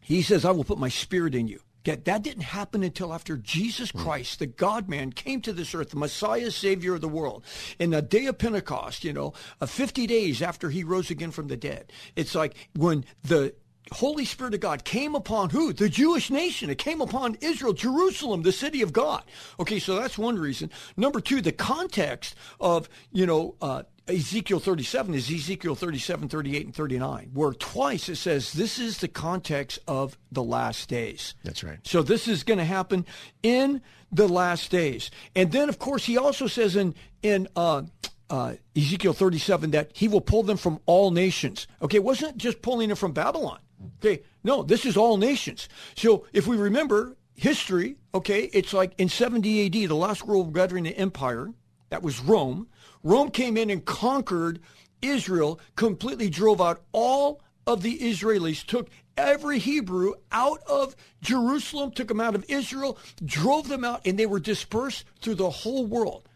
He 0.01 0.23
says, 0.23 0.45
I 0.45 0.51
will 0.51 0.63
put 0.63 0.79
my 0.79 0.89
spirit 0.89 1.35
in 1.35 1.47
you. 1.47 1.59
Yet 1.87 2.03
that 2.03 2.21
didn't 2.21 2.43
happen 2.43 2.83
until 2.83 3.13
after 3.13 3.37
Jesus 3.37 3.93
Christ, 3.93 4.39
the 4.39 4.45
God 4.45 4.89
man, 4.89 5.13
came 5.13 5.39
to 5.39 5.53
this 5.53 5.73
earth, 5.73 5.91
the 5.91 5.95
Messiah, 5.95 6.51
Savior 6.51 6.95
of 6.95 6.99
the 6.99 7.07
world. 7.07 7.45
In 7.79 7.91
the 7.91 8.01
day 8.01 8.25
of 8.25 8.37
Pentecost, 8.37 9.05
you 9.05 9.13
know, 9.13 9.31
uh, 9.61 9.67
50 9.67 10.05
days 10.05 10.41
after 10.41 10.69
he 10.69 10.83
rose 10.83 11.09
again 11.09 11.31
from 11.31 11.47
the 11.47 11.55
dead. 11.55 11.93
It's 12.17 12.35
like 12.35 12.57
when 12.75 13.05
the 13.23 13.53
Holy 13.93 14.25
Spirit 14.25 14.53
of 14.53 14.59
God 14.59 14.83
came 14.83 15.15
upon 15.15 15.51
who? 15.51 15.71
The 15.71 15.87
Jewish 15.87 16.29
nation. 16.29 16.69
It 16.69 16.77
came 16.77 16.99
upon 16.99 17.37
Israel, 17.39 17.71
Jerusalem, 17.71 18.41
the 18.41 18.51
city 18.51 18.81
of 18.81 18.91
God. 18.91 19.23
Okay, 19.57 19.79
so 19.79 19.95
that's 19.95 20.17
one 20.17 20.37
reason. 20.37 20.69
Number 20.97 21.21
two, 21.21 21.39
the 21.39 21.53
context 21.53 22.35
of, 22.59 22.89
you 23.13 23.25
know, 23.25 23.55
uh, 23.61 23.83
Ezekiel 24.07 24.59
37 24.59 25.13
is 25.13 25.29
Ezekiel 25.29 25.75
37, 25.75 26.29
38, 26.29 26.65
and 26.65 26.75
39, 26.75 27.31
where 27.33 27.53
twice 27.53 28.09
it 28.09 28.15
says 28.15 28.53
this 28.53 28.79
is 28.79 28.99
the 28.99 29.07
context 29.07 29.79
of 29.87 30.17
the 30.31 30.43
last 30.43 30.89
days. 30.89 31.35
That's 31.43 31.63
right. 31.63 31.79
So 31.83 32.01
this 32.01 32.27
is 32.27 32.43
going 32.43 32.59
to 32.59 32.65
happen 32.65 33.05
in 33.43 33.81
the 34.11 34.27
last 34.27 34.71
days. 34.71 35.11
And 35.35 35.51
then, 35.51 35.69
of 35.69 35.79
course, 35.79 36.05
he 36.05 36.17
also 36.17 36.47
says 36.47 36.75
in, 36.75 36.95
in 37.21 37.47
uh, 37.55 37.83
uh, 38.29 38.55
Ezekiel 38.75 39.13
37 39.13 39.71
that 39.71 39.91
he 39.93 40.07
will 40.07 40.21
pull 40.21 40.43
them 40.43 40.57
from 40.57 40.79
all 40.85 41.11
nations. 41.11 41.67
Okay, 41.81 41.97
it 41.97 42.03
wasn't 42.03 42.37
just 42.37 42.61
pulling 42.61 42.89
them 42.89 42.97
from 42.97 43.11
Babylon. 43.11 43.59
Okay, 43.99 44.23
no, 44.43 44.63
this 44.63 44.85
is 44.85 44.97
all 44.97 45.17
nations. 45.17 45.69
So 45.95 46.25
if 46.33 46.47
we 46.47 46.57
remember 46.57 47.15
history, 47.35 47.97
okay, 48.13 48.49
it's 48.53 48.73
like 48.73 48.93
in 48.97 49.09
70 49.09 49.67
AD, 49.67 49.89
the 49.89 49.95
last 49.95 50.25
world 50.25 50.53
governing 50.53 50.93
empire, 50.93 51.51
that 51.89 52.01
was 52.01 52.19
Rome. 52.19 52.67
Rome 53.07 53.31
came 53.31 53.55
in 53.55 53.69
and 53.69 53.85
conquered 53.85 54.59
Israel, 55.01 55.61
completely 55.77 56.29
drove 56.29 56.59
out 56.59 56.81
all 56.91 57.41
of 57.65 57.81
the 57.81 57.97
Israelis, 57.99 58.65
took 58.65 58.89
every 59.15 59.59
Hebrew 59.59 60.15
out 60.29 60.59
of 60.67 60.93
Jerusalem, 61.21 61.91
took 61.91 62.09
them 62.09 62.19
out 62.19 62.35
of 62.35 62.43
Israel, 62.49 62.97
drove 63.23 63.69
them 63.69 63.85
out, 63.85 64.01
and 64.05 64.19
they 64.19 64.25
were 64.25 64.41
dispersed 64.41 65.05
through 65.21 65.35
the 65.35 65.49
whole 65.49 65.85
world 65.85 66.27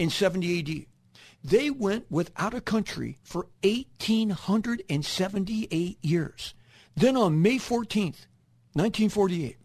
in 0.00 0.10
70 0.10 0.58
AD. 0.58 0.86
They 1.44 1.70
went 1.70 2.10
without 2.10 2.54
a 2.54 2.60
country 2.60 3.18
for 3.22 3.46
1,878 3.62 5.98
years. 6.02 6.54
Then 6.96 7.16
on 7.16 7.40
May 7.40 7.58
14th, 7.58 8.26
1948, 8.72 9.58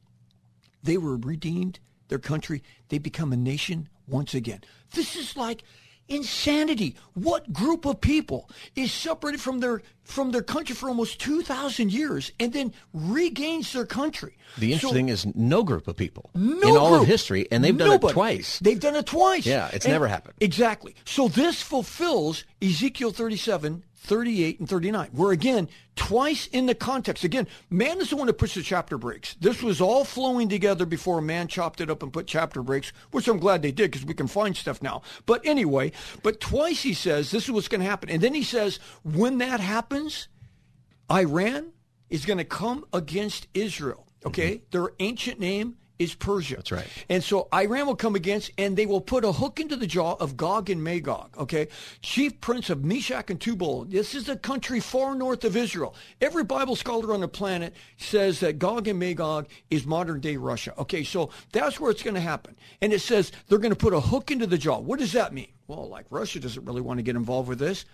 they 0.83 0.99
were 0.99 1.17
redeemed, 1.17 1.79
their 2.09 2.19
country, 2.19 2.61
they 2.89 2.99
become 2.99 3.33
a 3.33 3.37
nation 3.37 3.89
once 4.05 4.35
again. 4.35 4.61
This 4.93 5.15
is 5.15 5.35
like 5.35 5.63
insanity. 6.11 6.95
What 7.13 7.51
group 7.53 7.85
of 7.85 8.01
people 8.01 8.49
is 8.75 8.91
separated 8.91 9.41
from 9.41 9.59
their 9.59 9.81
from 10.03 10.31
their 10.31 10.41
country 10.41 10.75
for 10.75 10.89
almost 10.89 11.19
2,000 11.21 11.93
years 11.93 12.31
and 12.39 12.51
then 12.51 12.73
regains 12.93 13.71
their 13.71 13.85
country? 13.85 14.37
The 14.57 14.73
interesting 14.73 14.89
So- 14.89 14.93
thing 14.93 15.09
is 15.09 15.25
no 15.35 15.63
group 15.63 15.87
of 15.87 15.95
people 15.95 16.29
no 16.35 16.67
in 16.69 16.75
all 16.77 16.89
group. 16.89 17.01
of 17.03 17.07
history, 17.07 17.47
and 17.51 17.63
they've 17.63 17.77
done 17.77 17.89
Nobody. 17.89 18.11
it 18.11 18.13
twice. 18.13 18.59
They've 18.59 18.79
done 18.79 18.95
it 18.95 19.05
twice. 19.05 19.45
Yeah, 19.45 19.69
it's 19.71 19.85
And- 19.85 19.93
never 19.93 20.07
happened. 20.07 20.33
Exactly. 20.41 20.95
So 21.05 21.27
this 21.29 21.61
fulfills 21.61 22.43
Ezekiel 22.61 23.11
37, 23.11 23.83
38, 24.03 24.59
and 24.59 24.67
39, 24.67 25.09
where 25.11 25.31
again, 25.31 25.69
twice 25.95 26.47
in 26.47 26.65
the 26.65 26.73
context. 26.73 27.23
Again, 27.23 27.47
man 27.69 28.01
is 28.01 28.09
the 28.09 28.15
one 28.15 28.25
that 28.27 28.33
puts 28.33 28.55
the 28.55 28.63
chapter 28.63 28.97
breaks. 28.97 29.35
This 29.35 29.61
was 29.61 29.79
all 29.79 30.03
flowing 30.03 30.49
together 30.49 30.87
before 30.87 31.21
man 31.21 31.47
chopped 31.47 31.81
it 31.81 31.89
up 31.89 32.01
and 32.01 32.11
put 32.11 32.25
chapter 32.25 32.63
breaks, 32.63 32.91
which 33.11 33.27
I'm 33.27 33.37
glad 33.37 33.61
they 33.61 33.71
did 33.71 33.91
because 33.91 34.05
we 34.05 34.15
can 34.15 34.27
find 34.27 34.57
stuff 34.57 34.81
now. 34.81 35.03
But 35.27 35.45
anyway, 35.45 35.91
but 36.23 36.39
twice 36.39 36.81
he 36.81 36.95
says 36.95 37.29
this 37.29 37.43
is 37.43 37.51
what's 37.51 37.67
going 37.67 37.81
to 37.81 37.87
happen. 37.87 38.09
And 38.09 38.23
then 38.23 38.33
he 38.33 38.43
says, 38.43 38.79
when 39.03 39.37
that 39.37 39.59
happens, 39.59 40.27
Iran 41.11 41.71
is 42.09 42.25
going 42.25 42.39
to 42.39 42.43
come 42.43 42.85
against 42.91 43.47
Israel. 43.53 44.07
Okay, 44.25 44.55
mm-hmm. 44.55 44.65
their 44.71 44.93
ancient 44.99 45.39
name 45.39 45.77
is 46.01 46.15
Persia. 46.15 46.55
That's 46.55 46.71
right. 46.71 46.87
And 47.09 47.23
so 47.23 47.47
Iran 47.53 47.85
will 47.85 47.95
come 47.95 48.15
against, 48.15 48.51
and 48.57 48.75
they 48.75 48.87
will 48.87 49.01
put 49.01 49.23
a 49.23 49.31
hook 49.31 49.59
into 49.59 49.75
the 49.75 49.85
jaw 49.85 50.15
of 50.15 50.35
Gog 50.35 50.69
and 50.69 50.83
Magog. 50.83 51.37
Okay, 51.37 51.67
chief 52.01 52.41
prince 52.41 52.71
of 52.71 52.83
Meshech 52.83 53.29
and 53.29 53.39
Tubal. 53.39 53.85
This 53.85 54.15
is 54.15 54.27
a 54.27 54.35
country 54.35 54.79
far 54.79 55.13
north 55.13 55.43
of 55.43 55.55
Israel. 55.55 55.95
Every 56.19 56.43
Bible 56.43 56.75
scholar 56.75 57.13
on 57.13 57.21
the 57.21 57.27
planet 57.27 57.75
says 57.97 58.39
that 58.39 58.57
Gog 58.57 58.87
and 58.87 58.97
Magog 58.97 59.47
is 59.69 59.85
modern 59.85 60.19
day 60.19 60.37
Russia. 60.37 60.73
Okay, 60.79 61.03
so 61.03 61.29
that's 61.51 61.79
where 61.79 61.91
it's 61.91 62.03
going 62.03 62.15
to 62.15 62.21
happen. 62.21 62.55
And 62.81 62.91
it 62.91 63.01
says 63.01 63.31
they're 63.47 63.59
going 63.59 63.73
to 63.73 63.75
put 63.75 63.93
a 63.93 63.99
hook 63.99 64.31
into 64.31 64.47
the 64.47 64.57
jaw. 64.57 64.79
What 64.79 64.97
does 64.97 65.13
that 65.13 65.33
mean? 65.33 65.51
Well, 65.67 65.87
like 65.87 66.07
Russia 66.09 66.39
doesn't 66.39 66.65
really 66.65 66.81
want 66.81 66.97
to 66.97 67.03
get 67.03 67.15
involved 67.15 67.47
with 67.47 67.59
this, 67.59 67.85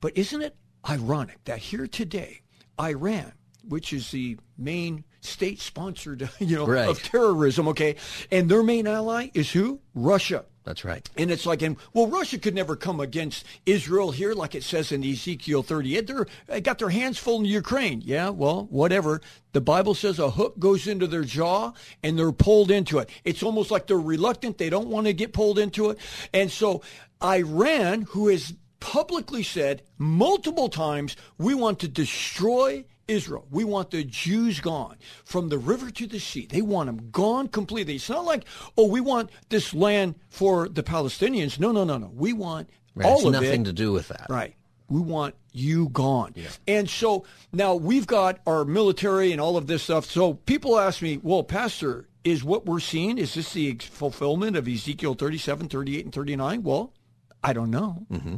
but 0.00 0.16
isn't 0.16 0.42
it 0.42 0.56
ironic 0.88 1.44
that 1.44 1.58
here 1.58 1.86
today, 1.86 2.40
Iran, 2.80 3.32
which 3.68 3.92
is 3.92 4.10
the 4.10 4.36
main 4.58 5.04
state-sponsored, 5.22 6.28
you 6.38 6.56
know, 6.56 6.66
Right. 6.66 6.88
of 6.88 7.02
terrorism, 7.02 7.68
okay, 7.68 7.96
and 8.30 8.48
their 8.48 8.62
main 8.62 8.86
ally 8.86 9.30
is 9.34 9.50
who? 9.52 9.80
Russia. 9.94 10.44
That's 10.64 10.84
right. 10.84 11.08
And 11.16 11.32
it's 11.32 11.44
like, 11.44 11.60
and 11.62 11.76
well, 11.92 12.06
Russia 12.06 12.38
could 12.38 12.54
never 12.54 12.76
come 12.76 13.00
against 13.00 13.44
Israel 13.66 14.12
here, 14.12 14.32
like 14.32 14.54
it 14.54 14.62
says 14.62 14.92
in 14.92 15.02
Ezekiel 15.02 15.64
38. 15.64 16.06
They're 16.06 16.26
they 16.46 16.60
got 16.60 16.78
their 16.78 16.90
hands 16.90 17.18
full 17.18 17.40
in 17.40 17.46
Ukraine. 17.46 18.00
Yeah, 18.04 18.28
well, 18.28 18.66
whatever. 18.70 19.20
The 19.54 19.60
Bible 19.60 19.94
says 19.94 20.20
a 20.20 20.30
hook 20.30 20.60
goes 20.60 20.86
into 20.86 21.08
their 21.08 21.24
jaw 21.24 21.72
and 22.04 22.16
they're 22.16 22.30
pulled 22.30 22.70
into 22.70 23.00
it. 23.00 23.10
It's 23.24 23.42
almost 23.42 23.72
like 23.72 23.88
they're 23.88 23.98
reluctant. 23.98 24.58
They 24.58 24.70
don't 24.70 24.86
want 24.86 25.08
to 25.08 25.12
get 25.12 25.32
pulled 25.32 25.58
into 25.58 25.90
it. 25.90 25.98
And 26.32 26.48
so 26.48 26.82
Iran, 27.24 28.02
who 28.02 28.28
has 28.28 28.54
publicly 28.78 29.42
said 29.42 29.82
multiple 29.98 30.68
times, 30.68 31.16
we 31.38 31.54
want 31.54 31.80
to 31.80 31.88
destroy 31.88 32.84
Israel. 33.12 33.46
We 33.50 33.64
want 33.64 33.90
the 33.90 34.02
Jews 34.04 34.60
gone 34.60 34.96
from 35.24 35.48
the 35.48 35.58
river 35.58 35.90
to 35.90 36.06
the 36.06 36.18
sea. 36.18 36.46
They 36.46 36.62
want 36.62 36.86
them 36.86 37.10
gone 37.10 37.48
completely. 37.48 37.96
It's 37.96 38.08
not 38.08 38.24
like, 38.24 38.44
oh, 38.76 38.88
we 38.88 39.00
want 39.00 39.30
this 39.48 39.72
land 39.72 40.16
for 40.28 40.68
the 40.68 40.82
Palestinians. 40.82 41.60
No, 41.60 41.72
no, 41.72 41.84
no, 41.84 41.98
no. 41.98 42.10
We 42.14 42.32
want 42.32 42.70
Right, 42.94 43.06
all 43.06 43.26
of 43.26 43.32
nothing 43.32 43.46
it. 43.46 43.50
Nothing 43.50 43.64
to 43.64 43.72
do 43.72 43.92
with 43.92 44.08
that. 44.08 44.26
Right. 44.28 44.54
We 44.88 45.00
want 45.00 45.34
you 45.52 45.88
gone. 45.88 46.34
And 46.66 46.88
so 46.88 47.24
now 47.52 47.74
we've 47.74 48.06
got 48.06 48.40
our 48.46 48.64
military 48.64 49.32
and 49.32 49.40
all 49.40 49.56
of 49.56 49.66
this 49.66 49.84
stuff. 49.84 50.04
So 50.04 50.34
people 50.34 50.78
ask 50.78 51.00
me, 51.00 51.18
well, 51.22 51.42
Pastor, 51.44 52.08
is 52.24 52.44
what 52.44 52.66
we're 52.66 52.80
seeing, 52.80 53.18
is 53.18 53.34
this 53.34 53.52
the 53.52 53.74
fulfillment 53.76 54.56
of 54.56 54.68
Ezekiel 54.68 55.14
37, 55.14 55.68
38, 55.68 56.04
and 56.04 56.14
39? 56.14 56.62
Well, 56.62 56.92
I 57.42 57.52
don't 57.52 57.70
know. 57.70 58.06
Mm-hmm. 58.10 58.36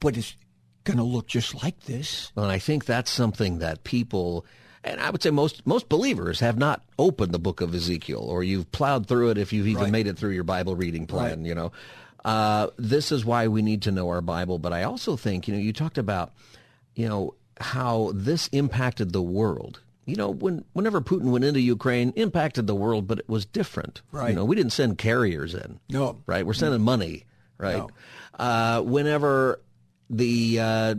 But 0.00 0.16
it's 0.16 0.36
going 0.84 0.96
to 0.98 1.02
look 1.02 1.26
just 1.26 1.62
like 1.62 1.78
this. 1.84 2.32
And 2.36 2.46
I 2.46 2.58
think 2.58 2.84
that's 2.84 3.10
something 3.10 3.58
that 3.58 3.84
people, 3.84 4.44
and 4.84 5.00
I 5.00 5.10
would 5.10 5.22
say 5.22 5.30
most 5.30 5.66
most 5.66 5.88
believers 5.88 6.40
have 6.40 6.58
not 6.58 6.82
opened 6.98 7.32
the 7.32 7.38
book 7.38 7.60
of 7.60 7.74
Ezekiel, 7.74 8.20
or 8.20 8.42
you've 8.42 8.70
plowed 8.72 9.06
through 9.06 9.30
it 9.30 9.38
if 9.38 9.52
you've 9.52 9.68
even 9.68 9.84
Right. 9.84 9.92
made 9.92 10.06
it 10.06 10.18
through 10.18 10.32
your 10.32 10.44
Bible 10.44 10.74
reading 10.76 11.06
plan. 11.06 11.38
Right. 11.40 11.46
You 11.46 11.54
know, 11.54 11.72
uh, 12.24 12.68
this 12.78 13.12
is 13.12 13.24
why 13.24 13.48
we 13.48 13.62
need 13.62 13.82
to 13.82 13.90
know 13.92 14.08
our 14.08 14.20
Bible. 14.20 14.58
But 14.58 14.72
I 14.72 14.82
also 14.84 15.16
think, 15.16 15.46
you 15.48 15.54
know, 15.54 15.60
you 15.60 15.72
talked 15.72 15.98
about, 15.98 16.32
you 16.94 17.08
know, 17.08 17.34
how 17.60 18.10
this 18.14 18.48
impacted 18.48 19.12
the 19.12 19.22
world. 19.22 19.80
You 20.04 20.16
know, 20.16 20.30
when 20.30 20.64
whenever 20.72 21.00
Putin 21.00 21.30
went 21.30 21.44
into 21.44 21.60
Ukraine, 21.60 22.12
impacted 22.16 22.66
the 22.66 22.74
world, 22.74 23.06
but 23.06 23.20
it 23.20 23.28
was 23.28 23.46
different. 23.46 24.02
Right. 24.10 24.30
You 24.30 24.34
know, 24.34 24.44
we 24.44 24.56
didn't 24.56 24.72
send 24.72 24.98
carriers 24.98 25.54
in. 25.54 25.78
No. 25.88 26.18
Right. 26.26 26.44
We're 26.44 26.54
sending 26.54 26.80
money. 26.82 27.24
Right. 27.56 27.76
No. 27.76 27.90
Uh, 28.36 28.80
whenever 28.82 29.60
the 30.12 30.60
uh, 30.60 30.94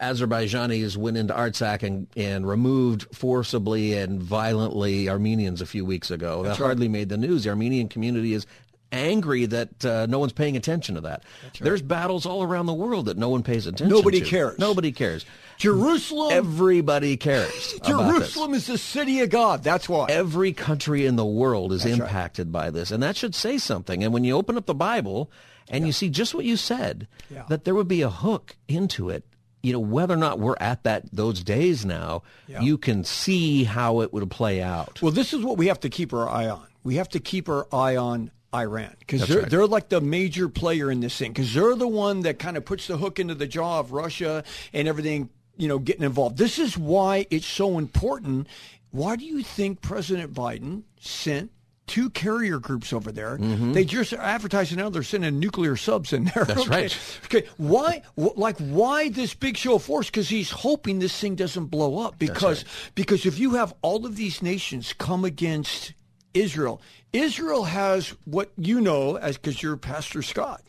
Azerbaijanis 0.00 0.96
went 0.96 1.16
into 1.16 1.34
Artsakh 1.34 1.82
and, 1.82 2.06
and 2.16 2.46
removed 2.46 3.06
forcibly 3.14 3.94
and 3.94 4.22
violently 4.22 5.08
Armenians 5.08 5.60
a 5.60 5.66
few 5.66 5.84
weeks 5.84 6.10
ago. 6.10 6.42
that 6.44 6.56
hardly 6.56 6.88
made 6.88 7.08
the 7.08 7.16
news. 7.16 7.44
The 7.44 7.50
Armenian 7.50 7.88
community 7.88 8.32
is 8.32 8.46
angry 8.92 9.46
that 9.46 9.84
uh, 9.84 10.06
no 10.06 10.20
one's 10.20 10.32
paying 10.32 10.56
attention 10.56 10.94
to 10.94 11.00
that. 11.02 11.24
There's 11.60 11.82
battles 11.82 12.26
all 12.26 12.42
around 12.42 12.66
the 12.66 12.74
world 12.74 13.06
that 13.06 13.16
no 13.16 13.28
one 13.28 13.42
pays 13.42 13.66
attention 13.66 13.88
to 13.88 13.94
Nobody 13.94 14.20
to. 14.20 14.26
cares. 14.26 14.58
Nobody 14.58 14.92
cares. 14.92 15.26
Jerusalem, 15.58 16.32
Everybody 16.32 17.16
cares. 17.16 17.74
about 17.84 17.84
this. 17.84 17.88
Jerusalem 17.88 18.54
is 18.54 18.66
the 18.66 18.78
city 18.78 19.20
of 19.20 19.30
God. 19.30 19.62
That's 19.62 19.88
why. 19.88 20.06
Every 20.08 20.52
country 20.52 21.06
in 21.06 21.16
the 21.16 21.24
world 21.24 21.72
is 21.72 21.84
right. 21.84 21.94
impacted 21.94 22.52
by 22.52 22.70
this, 22.70 22.90
and 22.90 23.02
that 23.02 23.16
should 23.16 23.34
say 23.34 23.58
something. 23.58 24.02
And 24.04 24.12
when 24.12 24.24
you 24.24 24.36
open 24.36 24.56
up 24.56 24.66
the 24.66 24.74
Bible 24.74 25.30
and 25.68 25.86
you 25.86 25.92
see 25.92 26.08
just 26.10 26.34
what 26.34 26.44
you 26.44 26.56
said, 26.56 27.06
Yeah. 27.30 27.44
that 27.48 27.64
there 27.64 27.74
would 27.74 27.88
be 27.88 28.02
a 28.02 28.10
hook 28.10 28.56
into 28.68 29.08
it, 29.10 29.24
you 29.62 29.72
know, 29.72 29.80
whether 29.80 30.14
or 30.14 30.18
not 30.18 30.38
we're 30.38 30.56
at 30.60 30.82
that 30.84 31.04
those 31.12 31.42
days 31.42 31.84
now, 31.84 32.22
Yeah. 32.46 32.60
you 32.60 32.76
can 32.78 33.04
see 33.04 33.64
how 33.64 34.00
it 34.00 34.12
would 34.12 34.30
play 34.30 34.62
out. 34.62 35.00
Well, 35.02 35.12
this 35.12 35.32
is 35.32 35.42
what 35.42 35.56
we 35.56 35.66
have 35.68 35.80
to 35.80 35.88
keep 35.88 36.12
our 36.12 36.28
eye 36.28 36.48
on. 36.48 36.66
We 36.82 36.96
have 36.96 37.08
to 37.10 37.20
keep 37.20 37.48
our 37.48 37.66
eye 37.72 37.96
on 37.96 38.30
Iran 38.54 38.94
because 39.00 39.26
they're 39.26 39.40
right. 39.40 39.50
they're 39.50 39.66
like 39.66 39.88
the 39.88 40.00
major 40.00 40.48
player 40.48 40.90
in 40.90 41.00
this 41.00 41.16
thing 41.16 41.32
because 41.32 41.52
they're 41.54 41.74
the 41.74 41.88
one 41.88 42.20
that 42.20 42.38
kind 42.38 42.56
of 42.56 42.64
puts 42.64 42.86
the 42.86 42.96
hook 42.98 43.18
into 43.18 43.34
the 43.34 43.46
jaw 43.46 43.80
of 43.80 43.90
Russia 43.92 44.44
and 44.72 44.86
everything. 44.86 45.30
You 45.56 45.68
know, 45.68 45.78
getting 45.78 46.02
involved. 46.02 46.36
This 46.36 46.58
is 46.58 46.76
why 46.76 47.26
it's 47.30 47.46
so 47.46 47.78
important. 47.78 48.48
Why 48.90 49.14
do 49.16 49.24
you 49.24 49.42
think 49.42 49.80
President 49.82 50.34
Biden 50.34 50.82
sent? 51.00 51.52
Two 51.86 52.08
carrier 52.10 52.58
groups 52.58 52.92
over 52.94 53.12
there. 53.12 53.36
They 53.36 53.84
just 53.84 54.14
are 54.14 54.18
advertising 54.20 54.78
now 54.78 54.88
they're 54.88 55.02
sending 55.02 55.38
nuclear 55.38 55.76
subs 55.76 56.14
in 56.14 56.24
there. 56.24 56.44
Mm-hmm. 56.44 56.54
That's 56.54 56.60
okay. 56.66 56.70
right. 56.70 56.98
Okay, 57.26 57.48
why? 57.58 58.02
wh- 58.16 58.36
Like, 58.38 58.56
why 58.58 59.10
this 59.10 59.34
big 59.34 59.56
show 59.58 59.74
of 59.74 59.82
force? 59.82 60.06
Because 60.06 60.28
he's 60.30 60.50
hoping 60.50 60.98
this 60.98 61.18
thing 61.20 61.34
doesn't 61.34 61.66
blow 61.66 61.98
up. 61.98 62.18
Because 62.18 62.64
because 62.94 63.26
if 63.26 63.38
you 63.38 63.50
have 63.56 63.74
all 63.82 64.06
of 64.06 64.16
these 64.16 64.40
nations 64.42 64.94
come 64.94 65.26
against 65.26 65.92
Israel, 66.32 66.80
Israel 67.12 67.64
has 67.64 68.14
what 68.24 68.50
you 68.56 68.80
know 68.80 69.16
as 69.16 69.36
because 69.36 69.62
you're 69.62 69.76
Pastor 69.76 70.22
Scott. 70.22 70.62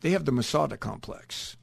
They 0.00 0.10
have 0.10 0.24
the 0.24 0.32
Masada 0.32 0.76
complex, 0.76 1.56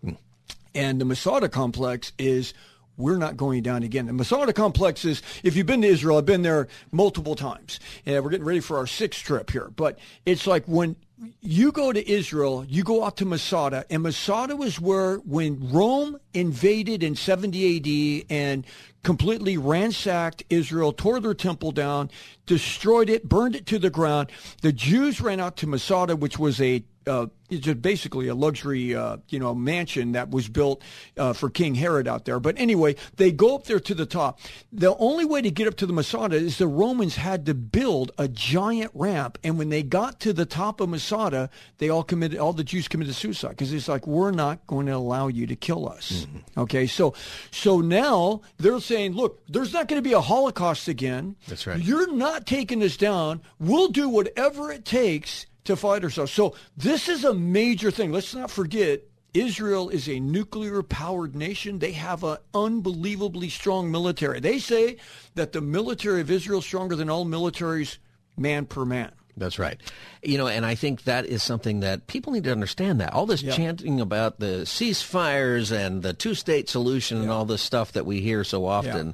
and 0.73 1.01
the 1.01 1.05
Masada 1.05 1.49
complex 1.49 2.13
is. 2.17 2.53
We're 2.97 3.17
not 3.17 3.35
going 3.37 3.63
down 3.63 3.83
again. 3.83 4.05
The 4.05 4.13
Masada 4.13 4.53
complex 4.53 5.03
is, 5.05 5.21
if 5.43 5.55
you've 5.55 5.65
been 5.65 5.81
to 5.81 5.87
Israel, 5.87 6.17
I've 6.17 6.25
been 6.25 6.43
there 6.43 6.67
multiple 6.91 7.35
times. 7.35 7.79
And 8.05 8.23
we're 8.23 8.29
getting 8.29 8.45
ready 8.45 8.61
for 8.61 8.77
our 8.77 8.87
sixth 8.87 9.23
trip 9.23 9.51
here. 9.51 9.69
But 9.75 9.99
it's 10.25 10.47
like 10.47 10.65
when 10.65 10.95
you 11.41 11.71
go 11.71 11.91
to 11.91 12.09
Israel, 12.09 12.65
you 12.67 12.83
go 12.83 13.03
out 13.03 13.17
to 13.17 13.25
Masada, 13.25 13.85
and 13.89 14.03
Masada 14.03 14.55
was 14.55 14.79
where 14.79 15.17
when 15.17 15.71
Rome 15.71 16.19
invaded 16.33 17.03
in 17.03 17.15
70 17.15 18.21
AD 18.21 18.25
and 18.29 18.65
completely 19.03 19.57
ransacked 19.57 20.43
Israel, 20.49 20.91
tore 20.91 21.19
their 21.19 21.33
temple 21.33 21.71
down, 21.71 22.09
destroyed 22.45 23.09
it, 23.09 23.29
burned 23.29 23.55
it 23.55 23.65
to 23.67 23.79
the 23.79 23.89
ground. 23.89 24.31
The 24.61 24.73
Jews 24.73 25.21
ran 25.21 25.39
out 25.39 25.57
to 25.57 25.67
Masada, 25.67 26.15
which 26.15 26.39
was 26.39 26.59
a 26.59 26.83
uh, 27.07 27.27
it's 27.49 27.63
just 27.63 27.81
basically 27.81 28.27
a 28.27 28.35
luxury, 28.35 28.95
uh, 28.95 29.17
you 29.29 29.39
know, 29.39 29.53
mansion 29.53 30.13
that 30.13 30.31
was 30.31 30.47
built 30.47 30.81
uh, 31.17 31.33
for 31.33 31.49
King 31.49 31.75
Herod 31.75 32.07
out 32.07 32.25
there. 32.25 32.39
But 32.39 32.57
anyway, 32.57 32.95
they 33.17 33.31
go 33.31 33.55
up 33.55 33.65
there 33.65 33.79
to 33.79 33.93
the 33.93 34.05
top. 34.05 34.39
The 34.73 34.95
only 34.97 35.25
way 35.25 35.41
to 35.41 35.51
get 35.51 35.67
up 35.67 35.75
to 35.75 35.85
the 35.85 35.93
Masada 35.93 36.37
is 36.37 36.57
the 36.57 36.67
Romans 36.67 37.15
had 37.15 37.45
to 37.45 37.53
build 37.53 38.11
a 38.17 38.27
giant 38.27 38.91
ramp, 38.93 39.37
and 39.43 39.57
when 39.57 39.69
they 39.69 39.83
got 39.83 40.19
to 40.21 40.33
the 40.33 40.45
top 40.45 40.81
of 40.81 40.89
Masada, 40.89 41.49
they 41.77 41.89
all 41.89 42.03
committed, 42.03 42.39
all 42.39 42.53
the 42.53 42.63
Jews 42.63 42.87
committed 42.87 43.13
suicide 43.13 43.49
because 43.49 43.71
it's 43.71 43.87
like 43.87 44.07
we're 44.07 44.31
not 44.31 44.65
going 44.65 44.87
to 44.87 44.93
allow 44.93 45.27
you 45.27 45.45
to 45.47 45.55
kill 45.55 45.87
us. 45.87 46.25
Okay, 46.57 46.87
so 46.87 47.13
so 47.51 47.79
now 47.79 48.41
they're 48.57 48.79
saying, 48.79 49.13
look, 49.13 49.45
there's 49.47 49.73
not 49.73 49.87
going 49.87 50.01
to 50.01 50.07
be 50.07 50.13
a 50.13 50.21
Holocaust 50.21 50.87
again. 50.87 51.35
That's 51.47 51.67
right. 51.67 51.81
You're 51.81 52.11
not 52.11 52.47
taking 52.47 52.81
us 52.81 52.97
down. 52.97 53.41
We'll 53.59 53.89
do 53.89 54.09
whatever 54.09 54.71
it 54.71 54.85
takes 54.85 55.45
to 55.65 55.75
fight 55.75 56.03
ourselves. 56.03 56.31
So 56.31 56.55
this 56.77 57.07
is 57.09 57.23
a 57.23 57.33
major 57.33 57.91
thing. 57.91 58.11
Let's 58.11 58.33
not 58.33 58.49
forget 58.49 59.01
Israel 59.33 59.89
is 59.89 60.07
a 60.07 60.19
nuclear 60.19 60.81
powered 60.81 61.35
nation. 61.35 61.79
They 61.79 61.91
have 61.91 62.23
an 62.23 62.37
unbelievably 62.53 63.49
strong 63.49 63.91
military. 63.91 64.39
They 64.39 64.59
say 64.59 64.97
that 65.35 65.51
the 65.51 65.61
military 65.61 66.21
of 66.21 66.31
Israel 66.31 66.59
is 66.59 66.65
stronger 66.65 66.95
than 66.95 67.09
all 67.09 67.25
militaries 67.25 67.97
man 68.37 68.65
per 68.65 68.85
man. 68.85 69.11
That's 69.37 69.59
right. 69.59 69.77
You 70.23 70.37
know, 70.37 70.47
and 70.47 70.65
I 70.65 70.75
think 70.75 71.03
that 71.03 71.25
is 71.25 71.43
something 71.43 71.81
that 71.81 72.07
people 72.07 72.31
need 72.31 72.45
to 72.45 72.53
understand 72.53 73.01
that. 73.01 73.13
All 73.13 73.25
this 73.25 73.43
Yeah. 73.43 73.51
chanting 73.53 73.99
about 73.99 74.39
the 74.39 74.61
ceasefires 74.65 75.75
and 75.75 76.01
the 76.01 76.13
two 76.13 76.35
state 76.35 76.69
solution 76.69 77.21
and 77.21 77.29
all 77.29 77.43
this 77.43 77.61
stuff 77.61 77.91
that 77.91 78.05
we 78.05 78.21
hear 78.21 78.45
so 78.45 78.65
often. 78.65 79.13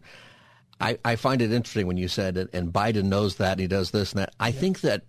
I, 0.79 0.97
I 1.05 1.15
find 1.15 1.41
it 1.41 1.51
interesting 1.51 1.87
when 1.87 1.97
you 1.97 2.07
said 2.07 2.37
it, 2.37 2.49
and 2.53 2.71
Biden 2.73 3.05
knows 3.05 3.35
that, 3.37 3.53
and 3.53 3.61
he 3.61 3.67
does 3.67 3.91
this 3.91 4.11
and 4.13 4.19
that. 4.21 4.33
I 4.39 4.51
think 4.51 4.81
that 4.81 5.03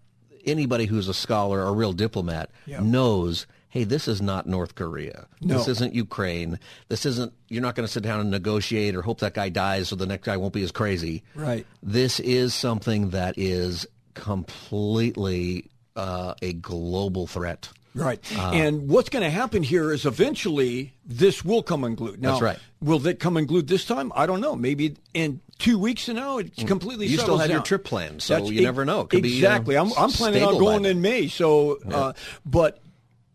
anybody 0.44 0.86
who's 0.86 1.08
a 1.08 1.14
scholar 1.14 1.60
or 1.60 1.68
a 1.68 1.72
real 1.72 1.92
diplomat 1.92 2.50
Yeah. 2.66 2.80
knows, 2.80 3.46
hey, 3.68 3.84
this 3.84 4.06
is 4.08 4.20
not 4.20 4.46
North 4.46 4.74
Korea. 4.74 5.26
No. 5.40 5.56
This 5.58 5.68
isn't 5.68 5.94
Ukraine. 5.94 6.58
This 6.88 7.06
isn't, 7.06 7.32
you're 7.48 7.62
not 7.62 7.74
going 7.74 7.86
to 7.86 7.92
sit 7.92 8.02
down 8.02 8.20
and 8.20 8.30
negotiate 8.30 8.94
or 8.94 9.02
hope 9.02 9.20
that 9.20 9.34
guy 9.34 9.48
dies 9.48 9.88
so 9.88 9.96
the 9.96 10.06
next 10.06 10.24
guy 10.26 10.36
won't 10.36 10.52
be 10.52 10.62
as 10.62 10.72
crazy. 10.72 11.22
Right. 11.34 11.66
This 11.82 12.20
is 12.20 12.54
something 12.54 13.10
that 13.10 13.34
is 13.38 13.86
completely 14.14 15.70
uh, 15.96 16.34
a 16.42 16.52
global 16.54 17.26
threat. 17.26 17.68
Right. 17.94 18.20
and 18.38 18.88
what's 18.88 19.10
going 19.10 19.22
to 19.22 19.28
happen 19.30 19.62
here 19.62 19.92
is 19.92 20.06
eventually 20.06 20.94
this 21.04 21.44
will 21.44 21.62
come 21.62 21.84
unglued. 21.84 22.22
Now, 22.22 22.30
That's 22.32 22.42
right. 22.42 22.58
Will 22.80 23.06
it 23.06 23.20
come 23.20 23.36
unglued 23.36 23.68
this 23.68 23.84
time? 23.84 24.10
I 24.16 24.24
don't 24.24 24.40
know. 24.40 24.56
Maybe 24.56 24.96
in 25.12 25.40
two 25.62 25.78
weeks 25.78 26.04
from 26.06 26.16
now, 26.16 26.38
it's 26.38 26.64
completely 26.64 27.06
You 27.06 27.18
still 27.18 27.38
have 27.38 27.50
your 27.50 27.62
trip 27.62 27.84
planned, 27.84 28.20
so 28.22 28.34
That's 28.34 28.50
you 28.50 28.60
e- 28.60 28.64
never 28.64 28.84
know. 28.84 29.02
It 29.02 29.10
could 29.10 29.22
be, 29.22 29.34
exactly. 29.34 29.76
I'm, 29.76 29.92
I'm 29.96 30.10
planning 30.10 30.42
on 30.42 30.58
going 30.58 30.84
in 30.84 31.00
May. 31.00 31.28
So, 31.28 31.78
uh, 31.90 32.12
but 32.44 32.80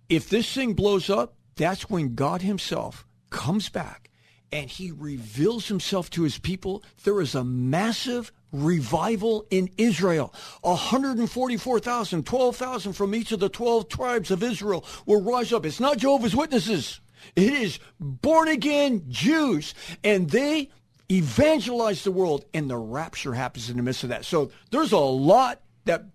if 0.09 0.29
this 0.29 0.51
thing 0.53 0.73
blows 0.73 1.09
up, 1.09 1.35
that's 1.55 1.89
when 1.89 2.15
God 2.15 2.41
Himself 2.41 3.05
comes 3.29 3.69
back 3.69 4.09
and 4.51 4.69
He 4.69 4.91
reveals 4.91 5.69
Himself 5.69 6.09
to 6.11 6.23
His 6.23 6.37
people. 6.37 6.83
There 7.03 7.21
is 7.21 7.33
a 7.33 7.43
massive 7.43 8.31
revival 8.51 9.45
in 9.49 9.69
Israel. 9.77 10.33
144,000, 10.61 12.25
12,000 12.25 12.93
from 12.93 13.15
each 13.15 13.31
of 13.31 13.39
the 13.39 13.49
12 13.49 13.87
tribes 13.87 14.31
of 14.31 14.43
Israel 14.43 14.85
will 15.05 15.21
rise 15.21 15.53
up. 15.53 15.65
It's 15.65 15.79
not 15.79 15.97
Jehovah's 15.97 16.35
Witnesses. 16.35 16.99
It 17.35 17.53
is 17.53 17.79
born 17.99 18.47
again 18.47 19.05
Jews. 19.07 19.73
And 20.03 20.29
they 20.29 20.69
evangelize 21.11 22.03
the 22.03 22.11
world 22.11 22.45
and 22.53 22.69
the 22.69 22.77
rapture 22.77 23.33
happens 23.33 23.69
in 23.69 23.77
the 23.77 23.83
midst 23.83 24.03
of 24.03 24.09
that. 24.09 24.25
So 24.25 24.51
there's 24.71 24.91
a 24.91 24.97
lot 24.97 25.61
that 25.85 26.05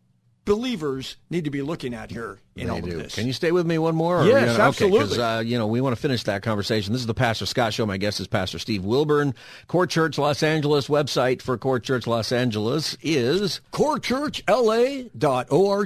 believers 0.45 1.17
need 1.31 1.45
to 1.45 1.51
be 1.51 1.63
looking 1.63 1.95
at 1.95 2.11
here 2.11 2.39
in 2.57 2.71
all 2.71 2.81
do. 2.81 2.93
of 2.97 3.03
this. 3.05 3.15
Can 3.15 3.27
you 3.27 3.33
stay 3.33 3.53
with 3.53 3.67
me 3.67 3.79
one 3.79 3.95
more? 3.95 4.21
or 4.21 4.27
Yes, 4.27 4.57
gonna- 4.57 4.69
absolutely. 4.69 5.19
Okay, 5.19 5.23
uh, 5.23 5.41
you 5.41 5.59
know, 5.59 5.67
we 5.67 5.81
want 5.81 5.95
to 5.97 6.01
finish 6.01 6.23
that 6.25 6.43
conversation. 6.43 6.93
This 6.93 7.01
is 7.01 7.07
the 7.07 7.15
Pastor 7.15 7.47
Scott 7.47 7.73
Show. 7.73 7.87
My 7.87 7.97
guest 7.97 8.21
is 8.21 8.27
Pastor 8.27 8.59
Steve 8.59 8.85
Wilburn. 8.85 9.35
Core 9.69 9.87
Church 9.87 10.19
Los 10.19 10.43
Angeles 10.43 10.89
website 10.89 11.41
for 11.43 11.57
Core 11.57 11.81
Church 11.81 12.07
Los 12.07 12.33
Angeles 12.33 12.97
is 13.03 13.61
corechurchla.org. 13.73 15.11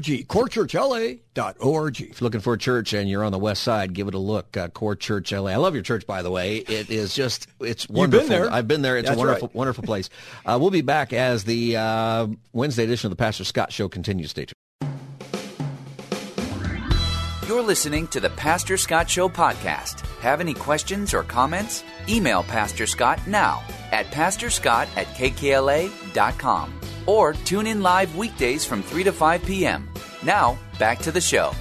corechurchla.org. 0.04 2.00
if 2.00 2.20
you're 2.20 2.26
looking 2.26 2.40
for 2.40 2.54
a 2.54 2.58
church 2.58 2.92
and 2.92 3.08
you're 3.08 3.24
on 3.24 3.32
the 3.32 3.38
west 3.38 3.62
side, 3.62 3.92
give 3.92 4.08
it 4.08 4.14
a 4.14 4.18
look. 4.18 4.56
Uh, 4.56 4.68
Core 4.68 4.96
Church 4.96 5.32
LA. 5.32 5.50
I 5.52 5.56
love 5.56 5.74
your 5.74 5.82
church, 5.84 6.06
by 6.06 6.22
the 6.22 6.30
way. 6.30 6.56
It 6.58 6.90
is 6.90 7.14
just, 7.14 7.46
it's 7.60 7.86
been 7.86 7.96
wonderful. 7.96 8.28
there. 8.28 8.50
I've 8.52 8.66
been 8.66 8.82
there. 8.82 8.96
It's 8.96 9.08
That's 9.08 9.16
a 9.16 9.18
wonderful, 9.18 9.48
right. 9.48 9.54
wonderful 9.54 9.84
place. 9.84 10.10
Uh, 10.44 10.58
we'll 10.60 10.70
be 10.70 10.82
back 10.82 11.12
as 11.12 11.44
the 11.44 11.76
uh, 11.76 12.26
Wednesday 12.52 12.84
edition 12.84 13.06
of 13.06 13.10
the 13.10 13.16
Pastor 13.22 13.44
Scott 13.44 13.72
Show 13.72 13.88
continues. 13.88 14.30
Stay 14.30 14.46
tuned. 14.46 14.52
You're 17.46 17.62
listening 17.62 18.08
to 18.08 18.18
the 18.18 18.30
Pastor 18.30 18.76
Scott 18.76 19.08
Show 19.08 19.28
podcast. 19.28 20.00
Have 20.18 20.40
any 20.40 20.52
questions 20.52 21.14
or 21.14 21.22
comments? 21.22 21.84
Email 22.08 22.42
Pastor 22.42 22.88
Scott 22.88 23.24
now 23.28 23.62
at 23.92 24.06
pastorscott 24.06 24.88
at 24.96 25.06
kkla.com 25.14 26.80
or 27.06 27.34
tune 27.34 27.68
in 27.68 27.82
live 27.82 28.16
weekdays 28.16 28.64
from 28.64 28.82
3 28.82 29.04
to 29.04 29.12
5 29.12 29.44
p.m. 29.44 29.88
Now, 30.24 30.58
back 30.80 30.98
to 30.98 31.12
the 31.12 31.20
show. 31.20 31.52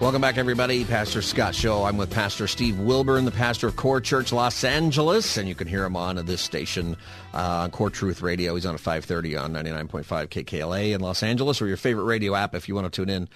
Welcome 0.00 0.22
back, 0.22 0.38
everybody. 0.38 0.82
Pastor 0.82 1.20
Scott 1.20 1.54
Show. 1.54 1.84
I'm 1.84 1.98
with 1.98 2.10
Pastor 2.10 2.46
Steve 2.46 2.78
Wilburn, 2.78 3.26
the 3.26 3.30
pastor 3.30 3.68
of 3.68 3.76
Core 3.76 4.00
Church 4.00 4.32
Los 4.32 4.64
Angeles, 4.64 5.36
and 5.36 5.46
you 5.46 5.54
can 5.54 5.68
hear 5.68 5.84
him 5.84 5.94
on 5.94 6.16
this 6.24 6.40
station 6.40 6.96
uh, 7.34 7.68
Core 7.68 7.90
Truth 7.90 8.22
Radio. 8.22 8.54
He's 8.54 8.64
on 8.64 8.74
at 8.74 8.80
5:30 8.80 9.40
on 9.40 9.52
99.5 9.52 10.04
KKLA 10.28 10.94
in 10.94 11.02
Los 11.02 11.22
Angeles, 11.22 11.60
or 11.60 11.66
your 11.66 11.76
favorite 11.76 12.04
radio 12.04 12.34
app 12.34 12.54
if 12.54 12.66
you 12.66 12.74
want 12.74 12.90
to 12.90 12.90
tune 12.90 13.10
in. 13.10 13.28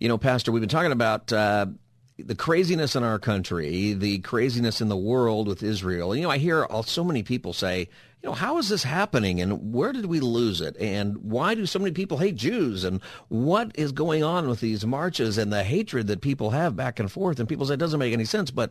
You 0.00 0.08
know, 0.08 0.18
Pastor, 0.18 0.52
we've 0.52 0.60
been 0.62 0.68
talking 0.68 0.92
about. 0.92 1.32
Uh, 1.32 1.66
the 2.16 2.36
craziness 2.36 2.94
in 2.94 3.02
our 3.02 3.18
country, 3.18 3.92
the 3.92 4.18
craziness 4.20 4.80
in 4.80 4.88
the 4.88 4.96
world 4.96 5.48
with 5.48 5.64
Israel. 5.64 6.14
You 6.14 6.22
know, 6.22 6.30
I 6.30 6.38
hear 6.38 6.64
all, 6.64 6.84
so 6.84 7.02
many 7.02 7.24
people 7.24 7.52
say, 7.52 7.88
you 8.22 8.28
know, 8.28 8.34
how 8.34 8.58
is 8.58 8.68
this 8.68 8.84
happening 8.84 9.40
and 9.40 9.74
where 9.74 9.92
did 9.92 10.06
we 10.06 10.20
lose 10.20 10.60
it? 10.60 10.76
And 10.78 11.16
why 11.24 11.56
do 11.56 11.66
so 11.66 11.80
many 11.80 11.90
people 11.90 12.18
hate 12.18 12.36
Jews? 12.36 12.84
And 12.84 13.02
what 13.30 13.72
is 13.74 13.90
going 13.90 14.22
on 14.22 14.48
with 14.48 14.60
these 14.60 14.86
marches 14.86 15.38
and 15.38 15.52
the 15.52 15.64
hatred 15.64 16.06
that 16.06 16.20
people 16.20 16.50
have 16.50 16.76
back 16.76 17.00
and 17.00 17.10
forth? 17.10 17.40
And 17.40 17.48
people 17.48 17.66
say 17.66 17.74
it 17.74 17.78
doesn't 17.78 17.98
make 17.98 18.12
any 18.12 18.24
sense. 18.26 18.52
But 18.52 18.70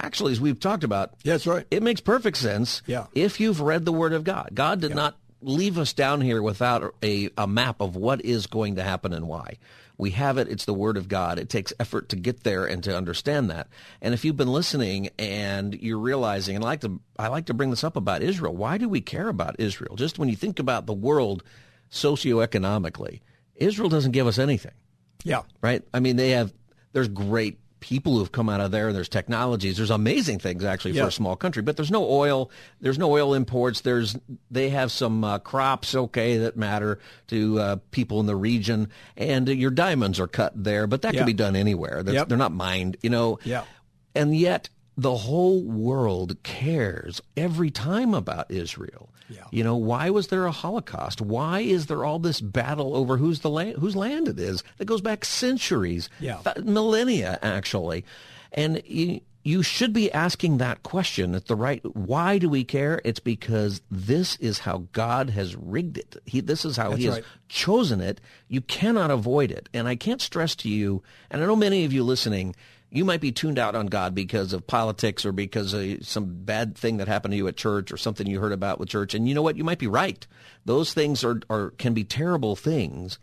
actually, 0.00 0.32
as 0.32 0.40
we've 0.40 0.58
talked 0.58 0.82
about, 0.82 1.10
Yeah, 1.24 1.34
that's 1.34 1.46
right. 1.46 1.66
it 1.70 1.82
makes 1.82 2.00
perfect 2.00 2.38
sense 2.38 2.80
Yeah. 2.86 3.08
if 3.12 3.38
you've 3.38 3.60
read 3.60 3.84
the 3.84 3.92
Word 3.92 4.14
of 4.14 4.24
God. 4.24 4.52
God 4.54 4.80
did 4.80 4.94
not 4.94 5.14
leave 5.42 5.76
us 5.76 5.92
down 5.92 6.22
here 6.22 6.40
without 6.40 6.94
a, 7.02 7.28
a 7.36 7.46
map 7.46 7.82
of 7.82 7.96
what 7.96 8.24
is 8.24 8.46
going 8.46 8.76
to 8.76 8.82
happen 8.82 9.12
and 9.12 9.28
why. 9.28 9.58
We 9.98 10.10
have 10.12 10.38
it. 10.38 10.48
It's 10.48 10.64
the 10.64 10.72
Word 10.72 10.96
of 10.96 11.08
God. 11.08 11.38
It 11.40 11.48
takes 11.48 11.72
effort 11.80 12.08
to 12.10 12.16
get 12.16 12.44
there 12.44 12.64
and 12.64 12.82
to 12.84 12.96
understand 12.96 13.50
that. 13.50 13.66
And 14.00 14.14
if 14.14 14.24
you've 14.24 14.36
been 14.36 14.52
listening 14.52 15.10
and 15.18 15.74
you're 15.74 15.98
realizing, 15.98 16.54
and 16.54 16.64
I 16.64 16.68
like 16.68 16.80
to, 16.82 17.00
I 17.18 17.26
like 17.28 17.46
to 17.46 17.54
bring 17.54 17.70
this 17.70 17.82
up 17.82 17.96
about 17.96 18.22
Israel. 18.22 18.54
Why 18.54 18.78
do 18.78 18.88
we 18.88 19.00
care 19.00 19.28
about 19.28 19.56
Israel? 19.58 19.96
Just 19.96 20.18
when 20.18 20.28
you 20.28 20.36
think 20.36 20.60
about 20.60 20.86
the 20.86 20.94
world 20.94 21.42
socioeconomically, 21.90 23.20
Israel 23.56 23.88
doesn't 23.88 24.12
give 24.12 24.26
us 24.26 24.38
anything 24.38 24.72
Yeah. 25.24 25.42
right? 25.60 25.82
I 25.92 26.00
mean, 26.00 26.16
they 26.16 26.30
have 26.30 26.52
there's 26.92 27.08
great 27.08 27.58
people 27.80 28.18
who've 28.18 28.32
come 28.32 28.48
out 28.48 28.60
of 28.60 28.70
there. 28.70 28.92
There's 28.92 29.08
technologies. 29.08 29.76
There's 29.76 29.90
amazing 29.90 30.38
things 30.38 30.64
actually 30.64 30.94
for 30.94 31.06
a 31.06 31.12
small 31.12 31.36
country. 31.36 31.62
But 31.62 31.76
there's 31.76 31.90
no 31.90 32.08
oil. 32.08 32.50
There's 32.80 32.98
no 32.98 33.12
oil 33.12 33.34
imports. 33.34 33.80
There's 33.82 34.16
they 34.50 34.70
have 34.70 34.90
some 34.92 35.22
uh, 35.24 35.38
crops, 35.38 35.94
okay, 35.94 36.38
that 36.38 36.56
matter 36.56 36.98
to 37.28 37.58
uh, 37.60 37.76
people 37.90 38.20
in 38.20 38.26
the 38.26 38.36
region, 38.36 38.88
and 39.16 39.48
uh, 39.48 39.52
your 39.52 39.70
diamonds 39.70 40.18
are 40.20 40.28
cut 40.28 40.52
there. 40.54 40.86
But 40.86 41.02
that 41.02 41.14
Yeah. 41.14 41.20
can 41.20 41.26
be 41.26 41.32
done 41.32 41.56
anywhere. 41.56 42.02
Yep. 42.06 42.28
They're 42.28 42.38
not 42.38 42.52
mined, 42.52 42.96
you 43.02 43.10
know. 43.10 43.38
Yeah. 43.44 43.64
And 44.14 44.36
yet 44.36 44.68
the 44.96 45.14
whole 45.14 45.62
world 45.62 46.42
cares 46.42 47.20
every 47.36 47.70
time 47.70 48.14
about 48.14 48.50
Israel. 48.50 49.07
Yeah. 49.28 49.44
You 49.50 49.62
know, 49.64 49.76
why 49.76 50.10
was 50.10 50.28
there 50.28 50.46
a 50.46 50.52
Holocaust? 50.52 51.20
Why 51.20 51.60
is 51.60 51.86
there 51.86 52.04
all 52.04 52.18
this 52.18 52.40
battle 52.40 52.96
over 52.96 53.16
whose 53.18 53.40
the 53.40 53.50
land 53.50 53.76
whose 53.78 53.94
land 53.96 54.26
it 54.28 54.38
is 54.38 54.62
that 54.78 54.86
goes 54.86 55.00
back 55.00 55.24
centuries, 55.24 56.08
Yeah. 56.20 56.38
th- 56.44 56.64
millennia 56.64 57.38
actually. 57.42 58.04
And 58.52 58.82
you 58.86 59.20
you 59.44 59.62
should 59.62 59.92
be 59.94 60.12
asking 60.12 60.58
that 60.58 60.82
question 60.82 61.34
at 61.34 61.46
the 61.46 61.54
right 61.54 61.80
why 61.96 62.38
do 62.38 62.48
we 62.48 62.64
care? 62.64 63.00
It's 63.04 63.20
because 63.20 63.80
this 63.90 64.36
is 64.36 64.58
how 64.60 64.84
God 64.92 65.30
has 65.30 65.54
rigged 65.56 65.96
it. 65.98 66.16
He 66.26 66.40
this 66.40 66.64
is 66.64 66.76
how 66.76 66.90
That's 66.90 67.00
he 67.00 67.06
has 67.08 67.20
chosen 67.48 68.00
it. 68.00 68.20
You 68.48 68.60
cannot 68.60 69.10
avoid 69.10 69.50
it. 69.50 69.68
And 69.72 69.86
I 69.88 69.96
can't 69.96 70.20
stress 70.20 70.54
to 70.56 70.68
you, 70.68 71.02
and 71.30 71.42
I 71.42 71.46
know 71.46 71.56
many 71.56 71.84
of 71.84 71.92
you 71.92 72.02
listening, 72.02 72.54
you 72.90 73.04
might 73.04 73.20
be 73.20 73.32
tuned 73.32 73.58
out 73.58 73.74
on 73.74 73.86
God 73.86 74.14
because 74.14 74.52
of 74.52 74.66
politics 74.66 75.26
or 75.26 75.32
because 75.32 75.74
of 75.74 76.06
some 76.06 76.44
bad 76.44 76.76
thing 76.76 76.98
that 76.98 77.08
happened 77.08 77.32
to 77.32 77.36
you 77.36 77.48
at 77.48 77.56
church 77.56 77.92
or 77.92 77.96
something 77.96 78.26
you 78.26 78.40
heard 78.40 78.52
about 78.52 78.78
with 78.78 78.88
church. 78.88 79.14
And 79.14 79.28
you 79.28 79.34
know 79.34 79.42
what? 79.42 79.56
You 79.56 79.64
might 79.64 79.78
be 79.78 79.86
right. 79.86 80.26
Those 80.64 80.94
things 80.94 81.22
are, 81.22 81.40
are 81.50 81.70
can 81.72 81.92
be 81.92 82.04
terrible 82.04 82.56
things. 82.56 83.18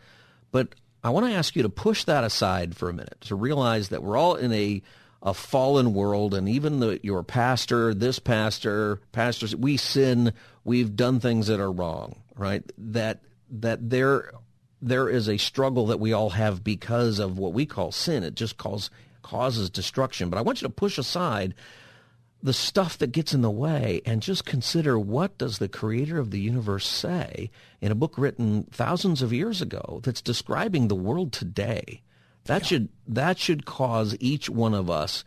But 0.51 0.76
I 1.03 1.09
want 1.09 1.26
to 1.26 1.34
ask 1.34 1.55
you 1.55 1.63
to 1.63 1.70
push 1.70 2.03
that 2.03 2.24
aside 2.24 2.76
for 2.76 2.89
a 2.89 2.93
minute 2.93 3.18
to 3.22 3.36
realize 3.36 3.89
that 3.89 4.03
we're 4.03 4.18
all 4.18 4.36
in 4.36 4.51
a 4.53 4.82
a 5.22 5.34
fallen 5.34 5.95
world 5.95 6.36
and 6.36 6.47
even 6.47 6.80
the, 6.80 6.99
your 7.01 7.24
pastor, 7.24 7.95
this 7.95 8.20
pastor, 8.20 9.01
pastors, 9.11 9.55
we 9.55 9.76
sin, 9.76 10.32
we've 10.63 10.95
done 10.95 11.20
things 11.20 11.47
that 11.47 11.59
are 11.59 11.72
wrong, 11.72 12.22
right? 12.36 12.63
That 12.78 13.22
that 13.49 13.89
there 13.89 14.32
there 14.84 15.09
is 15.09 15.28
a 15.28 15.38
struggle 15.38 15.88
that 15.88 15.99
we 15.99 16.13
all 16.13 16.30
have 16.30 16.63
because 16.63 17.18
of 17.18 17.39
what 17.39 17.53
we 17.53 17.66
call 17.66 17.91
sin. 17.91 18.24
It 18.24 18.36
just 18.36 18.57
calls 18.57 18.91
causes 19.26 19.71
destruction. 19.71 20.30
But 20.30 20.38
I 20.38 20.41
want 20.41 20.61
you 20.61 20.67
to 20.67 20.73
push 20.73 20.99
aside 20.99 21.55
the 22.43 22.53
stuff 22.53 22.99
that 22.99 23.11
gets 23.11 23.34
in 23.34 23.41
the 23.41 23.49
way 23.49 24.01
and 24.05 24.21
just 24.21 24.45
consider 24.45 24.99
what 24.99 25.36
does 25.39 25.57
the 25.57 25.67
creator 25.67 26.19
of 26.19 26.30
the 26.30 26.39
universe 26.39 26.86
say 26.86 27.49
in 27.82 27.91
a 27.91 27.95
book 27.95 28.13
written 28.19 28.67
thousands 28.71 29.23
of 29.23 29.34
years 29.34 29.63
ago 29.63 29.99
that's 30.03 30.21
describing 30.21 30.88
the 30.88 30.95
world 30.95 31.32
today 31.32 32.03
that 32.43 32.63
should 32.63 32.89
that 33.07 33.39
should 33.39 33.65
cause 33.65 34.15
each 34.19 34.47
one 34.47 34.76
of 34.76 34.91
us 34.91 35.23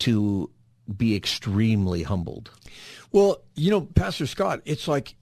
to 0.00 0.50
be 0.96 1.14
extremely 1.14 2.02
humbled 2.02 2.50
Well, 3.12 3.42
you 3.54 3.70
know, 3.70 3.82
Pastor 3.82 4.26
Scott, 4.26 4.60
it's 4.64 4.88
like 4.88 5.14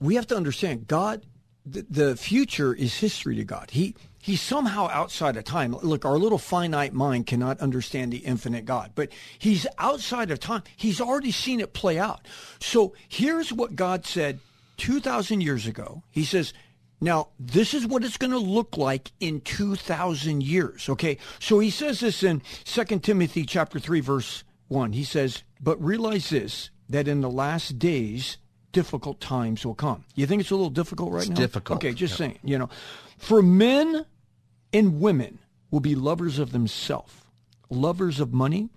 we 0.00 0.16
have 0.16 0.26
to 0.28 0.36
understand 0.36 0.86
God. 0.86 1.24
The, 1.64 1.86
the 1.88 2.16
future 2.16 2.74
is 2.74 2.96
history 2.98 3.36
to 3.36 3.44
God. 3.44 3.70
He 3.70 3.94
he's 4.20 4.40
somehow 4.40 4.88
outside 4.88 5.36
of 5.36 5.44
time. 5.44 5.72
Look, 5.82 6.04
our 6.04 6.18
little 6.18 6.38
finite 6.38 6.92
mind 6.92 7.26
cannot 7.26 7.60
understand 7.60 8.12
the 8.12 8.18
infinite 8.18 8.64
God, 8.64 8.92
but 8.94 9.10
he's 9.38 9.66
outside 9.78 10.30
of 10.30 10.40
time. 10.40 10.62
He's 10.76 11.00
already 11.00 11.32
seen 11.32 11.60
it 11.60 11.72
play 11.72 11.98
out. 11.98 12.26
So 12.60 12.94
here's 13.08 13.52
what 13.52 13.76
God 13.76 14.06
said 14.06 14.40
two 14.76 15.00
thousand 15.00 15.42
years 15.42 15.66
ago. 15.66 16.02
He 16.10 16.24
says, 16.24 16.52
Now, 17.00 17.28
this 17.38 17.74
is 17.74 17.86
what 17.86 18.04
it's 18.04 18.16
going 18.16 18.32
to 18.32 18.38
look 18.38 18.76
like 18.76 19.12
in 19.20 19.40
2,000 19.40 20.42
years. 20.42 20.88
Okay. 20.88 21.18
So 21.38 21.58
he 21.58 21.70
says 21.70 22.00
this 22.00 22.22
in 22.22 22.42
2 22.64 22.98
Timothy 23.00 23.44
chapter 23.44 23.78
3, 23.78 24.00
verse 24.00 24.44
1. 24.68 24.92
He 24.92 25.04
says, 25.04 25.42
but 25.60 25.82
realize 25.82 26.30
this, 26.30 26.70
that 26.88 27.08
in 27.08 27.20
the 27.20 27.30
last 27.30 27.78
days, 27.78 28.38
difficult 28.72 29.20
times 29.20 29.64
will 29.64 29.74
come. 29.74 30.04
You 30.14 30.26
think 30.26 30.40
it's 30.40 30.50
a 30.50 30.54
little 30.54 30.70
difficult 30.70 31.12
right 31.12 31.22
it's 31.22 31.30
now? 31.30 31.36
difficult. 31.36 31.78
Okay. 31.78 31.92
Just 31.92 32.16
saying, 32.16 32.38
you 32.42 32.58
know, 32.58 32.68
for 33.18 33.42
men 33.42 34.06
and 34.72 35.00
women 35.00 35.38
will 35.70 35.80
be 35.80 35.94
lovers 35.94 36.38
of 36.38 36.52
themselves, 36.52 37.12
lovers 37.68 38.20
of 38.20 38.32
money, 38.32 38.68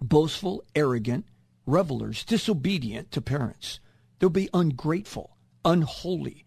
boastful, 0.00 0.64
arrogant, 0.74 1.26
revelers, 1.66 2.24
disobedient 2.24 3.10
to 3.12 3.20
parents. 3.20 3.80
They'll 4.18 4.30
be 4.30 4.48
ungrateful, 4.54 5.36
unholy, 5.64 6.44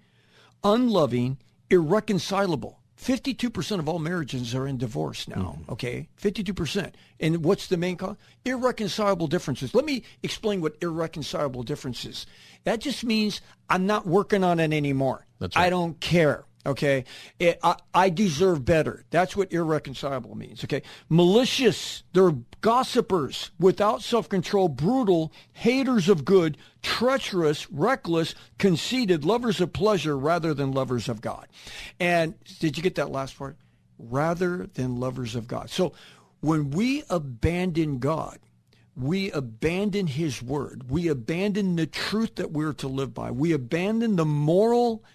unloving, 0.64 1.38
irreconcilable. 1.70 2.78
52% 3.02 3.80
of 3.80 3.88
all 3.88 4.00
marriages 4.00 4.54
are 4.54 4.68
in 4.68 4.78
divorce 4.78 5.26
now, 5.28 5.56
Mm-hmm. 5.62 5.72
okay? 5.72 6.10
52%. 6.22 6.92
And 7.22 7.46
what's 7.46 7.68
the 7.68 7.78
main 7.78 7.96
cause? 7.96 8.18
Irreconcilable 8.44 9.28
differences. 9.28 9.74
Let 9.74 9.86
me 9.86 10.04
explain 10.22 10.60
what 10.60 10.76
irreconcilable 10.82 11.64
differences. 11.64 12.26
That 12.66 12.82
just 12.82 13.06
means 13.06 13.40
I'm 13.70 13.86
not 13.86 14.06
working 14.06 14.44
on 14.44 14.60
it 14.60 14.74
anymore. 14.74 15.26
That's 15.40 15.56
right. 15.56 15.68
I 15.68 15.70
don't 15.70 15.98
care. 16.02 16.44
Okay, 16.66 17.06
It- 17.40 17.58
I, 17.64 17.78
I 17.94 18.10
deserve 18.10 18.66
better. 18.66 19.06
That's 19.12 19.36
what 19.36 19.52
irreconcilable 19.54 20.36
means. 20.36 20.64
Okay, 20.64 20.82
malicious. 21.08 22.04
They're 22.14 22.36
gossipers, 22.62 23.52
without 23.60 24.02
self-control, 24.02 24.70
brutal, 24.70 25.32
haters 25.54 26.10
of 26.10 26.26
good, 26.26 26.58
treacherous, 26.82 27.72
reckless, 27.72 28.36
conceited, 28.58 29.24
lovers 29.24 29.62
of 29.62 29.72
pleasure 29.72 30.18
rather 30.18 30.54
than 30.54 30.74
lovers 30.74 31.08
of 31.08 31.22
God. 31.22 31.48
And 32.00 32.36
did 32.60 32.76
you 32.76 32.84
get 32.84 32.96
that 32.96 33.10
last 33.10 33.38
part? 33.38 33.56
Rather 33.98 34.68
than 34.74 35.00
lovers 35.00 35.36
of 35.36 35.48
God. 35.48 35.70
So 35.70 35.94
when 36.42 36.72
we 36.72 37.04
abandon 37.10 38.00
God, 38.00 38.40
we 38.98 39.32
abandon 39.32 40.08
his 40.08 40.42
word. 40.44 40.90
We 40.90 41.08
abandon 41.08 41.78
the 41.78 41.88
truth 41.88 42.36
that 42.36 42.52
we're 42.52 42.74
to 42.74 42.88
live 42.90 43.14
by. 43.14 43.32
We 43.32 43.54
abandon 43.54 44.18
the 44.18 44.26
moral 44.26 45.06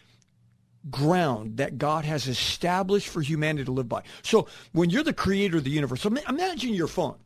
ground 0.90 1.56
that 1.56 1.78
God 1.78 2.04
has 2.04 2.28
established 2.28 3.08
for 3.08 3.22
humanity 3.22 3.64
to 3.64 3.72
live 3.72 3.88
by. 3.88 4.02
So 4.22 4.48
when 4.72 4.90
you're 4.90 5.02
the 5.02 5.12
creator 5.12 5.58
of 5.58 5.64
the 5.64 5.70
universe, 5.70 6.04
ima- 6.04 6.22
imagine 6.28 6.74
your 6.74 6.88
phone. 6.88 7.16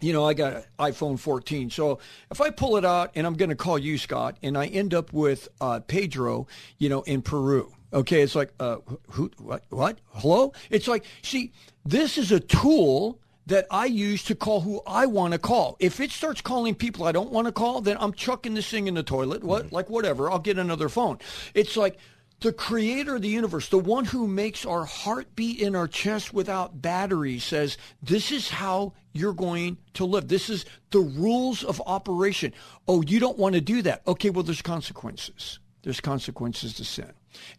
You 0.00 0.12
know, 0.12 0.24
I 0.24 0.34
got 0.34 0.56
an 0.56 0.62
iPhone 0.78 1.18
14. 1.18 1.70
So 1.70 1.98
if 2.30 2.40
I 2.40 2.50
pull 2.50 2.76
it 2.76 2.84
out 2.84 3.10
and 3.14 3.26
I'm 3.26 3.34
going 3.34 3.48
to 3.48 3.56
call 3.56 3.78
you, 3.78 3.98
Scott, 3.98 4.36
and 4.42 4.56
I 4.56 4.66
end 4.66 4.94
up 4.94 5.12
with 5.12 5.48
uh, 5.60 5.80
Pedro, 5.80 6.46
you 6.78 6.88
know, 6.88 7.02
in 7.02 7.22
Peru. 7.22 7.72
Okay, 7.92 8.22
it's 8.22 8.36
like, 8.36 8.52
uh, 8.60 8.76
who, 9.10 9.30
what, 9.38 9.64
what, 9.70 9.98
hello? 10.12 10.52
It's 10.70 10.86
like, 10.86 11.04
see, 11.22 11.52
this 11.84 12.18
is 12.18 12.30
a 12.30 12.38
tool 12.38 13.18
that 13.46 13.66
I 13.68 13.86
use 13.86 14.22
to 14.24 14.36
call 14.36 14.60
who 14.60 14.80
I 14.86 15.06
want 15.06 15.32
to 15.32 15.38
call. 15.38 15.76
If 15.80 15.98
it 15.98 16.12
starts 16.12 16.40
calling 16.40 16.76
people 16.76 17.04
I 17.04 17.10
don't 17.10 17.32
want 17.32 17.46
to 17.46 17.52
call, 17.52 17.80
then 17.80 17.96
I'm 17.98 18.12
chucking 18.12 18.54
this 18.54 18.70
thing 18.70 18.86
in 18.86 18.94
the 18.94 19.02
toilet. 19.02 19.42
What, 19.42 19.72
like 19.72 19.90
whatever. 19.90 20.30
I'll 20.30 20.38
get 20.38 20.56
another 20.56 20.88
phone. 20.88 21.18
It's 21.52 21.76
like 21.76 21.98
the 22.40 22.52
creator 22.52 23.16
of 23.16 23.22
the 23.22 23.28
universe, 23.28 23.68
the 23.68 23.78
one 23.78 24.06
who 24.06 24.26
makes 24.26 24.64
our 24.64 24.84
heart 24.84 25.34
beat 25.36 25.60
in 25.60 25.76
our 25.76 25.86
chest 25.86 26.32
without 26.32 26.80
batteries, 26.80 27.44
says, 27.44 27.76
This 28.02 28.32
is 28.32 28.48
how 28.48 28.94
you're 29.12 29.32
going 29.32 29.78
to 29.94 30.04
live. 30.04 30.28
This 30.28 30.48
is 30.48 30.64
the 30.90 31.00
rules 31.00 31.62
of 31.62 31.82
operation. 31.86 32.52
Oh, 32.88 33.02
you 33.02 33.20
don't 33.20 33.38
want 33.38 33.54
to 33.54 33.60
do 33.60 33.82
that. 33.82 34.02
Okay, 34.06 34.30
well, 34.30 34.42
there's 34.42 34.62
consequences. 34.62 35.58
There's 35.82 36.00
consequences 36.00 36.74
to 36.74 36.84
sin. 36.84 37.12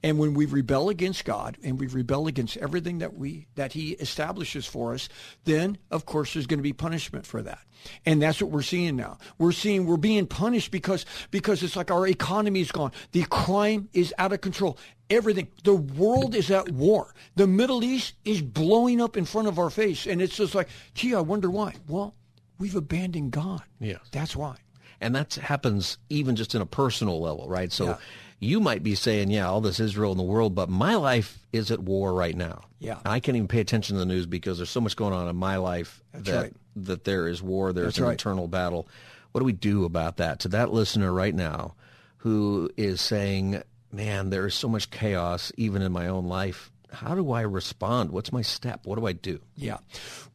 And 0.04 0.20
when 0.20 0.34
we 0.34 0.46
rebel 0.46 0.90
against 0.90 1.26
God 1.26 1.58
and 1.64 1.80
we 1.80 1.88
rebel 1.88 2.28
against 2.28 2.58
everything 2.58 3.00
that 3.00 3.16
we 3.16 3.48
that 3.56 3.74
he 3.74 3.92
establishes 3.92 4.66
for 4.66 4.94
us, 4.94 5.10
then 5.46 5.78
of 5.90 6.06
course 6.06 6.34
there's 6.34 6.48
going 6.48 6.60
to 6.60 6.64
be 6.64 6.74
punishment 6.74 7.26
for 7.26 7.42
that. 7.42 7.60
And 8.06 8.22
that's 8.22 8.42
what 8.42 8.52
we're 8.52 8.62
seeing 8.62 8.96
now. 8.96 9.18
We're 9.38 9.54
seeing 9.54 9.86
we're 9.86 9.98
being 9.98 10.28
punished 10.28 10.72
because 10.72 11.06
because 11.32 11.64
it's 11.64 11.76
like 11.76 11.90
our 11.90 12.08
economy 12.08 12.62
is 12.62 12.72
gone. 12.72 12.92
The 13.12 13.24
crime 13.24 13.90
is 13.94 14.14
out 14.18 14.34
of 14.34 14.42
control. 14.42 14.78
Everything. 15.10 15.48
The 15.64 15.76
world 15.76 16.36
is 16.36 16.52
at 16.52 16.72
war. 16.72 17.14
The 17.36 17.48
Middle 17.48 17.84
East 17.84 18.14
is 18.24 18.42
blowing 18.42 19.02
up 19.02 19.18
in 19.18 19.26
front 19.26 19.48
of 19.48 19.60
our 19.60 19.70
face. 19.70 20.06
And 20.06 20.22
it's 20.22 20.36
just 20.36 20.56
like, 20.56 20.70
gee, 20.94 21.16
I 21.16 21.22
wonder 21.22 21.50
why. 21.50 21.74
Well, 21.88 22.16
we've 22.60 22.76
abandoned 22.76 23.32
God. 23.32 23.64
Yes. 23.80 24.00
That's 24.12 24.36
why. 24.36 24.58
And 25.02 25.16
that 25.16 25.34
happens 25.36 25.98
even 26.10 26.36
just 26.36 26.54
in 26.56 26.62
a 26.62 26.66
personal 26.66 27.20
level, 27.20 27.48
right? 27.50 27.72
So 27.72 27.86
Yeah. 27.86 27.98
you 28.40 28.60
might 28.60 28.84
be 28.84 28.96
saying, 28.96 29.32
yeah, 29.32 29.50
all 29.50 29.60
this 29.62 29.80
Israel 29.80 30.12
in 30.12 30.18
the 30.18 30.24
world, 30.24 30.54
but 30.56 30.70
my 30.70 30.96
life 30.96 31.40
is 31.52 31.72
at 31.72 31.80
war 31.80 32.14
right 32.14 32.36
now. 32.36 32.62
Yeah. 32.80 33.00
I 33.04 33.20
can't 33.20 33.36
even 33.36 33.48
pay 33.48 33.60
attention 33.62 33.96
to 33.96 34.00
the 34.00 34.06
news 34.06 34.26
because 34.28 34.58
there's 34.58 34.70
so 34.70 34.82
much 34.82 34.96
going 34.96 35.14
on 35.14 35.28
in 35.28 35.36
my 35.36 35.58
life 35.58 36.02
That's 36.14 36.26
that, 36.30 36.42
right. 36.42 36.54
that 36.78 37.04
there 37.04 37.28
is 37.28 37.42
war, 37.42 37.74
there's 37.74 37.86
That's 37.88 37.98
an 37.98 38.04
right. 38.06 38.14
eternal 38.14 38.48
battle. 38.48 38.88
What 39.32 39.40
do 39.42 39.46
we 39.46 39.54
do 39.54 39.86
about 39.86 40.18
that? 40.18 40.40
To 40.42 40.48
that 40.50 40.72
listener 40.72 41.12
right 41.12 41.34
now 41.36 41.76
who 42.18 42.70
is 42.78 43.02
saying, 43.02 43.62
man, 43.92 44.30
there 44.30 44.46
is 44.46 44.54
so 44.54 44.68
much 44.70 44.90
chaos 44.92 45.52
even 45.58 45.82
in 45.82 45.92
my 45.92 46.08
own 46.08 46.26
life. 46.28 46.72
How 46.92 47.16
do 47.16 47.32
I 47.32 47.42
respond? 47.42 48.12
What's 48.12 48.32
my 48.32 48.42
step? 48.42 48.82
What 48.86 49.00
do 49.00 49.08
I 49.08 49.14
do? 49.14 49.40
Yeah. 49.56 49.78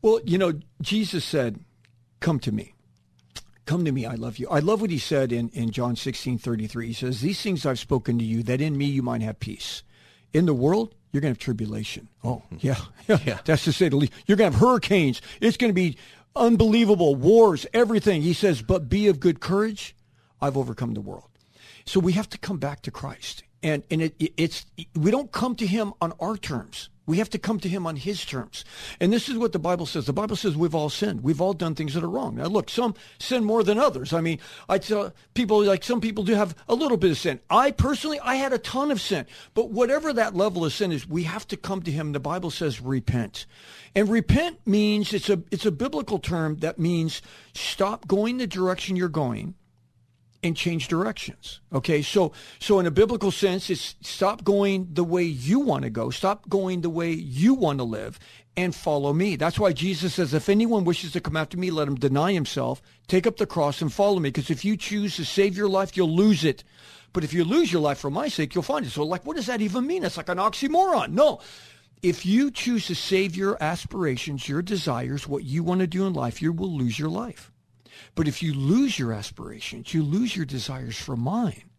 Well, 0.02 0.20
you 0.24 0.38
know, 0.38 0.54
Jesus 0.80 1.24
said, 1.24 1.60
Come 2.20 2.40
to 2.40 2.50
me. 2.52 2.72
Come 3.66 3.84
to 3.84 3.92
me, 3.92 4.06
I 4.06 4.14
love 4.14 4.38
you. 4.38 4.48
I 4.48 4.60
love 4.60 4.80
what 4.80 4.90
he 4.90 4.98
said 4.98 5.32
in, 5.32 5.48
in 5.50 5.70
John 5.72 5.96
sixteen 5.96 6.38
thirty 6.38 6.66
three. 6.66 6.86
He 6.88 6.92
says, 6.92 7.20
These 7.20 7.40
things 7.42 7.66
I've 7.66 7.78
spoken 7.78 8.18
to 8.18 8.24
you, 8.24 8.42
that 8.44 8.60
in 8.60 8.78
me 8.78 8.86
you 8.86 9.02
might 9.02 9.22
have 9.22 9.38
peace. 9.40 9.82
In 10.32 10.46
the 10.46 10.54
world, 10.54 10.94
you're 11.12 11.20
going 11.20 11.34
to 11.34 11.38
have 11.38 11.44
tribulation. 11.44 12.08
Oh, 12.24 12.42
hmm. 12.48 12.56
yeah. 12.60 12.76
Yeah. 13.08 13.18
Yeah. 13.24 13.38
That's 13.44 13.64
to 13.64 13.72
say 13.72 13.88
the 13.88 13.96
least. 13.96 14.12
You're 14.26 14.36
going 14.36 14.50
to 14.50 14.56
have 14.56 14.60
hurricanes. 14.60 15.20
It's 15.40 15.56
going 15.56 15.70
to 15.70 15.74
be 15.74 15.96
unbelievable. 16.34 17.14
Wars, 17.14 17.66
everything. 17.72 18.22
He 18.22 18.32
says, 18.32 18.62
But 18.62 18.88
be 18.88 19.08
of 19.08 19.20
good 19.20 19.40
courage. 19.40 19.94
I've 20.40 20.56
overcome 20.56 20.94
the 20.94 21.00
world. 21.00 21.28
So 21.86 21.98
we 22.00 22.12
have 22.12 22.28
to 22.30 22.38
come 22.38 22.58
back 22.58 22.82
to 22.82 22.90
Christ. 22.90 23.42
And, 23.62 23.82
and 23.90 24.02
it, 24.02 24.14
it- 24.18 24.32
it's, 24.36 24.66
we 24.94 25.10
don't 25.10 25.32
come 25.32 25.54
to 25.56 25.66
him 25.66 25.92
on 26.00 26.12
our 26.20 26.36
terms. 26.36 26.88
We 27.06 27.18
have 27.18 27.30
to 27.30 27.38
come 27.38 27.60
to 27.60 27.68
him 27.68 27.86
on 27.86 27.96
his 27.96 28.24
terms. 28.24 28.64
And 29.00 29.12
this 29.12 29.28
is 29.28 29.38
what 29.38 29.52
the 29.52 29.60
Bible 29.60 29.86
says. 29.86 30.06
The 30.06 30.12
Bible 30.12 30.34
says 30.34 30.56
we've 30.56 30.74
all 30.74 30.90
sinned. 30.90 31.22
We've 31.22 31.40
all 31.40 31.52
done 31.52 31.74
things 31.74 31.94
that 31.94 32.02
are 32.02 32.10
wrong. 32.10 32.34
Now 32.34 32.46
look, 32.46 32.68
some 32.68 32.94
sin 33.18 33.44
more 33.44 33.62
than 33.62 33.78
others. 33.78 34.12
I 34.12 34.20
mean, 34.20 34.40
I 34.68 34.78
tell 34.78 35.12
people 35.34 35.64
like 35.64 35.84
some 35.84 36.00
people 36.00 36.24
do 36.24 36.34
have 36.34 36.56
a 36.68 36.74
little 36.74 36.96
bit 36.96 37.12
of 37.12 37.18
sin. 37.18 37.40
I 37.48 37.70
personally, 37.70 38.18
I 38.20 38.34
had 38.34 38.52
a 38.52 38.58
ton 38.58 38.90
of 38.90 39.00
sin. 39.00 39.26
But 39.54 39.70
whatever 39.70 40.12
that 40.12 40.34
level 40.34 40.64
of 40.64 40.72
sin 40.72 40.90
is, 40.90 41.08
we 41.08 41.22
have 41.22 41.46
to 41.48 41.56
come 41.56 41.82
to 41.82 41.90
him. 41.92 42.12
The 42.12 42.20
Bible 42.20 42.50
says 42.50 42.80
repent. 42.80 43.46
And 43.94 44.08
repent 44.08 44.66
means 44.66 45.14
it's 45.14 45.30
a 45.30 45.42
it's 45.50 45.66
a 45.66 45.70
biblical 45.70 46.18
term 46.18 46.56
that 46.56 46.78
means 46.78 47.22
stop 47.54 48.08
going 48.08 48.38
the 48.38 48.46
direction 48.46 48.96
you're 48.96 49.08
going 49.08 49.54
and 50.46 50.56
change 50.56 50.88
directions. 50.88 51.60
Okay, 51.72 52.02
so 52.02 52.32
so 52.58 52.78
in 52.78 52.86
a 52.86 52.90
biblical 52.90 53.30
sense, 53.30 53.68
it's 53.68 53.96
stop 54.00 54.44
going 54.44 54.88
the 54.92 55.04
way 55.04 55.22
you 55.22 55.60
want 55.60 55.84
to 55.84 55.90
go, 55.90 56.10
stop 56.10 56.48
going 56.48 56.80
the 56.80 56.90
way 56.90 57.10
you 57.12 57.54
want 57.54 57.78
to 57.78 57.84
live, 57.84 58.18
and 58.56 58.74
follow 58.74 59.12
me. 59.12 59.36
That's 59.36 59.58
why 59.58 59.72
Jesus 59.72 60.14
says, 60.14 60.32
if 60.32 60.48
anyone 60.48 60.84
wishes 60.84 61.12
to 61.12 61.20
come 61.20 61.36
after 61.36 61.58
me, 61.58 61.70
let 61.70 61.88
him 61.88 61.96
deny 61.96 62.32
himself, 62.32 62.80
take 63.06 63.26
up 63.26 63.36
the 63.36 63.46
cross, 63.46 63.82
and 63.82 63.92
follow 63.92 64.18
me. 64.18 64.30
Because 64.30 64.50
if 64.50 64.64
you 64.64 64.76
choose 64.76 65.16
to 65.16 65.24
save 65.24 65.56
your 65.56 65.68
life, 65.68 65.96
you'll 65.96 66.14
lose 66.14 66.44
it. 66.44 66.64
But 67.12 67.24
if 67.24 67.32
you 67.32 67.44
lose 67.44 67.72
your 67.72 67.82
life 67.82 67.98
for 67.98 68.10
my 68.10 68.28
sake, 68.28 68.54
you'll 68.54 68.62
find 68.62 68.84
it. 68.84 68.90
So, 68.90 69.02
like, 69.02 69.24
what 69.26 69.36
does 69.36 69.46
that 69.46 69.60
even 69.60 69.86
mean? 69.86 70.04
It's 70.04 70.16
like 70.16 70.28
an 70.28 70.38
oxymoron. 70.38 71.10
No. 71.10 71.40
If 72.02 72.26
you 72.26 72.50
choose 72.50 72.86
to 72.86 72.94
save 72.94 73.36
your 73.36 73.56
aspirations, 73.62 74.48
your 74.48 74.62
desires, 74.62 75.26
what 75.26 75.44
you 75.44 75.62
want 75.62 75.80
to 75.80 75.86
do 75.86 76.06
in 76.06 76.12
life, 76.12 76.42
you 76.42 76.52
will 76.52 76.76
lose 76.76 76.98
your 76.98 77.08
life. 77.08 77.50
But 78.16 78.26
if 78.26 78.42
you 78.42 78.52
lose 78.52 78.98
your 78.98 79.12
aspirations, 79.12 79.94
you 79.94 80.02
lose 80.02 80.34
your 80.34 80.46
desires 80.46 80.98
for 80.98 81.16
mine, 81.16 81.70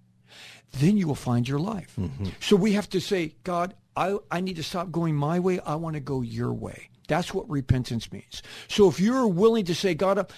then 0.71 0.95
you 0.95 1.07
will 1.07 1.15
find 1.15 1.47
your 1.47 1.59
life. 1.59 1.95
Mm-hmm. 1.99 2.27
So 2.39 2.55
we 2.55 2.73
have 2.73 2.87
to 2.89 3.01
say, 3.01 3.35
God, 3.43 3.73
I, 3.95 4.17
I 4.31 4.39
need 4.39 4.55
to 4.55 4.63
stop 4.63 4.91
going 4.91 5.15
my 5.15 5.39
way. 5.39 5.59
I 5.59 5.75
want 5.75 5.95
to 5.95 5.99
go 5.99 6.21
your 6.21 6.53
way. 6.53 6.89
That's 7.07 7.33
what 7.33 7.49
repentance 7.49 8.11
means. 8.11 8.43
So 8.67 8.87
if 8.87 8.99
you're 8.99 9.27
willing 9.27 9.65
to 9.65 9.75
say, 9.75 9.95
God, 9.95 10.31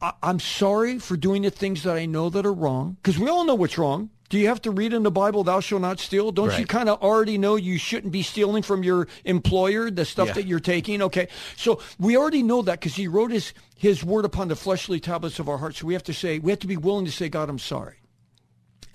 I, 0.00 0.12
I'm 0.22 0.40
sorry 0.40 0.98
for 0.98 1.16
doing 1.16 1.42
the 1.42 1.50
things 1.50 1.82
that 1.82 1.96
I 1.96 2.06
know 2.06 2.30
that 2.30 2.46
are 2.46 2.52
wrong, 2.52 2.96
because 3.02 3.18
we 3.18 3.28
all 3.28 3.44
know 3.44 3.54
what's 3.54 3.78
wrong. 3.78 4.10
Do 4.28 4.38
you 4.38 4.46
have 4.46 4.62
to 4.62 4.70
read 4.70 4.92
in 4.92 5.02
the 5.02 5.10
Bible, 5.10 5.42
thou 5.42 5.58
shalt 5.58 5.82
not 5.82 5.98
steal? 5.98 6.30
Don't 6.30 6.56
you 6.56 6.64
kind 6.64 6.88
of 6.88 7.02
already 7.02 7.36
know 7.36 7.56
you 7.56 7.78
shouldn't 7.78 8.12
be 8.12 8.22
stealing 8.22 8.62
from 8.62 8.84
your 8.84 9.08
employer, 9.24 9.90
the 9.90 10.04
stuff 10.04 10.28
Yeah. 10.28 10.34
that 10.34 10.46
you're 10.46 10.60
taking? 10.60 11.02
Okay. 11.02 11.26
So 11.56 11.80
we 11.98 12.16
already 12.16 12.44
know 12.44 12.62
that 12.62 12.78
because 12.78 12.94
he 12.94 13.08
wrote 13.08 13.32
his, 13.32 13.52
his 13.76 14.04
word 14.04 14.24
upon 14.24 14.46
the 14.46 14.54
fleshly 14.54 15.00
tablets 15.00 15.40
of 15.40 15.48
our 15.48 15.58
hearts. 15.58 15.80
So 15.80 15.86
we 15.86 15.94
have 15.94 16.04
to 16.04 16.14
say, 16.14 16.38
we 16.38 16.52
have 16.52 16.60
to 16.60 16.68
be 16.68 16.76
willing 16.76 17.06
to 17.06 17.10
say, 17.10 17.28
God, 17.28 17.50
I'm 17.50 17.58
sorry. 17.58 17.96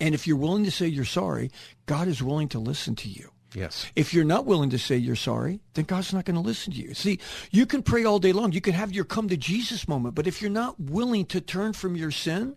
And 0.00 0.14
if 0.14 0.26
you're 0.26 0.38
willing 0.38 0.64
to 0.64 0.70
say 0.70 0.86
you're 0.86 1.04
sorry, 1.04 1.50
God 1.84 2.08
is 2.08 2.22
willing 2.22 2.48
to 2.48 2.58
listen 2.58 2.96
to 2.96 3.08
you. 3.10 3.30
Yes. 3.54 3.86
If 3.96 4.12
you're 4.12 4.24
not 4.24 4.44
willing 4.44 4.70
to 4.70 4.78
say 4.78 4.96
you're 4.96 5.16
sorry, 5.16 5.60
then 5.74 5.84
God's 5.86 6.12
not 6.12 6.24
going 6.24 6.34
to 6.34 6.40
listen 6.40 6.72
to 6.74 6.78
you. 6.78 6.94
See, 6.94 7.18
you 7.50 7.64
can 7.64 7.82
pray 7.82 8.04
all 8.04 8.18
day 8.18 8.32
long. 8.32 8.52
You 8.52 8.60
can 8.60 8.74
have 8.74 8.92
your 8.92 9.04
come 9.04 9.28
to 9.28 9.36
Jesus 9.36 9.88
moment. 9.88 10.14
But 10.14 10.26
if 10.26 10.42
you're 10.42 10.50
not 10.50 10.78
willing 10.78 11.24
to 11.26 11.40
turn 11.40 11.72
from 11.72 11.96
your 11.96 12.10
sin, 12.10 12.56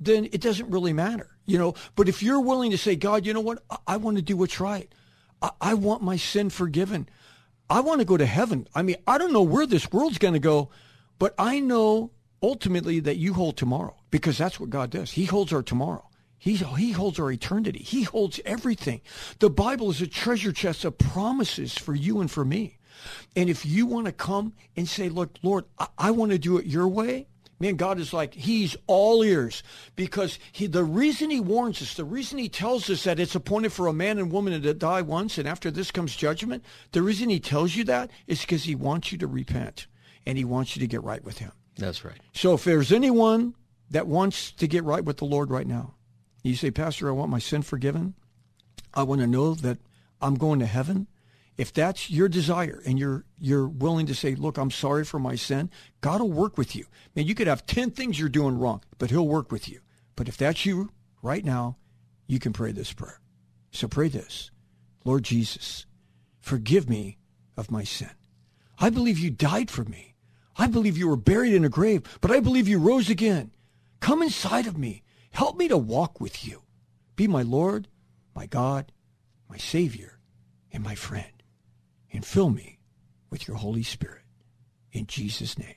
then 0.00 0.24
it 0.32 0.40
doesn't 0.40 0.70
really 0.70 0.92
matter. 0.92 1.30
you 1.46 1.58
know. 1.58 1.74
But 1.94 2.08
if 2.08 2.22
you're 2.22 2.40
willing 2.40 2.70
to 2.72 2.78
say, 2.78 2.96
God, 2.96 3.26
you 3.26 3.32
know 3.32 3.40
what? 3.40 3.62
I, 3.70 3.76
I 3.86 3.96
want 3.96 4.16
to 4.16 4.22
do 4.22 4.36
what's 4.36 4.60
right. 4.60 4.92
I, 5.42 5.50
I 5.60 5.74
want 5.74 6.02
my 6.02 6.16
sin 6.16 6.50
forgiven. 6.50 7.08
I 7.70 7.80
want 7.80 8.00
to 8.00 8.04
go 8.04 8.16
to 8.16 8.26
heaven. 8.26 8.66
I 8.74 8.82
mean, 8.82 8.96
I 9.06 9.18
don't 9.18 9.32
know 9.32 9.42
where 9.42 9.66
this 9.66 9.90
world's 9.92 10.18
going 10.18 10.34
to 10.34 10.40
go, 10.40 10.70
but 11.18 11.34
I 11.38 11.60
know 11.60 12.10
ultimately 12.42 13.00
that 13.00 13.16
you 13.16 13.34
hold 13.34 13.56
tomorrow 13.56 13.96
because 14.10 14.36
that's 14.36 14.60
what 14.60 14.70
God 14.70 14.90
does. 14.90 15.12
He 15.12 15.24
holds 15.24 15.52
our 15.52 15.62
tomorrow. 15.62 16.08
He, 16.44 16.56
he 16.56 16.92
holds 16.92 17.18
our 17.18 17.32
eternity. 17.32 17.78
He 17.78 18.02
holds 18.02 18.38
everything. 18.44 19.00
The 19.38 19.48
Bible 19.48 19.88
is 19.88 20.02
a 20.02 20.06
treasure 20.06 20.52
chest 20.52 20.84
of 20.84 20.98
promises 20.98 21.78
for 21.78 21.94
you 21.94 22.20
and 22.20 22.30
for 22.30 22.44
me. 22.44 22.76
And 23.34 23.48
if 23.48 23.64
you 23.64 23.86
want 23.86 24.04
to 24.06 24.12
come 24.12 24.52
and 24.76 24.86
say, 24.86 25.08
look, 25.08 25.38
Lord, 25.42 25.64
I, 25.78 25.86
I 25.96 26.10
want 26.10 26.32
to 26.32 26.38
do 26.38 26.58
it 26.58 26.66
your 26.66 26.86
way, 26.86 27.28
man, 27.58 27.76
God 27.76 27.98
is 27.98 28.12
like, 28.12 28.34
he's 28.34 28.76
all 28.86 29.24
ears 29.24 29.62
because 29.96 30.38
he, 30.52 30.66
the 30.66 30.84
reason 30.84 31.30
he 31.30 31.40
warns 31.40 31.80
us, 31.80 31.94
the 31.94 32.04
reason 32.04 32.36
he 32.36 32.50
tells 32.50 32.90
us 32.90 33.04
that 33.04 33.18
it's 33.18 33.34
appointed 33.34 33.72
for 33.72 33.86
a 33.86 33.94
man 33.94 34.18
and 34.18 34.30
woman 34.30 34.60
to 34.60 34.74
die 34.74 35.00
once 35.00 35.38
and 35.38 35.48
after 35.48 35.70
this 35.70 35.90
comes 35.90 36.14
judgment, 36.14 36.62
the 36.92 37.00
reason 37.00 37.30
he 37.30 37.40
tells 37.40 37.74
you 37.74 37.84
that 37.84 38.10
is 38.26 38.42
because 38.42 38.64
he 38.64 38.74
wants 38.74 39.10
you 39.10 39.16
to 39.16 39.26
repent 39.26 39.86
and 40.26 40.36
he 40.36 40.44
wants 40.44 40.76
you 40.76 40.80
to 40.80 40.86
get 40.86 41.02
right 41.02 41.24
with 41.24 41.38
him. 41.38 41.52
That's 41.78 42.04
right. 42.04 42.20
So 42.34 42.52
if 42.52 42.64
there's 42.64 42.92
anyone 42.92 43.54
that 43.90 44.06
wants 44.06 44.52
to 44.52 44.68
get 44.68 44.84
right 44.84 45.02
with 45.02 45.16
the 45.16 45.24
Lord 45.24 45.50
right 45.50 45.66
now, 45.66 45.94
you 46.44 46.56
say, 46.56 46.70
Pastor, 46.70 47.08
I 47.08 47.12
want 47.12 47.30
my 47.30 47.38
sin 47.38 47.62
forgiven. 47.62 48.14
I 48.92 49.02
want 49.02 49.20
to 49.22 49.26
know 49.26 49.54
that 49.54 49.78
I'm 50.20 50.34
going 50.34 50.60
to 50.60 50.66
heaven. 50.66 51.08
If 51.56 51.72
that's 51.72 52.10
your 52.10 52.28
desire 52.28 52.82
and 52.84 52.98
you're 52.98 53.24
you're 53.38 53.68
willing 53.68 54.06
to 54.06 54.14
say, 54.14 54.34
look, 54.34 54.58
I'm 54.58 54.70
sorry 54.70 55.04
for 55.04 55.18
my 55.18 55.36
sin, 55.36 55.70
God 56.00 56.20
will 56.20 56.32
work 56.32 56.58
with 56.58 56.74
you. 56.74 56.86
Man, 57.14 57.26
you 57.26 57.34
could 57.34 57.46
have 57.46 57.66
10 57.66 57.92
things 57.92 58.18
you're 58.18 58.28
doing 58.28 58.58
wrong, 58.58 58.82
but 58.98 59.10
he'll 59.10 59.26
work 59.26 59.52
with 59.52 59.68
you. 59.68 59.80
But 60.16 60.28
if 60.28 60.36
that's 60.36 60.66
you 60.66 60.90
right 61.22 61.44
now, 61.44 61.76
you 62.26 62.38
can 62.38 62.52
pray 62.52 62.72
this 62.72 62.92
prayer. 62.92 63.20
So 63.70 63.88
pray 63.88 64.08
this. 64.08 64.50
Lord 65.04 65.22
Jesus, 65.22 65.86
forgive 66.40 66.88
me 66.88 67.18
of 67.56 67.70
my 67.70 67.84
sin. 67.84 68.10
I 68.78 68.90
believe 68.90 69.18
you 69.18 69.30
died 69.30 69.70
for 69.70 69.84
me. 69.84 70.14
I 70.56 70.66
believe 70.66 70.98
you 70.98 71.08
were 71.08 71.16
buried 71.16 71.54
in 71.54 71.64
a 71.64 71.68
grave, 71.68 72.02
but 72.20 72.30
I 72.30 72.40
believe 72.40 72.68
you 72.68 72.78
rose 72.78 73.10
again. 73.10 73.52
Come 74.00 74.22
inside 74.22 74.66
of 74.66 74.76
me. 74.76 75.03
Help 75.34 75.56
me 75.56 75.66
to 75.66 75.76
walk 75.76 76.20
with 76.20 76.46
you. 76.46 76.62
Be 77.16 77.26
my 77.26 77.42
Lord, 77.42 77.88
my 78.36 78.46
God, 78.46 78.92
my 79.50 79.56
Savior, 79.56 80.20
and 80.72 80.82
my 80.84 80.94
friend. 80.94 81.42
And 82.12 82.24
fill 82.24 82.50
me 82.50 82.78
with 83.30 83.48
your 83.48 83.56
Holy 83.56 83.82
Spirit. 83.82 84.22
In 84.92 85.08
Jesus' 85.08 85.58
name, 85.58 85.74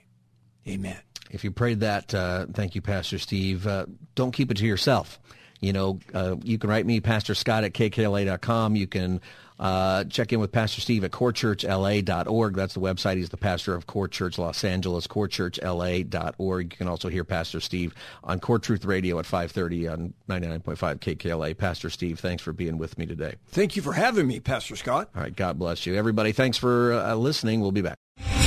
amen. 0.67 0.99
If 1.31 1.43
you 1.43 1.49
prayed 1.49 1.79
that, 1.79 2.13
uh, 2.13 2.45
thank 2.53 2.75
you, 2.75 2.83
Pastor 2.83 3.17
Steve. 3.17 3.65
Uh, 3.65 3.87
don't 4.13 4.31
keep 4.31 4.51
it 4.51 4.57
to 4.57 4.67
yourself. 4.67 5.19
You 5.59 5.73
know, 5.73 5.99
uh, 6.13 6.35
you 6.43 6.57
can 6.57 6.69
write 6.69 6.85
me, 6.85 6.99
Pastor 6.99 7.35
Scott 7.35 7.63
at 7.63 7.73
kkla.com. 7.73 8.75
You 8.75 8.87
can 8.87 9.21
uh, 9.59 10.03
check 10.05 10.31
in 10.31 10.39
with 10.39 10.51
Pastor 10.51 10.81
Steve 10.81 11.03
at 11.03 11.11
corechurchla.org. 11.11 12.55
That's 12.55 12.73
the 12.73 12.79
website. 12.79 13.17
He's 13.17 13.29
the 13.29 13.37
pastor 13.37 13.73
of 13.73 13.87
Core 13.87 14.07
Church 14.07 14.37
Los 14.37 14.63
Angeles, 14.63 15.07
corechurchla.org. 15.07 16.73
You 16.73 16.77
can 16.77 16.87
also 16.87 17.09
hear 17.09 17.23
Pastor 17.23 17.59
Steve 17.59 17.95
on 18.23 18.39
Core 18.39 18.59
Truth 18.59 18.85
Radio 18.85 19.17
at 19.19 19.25
530 19.25 19.87
on 19.87 20.13
99.5 20.29 20.99
KKLA. 20.99 21.57
Pastor 21.57 21.89
Steve, 21.89 22.19
thanks 22.19 22.43
for 22.43 22.53
being 22.53 22.77
with 22.77 22.97
me 22.97 23.05
today. 23.05 23.35
Thank 23.47 23.75
you 23.75 23.81
for 23.81 23.93
having 23.93 24.27
me, 24.27 24.39
Pastor 24.39 24.75
Scott. 24.75 25.09
All 25.15 25.23
right, 25.23 25.35
God 25.35 25.57
bless 25.57 25.85
you. 25.85 25.95
Everybody, 25.95 26.31
thanks 26.31 26.57
for 26.57 26.93
uh, 26.93 27.15
listening. 27.15 27.61
We'll 27.61 27.71
be 27.71 27.81
back. 27.81 27.97